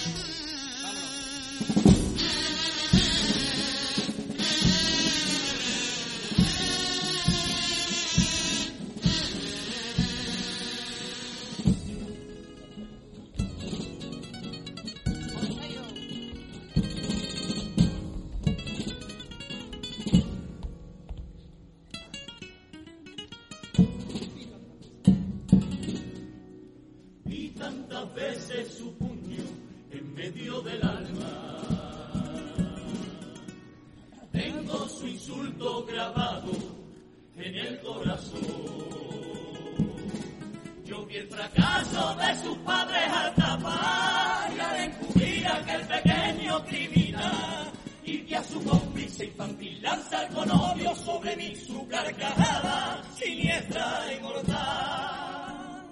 infantil, 49.25 49.83
lanza 49.83 50.29
con 50.29 50.51
odio 50.51 50.95
sobre 50.97 51.37
mí 51.37 51.55
su 51.57 51.87
carcajada 51.89 53.03
siniestra 53.17 54.05
y 54.13 54.23
mortal. 54.23 55.83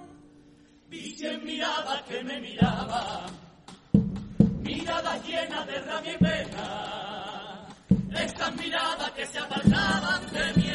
Vi 0.88 1.10
cien 1.16 1.44
miradas 1.44 2.02
que 2.02 2.22
me 2.24 2.40
miraba, 2.40 3.26
miradas 4.62 5.26
llenas 5.26 5.66
de 5.66 5.80
rabia 5.80 6.12
y 6.12 6.18
pena, 6.18 7.66
estas 8.14 8.56
miradas 8.56 9.10
que 9.12 9.26
se 9.26 9.38
apartaban 9.38 10.32
de 10.32 10.60
mí. 10.60 10.69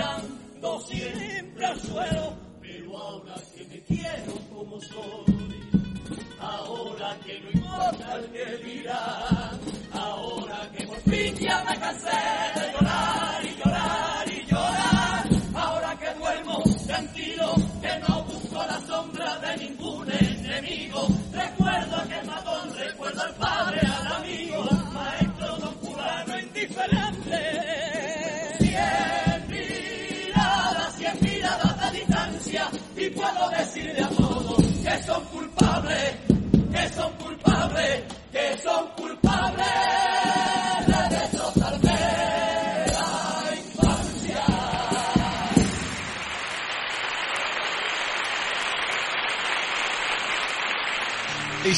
tirando 0.00 0.80
siempre 0.80 1.66
al 1.66 1.80
suelo, 1.80 2.34
pero 2.60 2.98
ahora 2.98 3.34
que 3.54 3.64
me 3.64 3.80
quiero 3.82 4.34
como 4.54 4.80
soy, 4.80 5.60
ahora 6.38 7.18
que 7.24 7.40
no 7.40 7.50
importa 7.50 8.16
el 8.16 8.24
que 8.30 8.56
dirá, 8.64 9.50
ahora 9.92 10.70
que 10.76 10.86
por 10.86 11.00
fin 11.02 11.34
ya 11.36 11.64
me 11.64 11.78
cansé 11.78 12.10
de 12.56 12.72
llorar. 12.72 13.29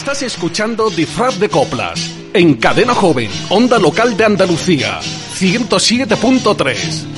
Estás 0.03 0.23
escuchando 0.23 0.91
Disfraz 0.91 1.39
de 1.39 1.49
Coplas 1.49 2.11
en 2.35 2.55
Cadena 2.55 2.93
Joven, 2.93 3.31
Onda 3.51 3.79
Local 3.79 4.17
de 4.17 4.25
Andalucía, 4.25 4.99
107.3. 5.39 7.12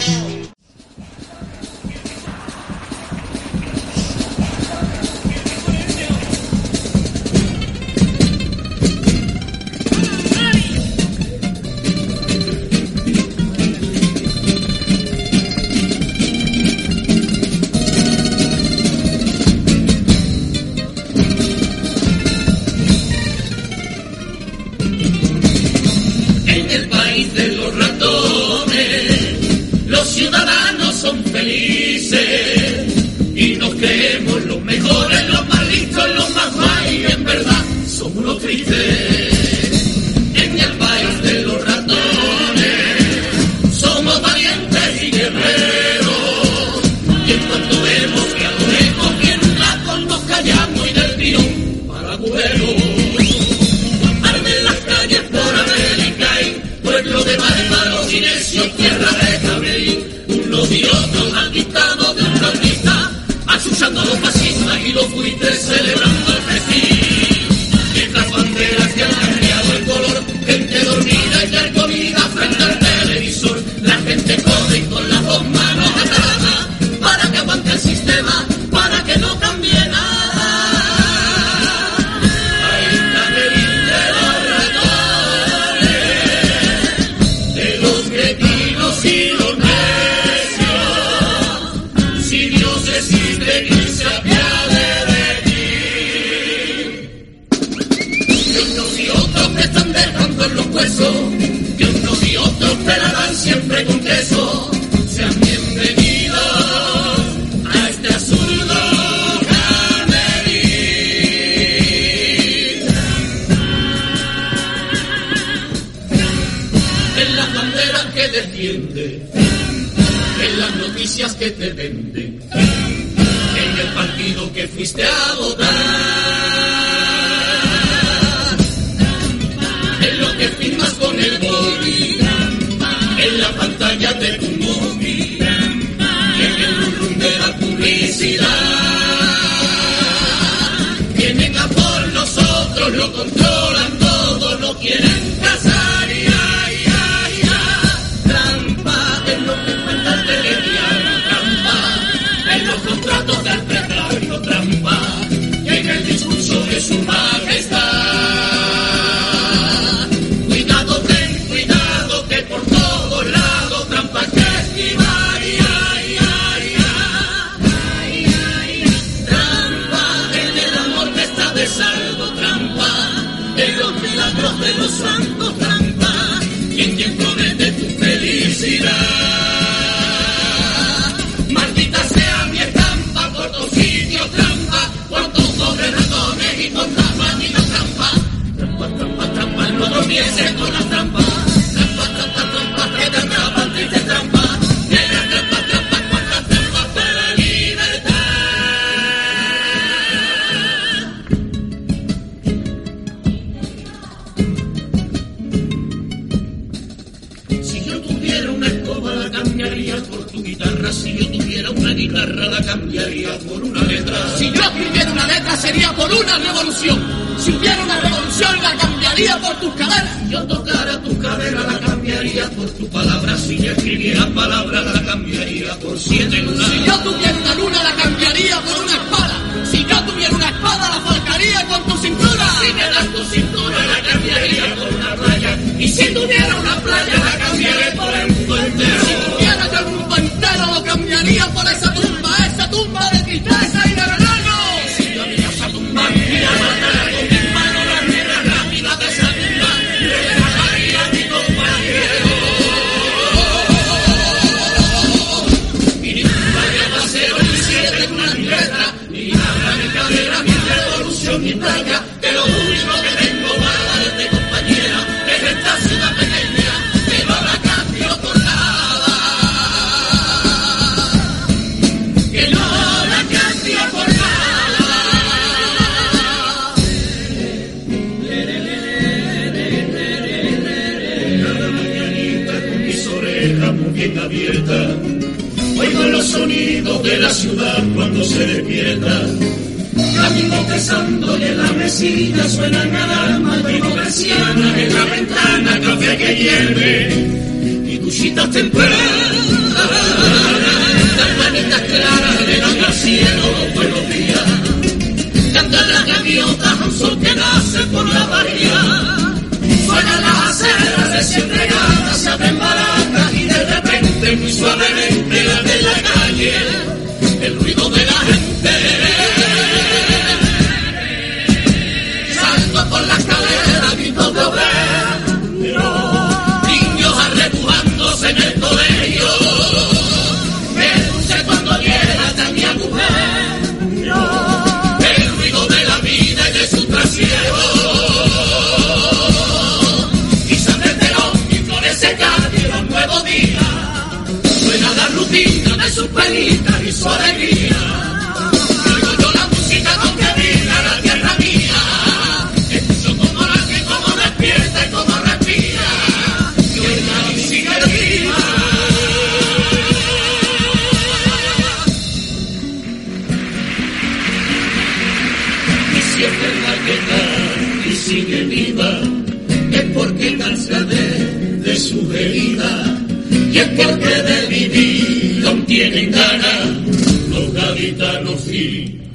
ni 258.07 258.84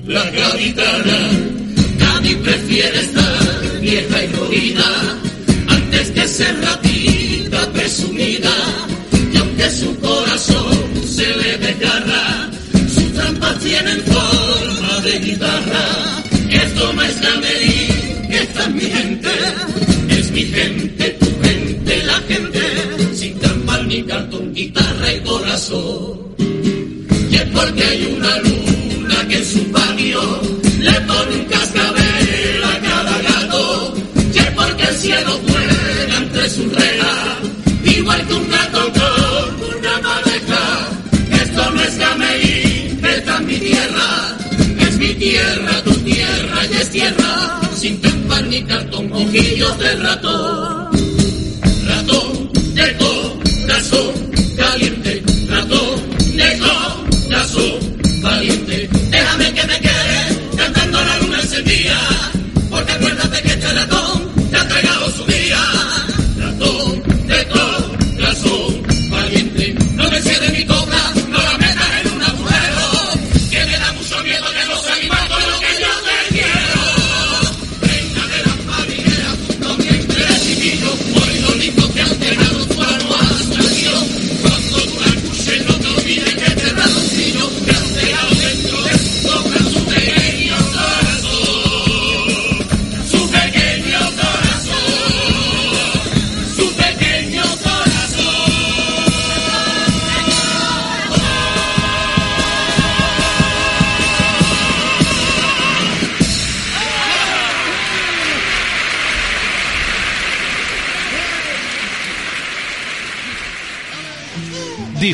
y 0.09 0.13
las 0.13 1.48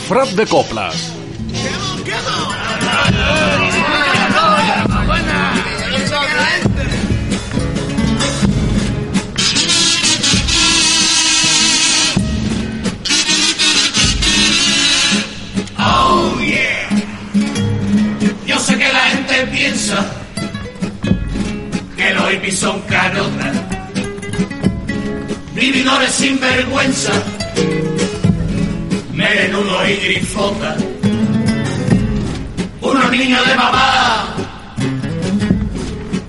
Disfraz 0.06 0.36
de 0.36 0.45
coplas. 0.45 1.12
Oh 15.80 16.39
yeah. 16.39 16.88
Yo 18.45 18.60
sé 18.60 18.78
que 18.78 18.93
la 18.93 18.99
gente 19.10 19.47
piensa 19.47 20.06
que 21.97 22.14
los 22.14 22.30
hippies 22.30 22.60
son 22.60 22.80
carotas, 22.82 23.58
vividores 25.56 26.12
sin 26.12 26.39
vergüenza, 26.39 27.12
menudo 29.56 29.88
y 29.88 29.95
grifota, 29.95 30.76
unos 32.82 33.12
niños 33.12 33.47
de 33.47 33.56
mamá 33.56 34.36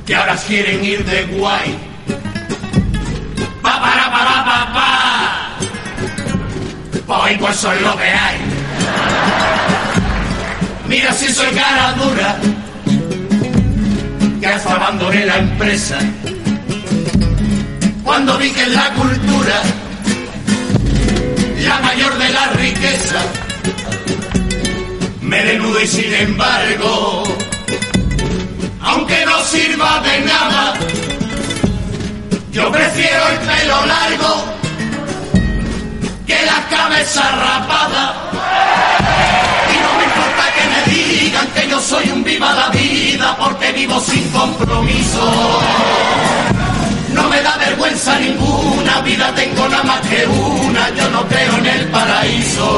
que 0.07 0.15
ahora 0.15 0.37
quieren 0.37 0.85
ir 0.85 1.05
de 1.05 1.25
guay. 1.37 1.77
Pa 3.63 3.81
para 3.81 4.13
para 4.13 4.73
pa. 4.73 5.57
Hoy 7.09 7.37
pues 7.39 7.57
soy 7.57 7.81
lo 7.81 7.97
que 7.97 8.05
hay. 8.05 8.39
Mira 10.89 11.13
si 11.13 11.33
soy 11.33 11.51
cara 11.51 11.93
dura, 11.95 12.37
que 14.41 14.47
hasta 14.47 14.75
abandoné 14.75 15.27
la 15.27 15.39
empresa. 15.39 15.99
Cuando 18.05 18.39
vi 18.39 18.51
que 18.51 18.67
la 18.69 18.89
cultura, 18.91 19.63
la 21.67 21.81
mayor 21.81 22.17
de 22.19 22.29
la 22.31 22.47
riqueza, 22.51 23.21
me 25.21 25.43
denudo 25.43 25.81
y 25.81 25.87
sin 25.87 26.15
embargo, 26.15 27.25
aunque 28.81 29.27
no 29.27 29.43
sirva 29.45 30.01
de 30.01 30.21
nada, 30.21 30.75
yo 32.53 32.71
prefiero 32.71 33.29
el 33.29 33.39
pelo 33.39 33.87
largo 33.87 34.45
que 36.27 36.39
la 36.45 36.67
cabeza 36.69 37.23
rapada. 37.33 38.15
Y 39.73 39.77
no 39.85 39.91
me 39.99 40.05
importa 40.05 40.45
que 40.57 40.65
me 40.73 40.81
digan 40.95 41.47
que 41.49 41.69
yo 41.69 41.81
soy 41.81 42.11
un 42.11 42.25
viva 42.25 42.53
la 42.55 42.69
vida 42.69 43.37
porque 43.39 43.73
vivo 43.73 44.01
sin 44.01 44.29
compromiso. 44.31 45.61
No 47.17 47.29
me 47.29 47.43
da 47.43 47.57
vergüenza 47.57 48.19
ninguna, 48.19 49.01
vida 49.01 49.35
tengo 49.35 49.69
nada 49.69 49.83
más 49.83 50.01
que 50.03 50.27
una, 50.27 50.91
yo 50.95 51.11
no 51.11 51.27
creo 51.27 51.57
en 51.59 51.67
el 51.67 51.87
paraíso. 51.89 52.69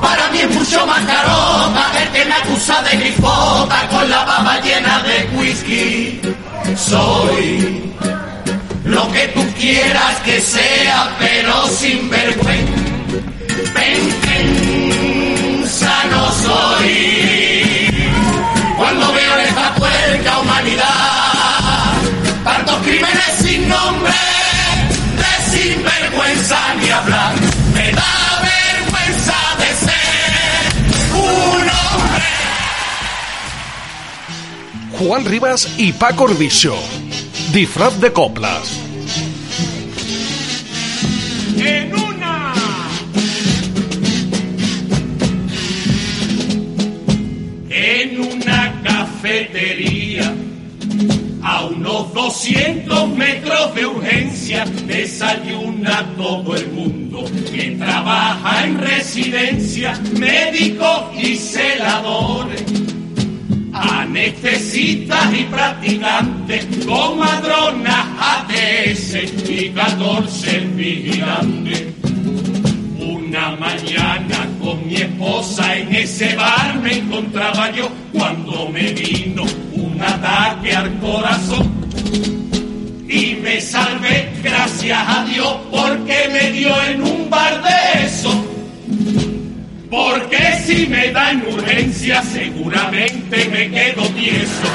Para 0.00 0.28
mí 0.30 0.38
es 0.40 0.50
mucho 0.54 0.86
más 0.86 1.00
carota 1.00 1.84
el 2.00 2.08
que 2.10 2.24
me 2.24 2.34
acusa 2.34 2.82
de 2.82 2.96
grifota 2.98 3.88
con 3.88 4.08
la 4.08 4.24
baba 4.24 4.60
llena 4.60 5.02
de 5.02 5.16
whisky. 5.36 6.20
Soy 6.76 7.92
lo 8.84 9.10
que 9.12 9.28
tú 9.28 9.42
quieras 9.58 10.14
que 10.24 10.40
sea, 10.40 11.10
pero 11.18 11.66
sin 11.68 12.08
vergüenza. 12.08 12.82
no 16.10 16.32
soy. 16.32 17.88
Cuando 18.76 19.12
veo 19.12 19.38
esta 19.38 19.74
puerca 19.74 20.38
humanidad, 20.40 21.21
tantos 22.44 22.76
crímenes 22.82 23.32
sin 23.40 23.68
nombre, 23.68 24.12
de 25.16 25.32
sinvergüenza 25.50 26.74
ni 26.80 26.90
hablar, 26.90 27.34
me 27.74 27.92
da 27.92 28.42
vergüenza 28.42 29.36
de 29.58 29.74
ser 29.86 30.62
un 31.14 31.62
hombre. 31.68 32.26
Juan 34.98 35.24
Rivas 35.24 35.68
y 35.78 35.92
Paco 35.92 36.24
Orbicho. 36.24 36.76
Disfraz 37.52 38.00
de 38.00 38.12
coplas. 38.12 38.78
En 41.56 41.94
una. 41.94 42.54
En 47.68 48.20
una 48.20 48.82
cafetería, 48.82 49.91
a 51.42 51.64
unos 51.66 52.12
200 52.14 53.08
metros 53.10 53.74
de 53.74 53.86
urgencia, 53.86 54.64
desayuna 54.86 56.06
todo 56.16 56.56
el 56.56 56.68
mundo 56.72 57.24
que 57.52 57.76
trabaja 57.78 58.64
en 58.64 58.78
residencia, 58.78 59.98
médicos 60.18 61.04
y 61.20 61.36
celadores 61.36 62.64
anestesistas 63.72 65.34
y 65.34 65.44
practicantes, 65.44 66.66
comadronas 66.86 68.06
ATS 68.18 69.14
y 69.48 69.70
14 69.70 70.60
vigilantes. 70.76 71.86
Una 72.98 73.56
mañana 73.56 74.48
con 74.60 74.86
mi 74.86 74.96
esposa 74.96 75.76
en 75.76 75.94
ese 75.94 76.36
bar 76.36 76.78
me 76.80 76.98
encontraba 76.98 77.70
yo 77.72 77.88
cuando 78.12 78.68
me 78.68 78.92
vino 78.92 79.44
ataque 80.02 80.72
al 80.74 80.98
corazón. 80.98 81.70
Y 83.08 83.34
me 83.42 83.60
salvé, 83.60 84.32
gracias 84.42 84.98
a 85.06 85.24
Dios, 85.24 85.56
porque 85.70 86.28
me 86.32 86.50
dio 86.50 86.82
en 86.84 87.02
un 87.02 87.30
bar 87.30 87.62
de 87.62 88.04
esos 88.04 88.52
porque 89.92 90.38
si 90.64 90.86
me 90.86 91.10
da 91.12 91.32
en 91.32 91.42
urgencia 91.46 92.22
seguramente 92.22 93.44
me 93.50 93.70
quedo 93.70 94.02
tieso. 94.14 94.68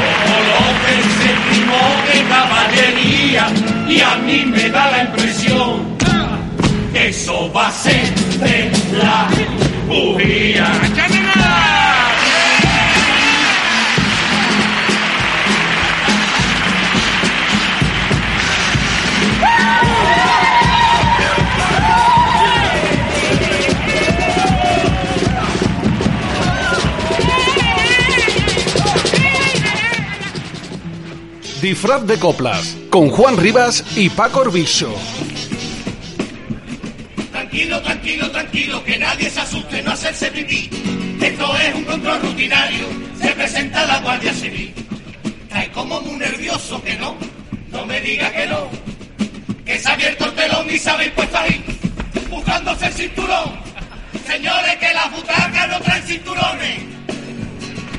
Como 0.00 0.36
López 0.50 1.04
se 1.20 1.30
primó 1.48 1.84
de 2.08 2.18
caballería 2.28 3.44
y 3.88 4.00
a 4.00 4.16
mí 4.16 4.44
me 4.46 4.68
da 4.70 4.90
la 4.90 5.04
impresión 5.04 5.93
que 5.93 5.93
eso 6.94 7.52
va 7.52 7.68
a 7.68 7.72
ser 7.72 8.14
de 8.38 8.70
la 8.96 9.28
bujía. 9.86 10.72
Disfraz 31.60 32.06
de 32.06 32.18
coplas 32.18 32.76
con 32.90 33.08
Juan 33.08 33.38
Rivas 33.38 33.82
y 33.96 34.10
Paco 34.10 34.40
Orbicho. 34.40 34.94
Tranquilo, 37.54 37.80
tranquilo, 37.82 38.30
tranquilo, 38.32 38.84
que 38.84 38.98
nadie 38.98 39.30
se 39.30 39.40
asuste, 39.40 39.80
no 39.80 39.92
hacerse 39.92 40.28
pipí. 40.32 40.68
Esto 41.22 41.56
es 41.58 41.74
un 41.76 41.84
control 41.84 42.20
rutinario, 42.22 42.84
se 43.20 43.30
presenta 43.30 43.86
la 43.86 44.00
Guardia 44.00 44.34
Civil. 44.34 44.74
Cae 45.48 45.70
como 45.70 46.00
muy 46.00 46.16
nervioso 46.16 46.82
que 46.82 46.96
no, 46.96 47.16
no 47.70 47.86
me 47.86 48.00
diga 48.00 48.32
que 48.32 48.48
no. 48.48 48.68
Que 49.64 49.78
se 49.78 49.88
ha 49.88 49.94
el 49.94 50.16
telón 50.16 50.66
y 50.68 50.78
se 50.78 50.90
habéis 50.90 51.12
ahí, 51.32 51.64
buscándose 52.28 52.86
el 52.86 52.92
cinturón. 52.92 53.52
Señores, 54.26 54.76
que 54.80 54.92
las 54.92 55.12
butacas 55.12 55.68
no 55.68 55.80
traen 55.80 56.02
cinturones. 56.02 56.78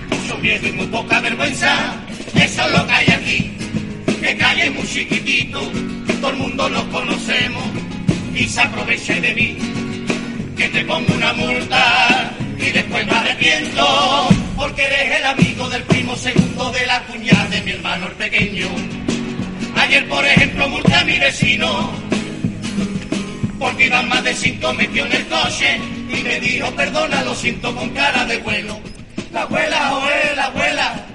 Mucho 0.09 0.37
miedo 0.39 0.67
y 0.67 0.71
muy 0.73 0.87
poca 0.87 1.21
vergüenza, 1.21 1.95
eso 2.35 2.61
es 2.61 2.71
lo 2.77 2.85
que 2.87 2.91
hay 2.91 3.07
aquí. 3.07 3.57
Que 4.19 4.35
calle 4.35 4.69
muy 4.71 4.85
chiquitito, 4.85 5.61
todo 6.19 6.31
el 6.31 6.35
mundo 6.35 6.69
nos 6.69 6.83
conocemos 6.87 7.84
y 8.35 8.47
se 8.47 8.61
aprovecha 8.61 9.13
de 9.15 9.33
mí. 9.33 9.57
Que 10.57 10.69
te 10.69 10.85
pongo 10.85 11.13
una 11.13 11.33
multa 11.33 12.31
y 12.57 12.71
después 12.71 13.05
me 13.05 13.13
arrepiento 13.13 14.29
porque 14.55 14.83
eres 14.83 15.19
el 15.19 15.25
amigo 15.25 15.69
del 15.69 15.83
primo 15.83 16.15
segundo 16.15 16.71
de 16.71 16.85
la 16.85 17.01
cuñada 17.03 17.47
de 17.47 17.61
mi 17.61 17.71
hermano 17.71 18.07
el 18.07 18.13
pequeño. 18.13 18.67
Ayer, 19.77 20.07
por 20.07 20.25
ejemplo, 20.25 20.69
multé 20.69 20.93
a 20.93 21.03
mi 21.03 21.19
vecino 21.19 22.05
porque 23.59 23.85
iban 23.85 24.07
más 24.09 24.23
de 24.23 24.33
cinco 24.33 24.73
metió 24.73 25.05
en 25.05 25.13
el 25.13 25.25
coche 25.27 25.79
y 26.09 26.23
me 26.23 26.39
dijo, 26.39 26.69
perdona, 26.75 27.23
lo 27.23 27.35
siento 27.35 27.73
con 27.75 27.89
cara 27.89 28.25
de 28.25 28.37
bueno. 28.39 28.79
La 29.31 29.41
abuela, 29.41 29.97
oe, 29.97 30.35
la 30.35 30.45
abuela, 30.45 31.05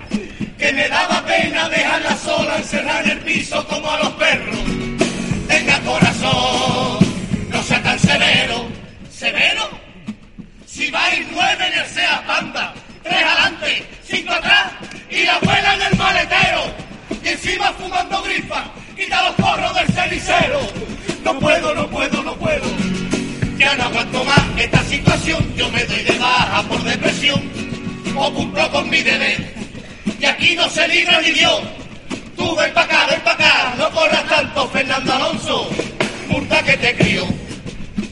que 0.59 0.73
me 0.73 0.89
daba 0.89 1.25
pena 1.25 1.69
dejarla 1.69 2.17
sola 2.17 2.57
encerrada 2.59 3.03
en 3.05 3.11
el 3.11 3.19
piso 3.21 3.67
como 3.67 3.91
a 3.91 3.99
los 3.99 4.11
perros. 4.11 4.59
Tenga 5.49 5.81
corazón, 5.81 6.99
severo. 8.01 8.69
¿Severo? 9.11 9.71
Si 10.67 10.91
vais 10.91 11.27
nueve 11.33 11.67
en 11.67 11.79
el 11.81 11.87
SEA 11.87 12.23
Panda, 12.27 12.75
tres 13.03 13.23
adelante, 13.25 13.87
cinco 14.05 14.33
atrás 14.33 14.73
y 15.11 15.25
la 15.25 15.35
abuela 15.35 15.75
en 15.75 15.83
el 15.83 15.97
maletero. 15.97 16.63
Y 17.23 17.29
encima 17.29 17.73
fumando 17.73 18.23
gris 18.23 18.43
rifa, 18.43 18.65
quita 18.97 19.23
los 19.25 19.35
corros 19.35 19.75
del 19.75 19.89
cenicero. 19.89 20.61
No 21.25 21.39
puedo, 21.39 21.75
no 21.75 21.89
puedo, 21.89 22.23
no 22.23 22.35
puedo. 22.37 22.67
Ya 23.59 23.75
no 23.77 23.85
aguanto 23.85 24.25
más 24.25 24.41
esta 24.57 24.83
situación, 24.85 25.55
yo 25.55 25.69
me 25.71 25.85
doy 25.85 26.03
de 26.03 26.19
baja 26.19 26.63
por 26.63 26.83
depresión 26.83 27.43
o 28.17 28.33
cumplo 28.33 28.71
con 28.71 28.89
mi 28.89 29.03
deber. 29.03 29.55
Y 30.19 30.25
aquí 30.25 30.55
no 30.55 30.69
se 30.71 30.89
libra 30.89 31.21
ni 31.21 31.33
Dios. 31.33 31.61
Tú 32.37 32.57
ven 32.57 32.73
pa' 32.73 32.83
acá, 32.83 33.07
ven 33.11 33.21
pa' 33.21 33.33
acá, 33.33 33.75
no 33.77 33.91
corras 33.91 34.25
tanto, 34.27 34.69
Fernando 34.69 35.13
Alonso. 35.13 35.71
Multa 36.29 36.63
que 36.63 36.77
te 36.79 36.97
crío, 36.97 37.27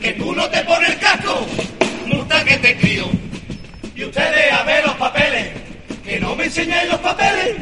que 0.01 0.13
tú 0.13 0.35
no 0.35 0.49
te 0.49 0.63
pones 0.65 0.91
el 0.91 0.99
casco. 0.99 1.47
Multa 2.07 2.45
que 2.45 2.57
te 2.59 2.77
crío. 2.79 3.05
Y 3.95 4.05
ustedes 4.05 4.53
a 4.53 4.63
ver 4.63 4.87
los 4.87 4.95
papeles, 4.97 5.49
que 6.05 6.21
no 6.21 6.37
me 6.37 6.45
enseñéis 6.45 6.89
los 6.89 7.01
papeles. 7.01 7.57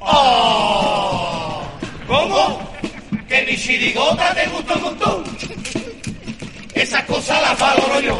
¡Oh! 0.00 1.62
¿Cómo? 2.06 2.72
Que 3.28 3.42
mi 3.42 3.56
chirigota 3.56 4.34
te 4.34 4.46
gustó 4.48 4.74
un 4.74 4.82
montón. 4.82 5.24
Esas 6.74 7.02
cosas 7.04 7.40
las 7.40 7.58
valoro 7.58 8.00
yo, 8.00 8.18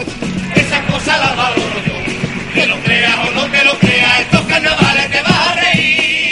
esas 0.55 0.81
cosas 0.91 1.19
las 1.19 1.37
valoro 1.37 1.81
yo. 1.87 2.55
Que 2.55 2.67
lo 2.67 2.77
creas 2.83 3.29
o 3.29 3.31
no 3.33 3.51
que 3.51 3.65
lo 3.65 3.79
creas, 3.79 4.21
estos 4.21 4.41
carnavales 4.43 5.11
te 5.11 5.23
vas 5.23 5.49
a 5.49 5.55
reír 5.55 6.26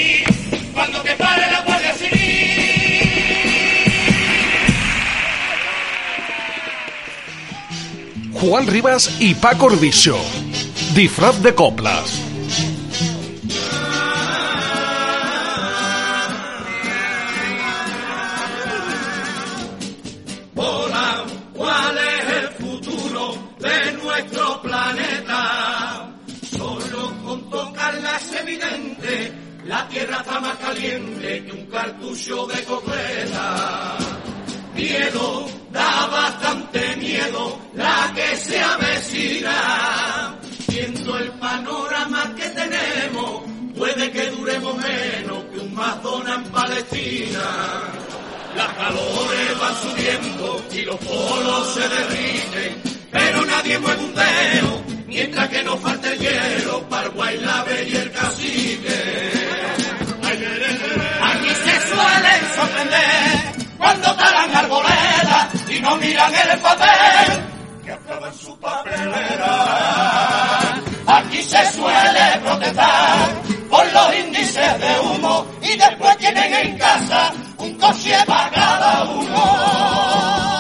Juan 8.46 8.66
Rivas 8.66 9.10
y 9.20 9.34
Paco 9.34 9.66
Orbicho. 9.66 10.18
Disfraz 10.94 11.42
de 11.42 11.54
coplas. 11.54 12.23
Las 46.74 48.72
calores 48.74 49.60
van 49.60 49.74
subiendo 49.80 50.64
y 50.72 50.82
los 50.82 50.96
polos 50.96 51.72
se 51.72 51.88
derriten, 51.88 52.82
pero 53.12 53.46
nadie 53.46 53.78
mueve 53.78 54.02
un 54.02 54.12
dedo, 54.12 54.82
mientras 55.06 55.48
que 55.50 55.62
no 55.62 55.76
falte 55.76 56.08
el 56.08 56.18
hielo 56.18 56.82
para 56.88 57.04
el 57.04 57.10
Guaylave 57.12 57.88
y 57.88 57.94
el 57.94 58.10
cacique. 58.10 59.32
Aquí 61.22 61.48
se 61.48 61.80
suelen 61.88 62.40
sorprender 62.56 63.54
cuando 63.78 64.16
talan 64.16 64.56
arboledas 64.56 65.70
y 65.70 65.78
no 65.78 65.96
miran 65.96 66.32
el 66.34 66.58
papel 66.58 67.42
que 67.84 67.92
acaba 67.92 68.26
en 68.26 68.34
su 68.34 68.58
papelera. 68.58 69.54
Aquí 71.06 71.40
se 71.40 71.72
suele 71.72 72.40
protestar 72.42 73.42
por 73.70 73.92
los 73.92 74.16
índices 74.16 74.80
de 74.80 75.00
humo 75.00 75.53
coche 77.84 78.16
para 78.26 78.50
cada 78.50 79.04
uno. 79.04 79.42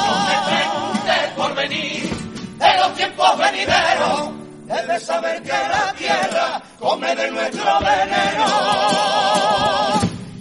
No 0.06 0.14
me 0.28 0.36
preguntes 0.50 1.30
por 1.36 1.54
venir 1.54 2.10
de 2.58 2.78
los 2.78 2.94
tiempos 2.94 3.38
venideros, 3.38 4.30
debes 4.64 5.02
saber 5.02 5.42
que 5.42 5.52
la 5.52 5.94
tierra 5.96 6.62
come 6.78 7.14
de 7.14 7.30
nuestro 7.30 7.78
veneno. 7.80 8.46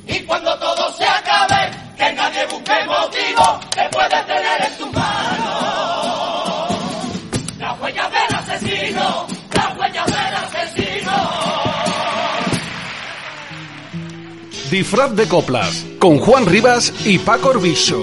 Y 0.08 0.20
cuando 0.22 0.58
todo 0.60 0.92
se 0.94 1.06
acabe, 1.06 1.72
que 1.98 2.14
nadie 2.14 2.46
busque 2.48 2.86
motivo 2.86 3.60
que 3.76 3.90
puede 3.90 4.24
tener 4.24 4.62
en 4.66 4.78
su 4.78 4.88
mano. 4.88 5.33
Disfraz 14.74 15.16
de 15.16 15.28
coplas. 15.28 15.86
Con 16.00 16.18
Juan 16.18 16.48
Rivas 16.48 16.92
y 17.06 17.20
Paco 17.20 17.50
Orbicho. 17.50 18.02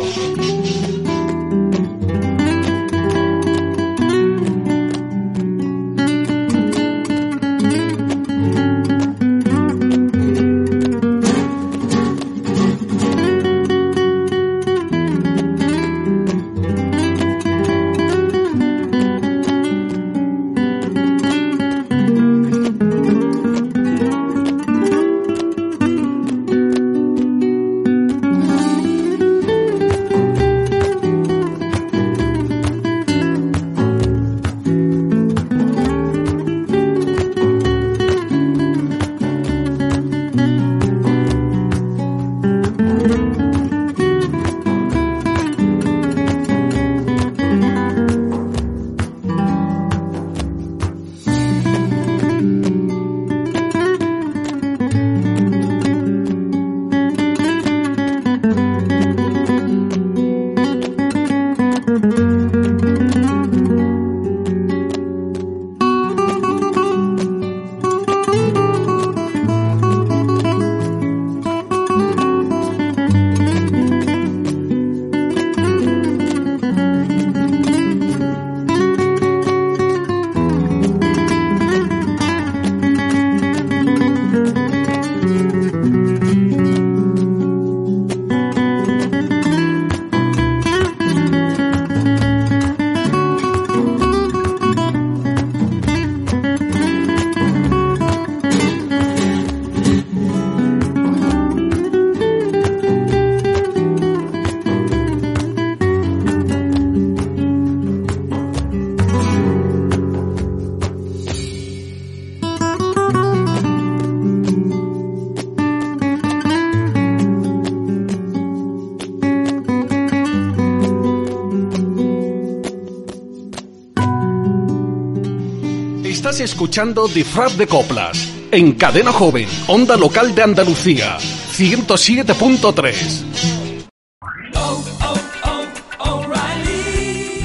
Escuchando 126.40 127.06
Disfraz 127.06 127.56
de 127.58 127.66
Coplas 127.66 128.32
en 128.50 128.72
Cadena 128.72 129.12
Joven, 129.12 129.46
Onda 129.66 129.98
Local 129.98 130.34
de 130.34 130.42
Andalucía, 130.42 131.18
107.3. 131.18 133.50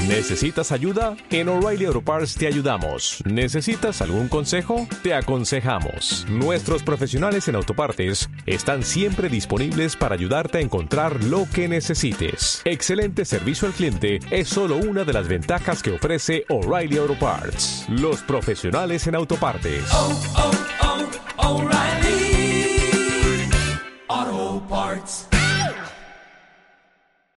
¿Necesitas 0.08 0.72
ayuda? 0.72 1.14
En 1.30 1.50
O'Reilly 1.50 1.84
Auto 1.84 2.00
Parts 2.00 2.36
te 2.36 2.46
ayudamos. 2.46 3.22
¿Necesitas 3.26 4.00
algún 4.00 4.28
consejo? 4.28 4.88
Te 5.02 5.12
aconsejamos. 5.12 6.24
Nuestros 6.28 6.82
profesionales 6.82 7.48
en 7.48 7.54
autopartes 7.54 8.30
están 8.46 8.82
siempre 8.82 9.28
disponibles 9.28 9.96
para 9.96 10.14
ayudarte 10.14 10.58
a 10.58 10.60
encontrar 10.60 11.22
lo 11.24 11.46
que 11.52 11.68
necesites. 11.68 12.62
Excelente 12.64 13.24
servicio 13.24 13.68
al 13.68 13.74
cliente 13.74 14.20
es 14.30 14.48
solo 14.48 14.76
una 14.76 15.04
de 15.04 15.12
las 15.12 15.28
ventajas 15.28 15.82
que 15.82 15.94
ofrece 15.94 16.44
O'Reilly 16.48 16.98
Auto 16.98 17.18
Parts. 17.18 17.86
Los 17.88 18.22
profesionales 18.22 19.06
en 19.06 19.14
autopartes. 19.14 19.84
Oh, 19.92 20.22
oh, 20.36 20.45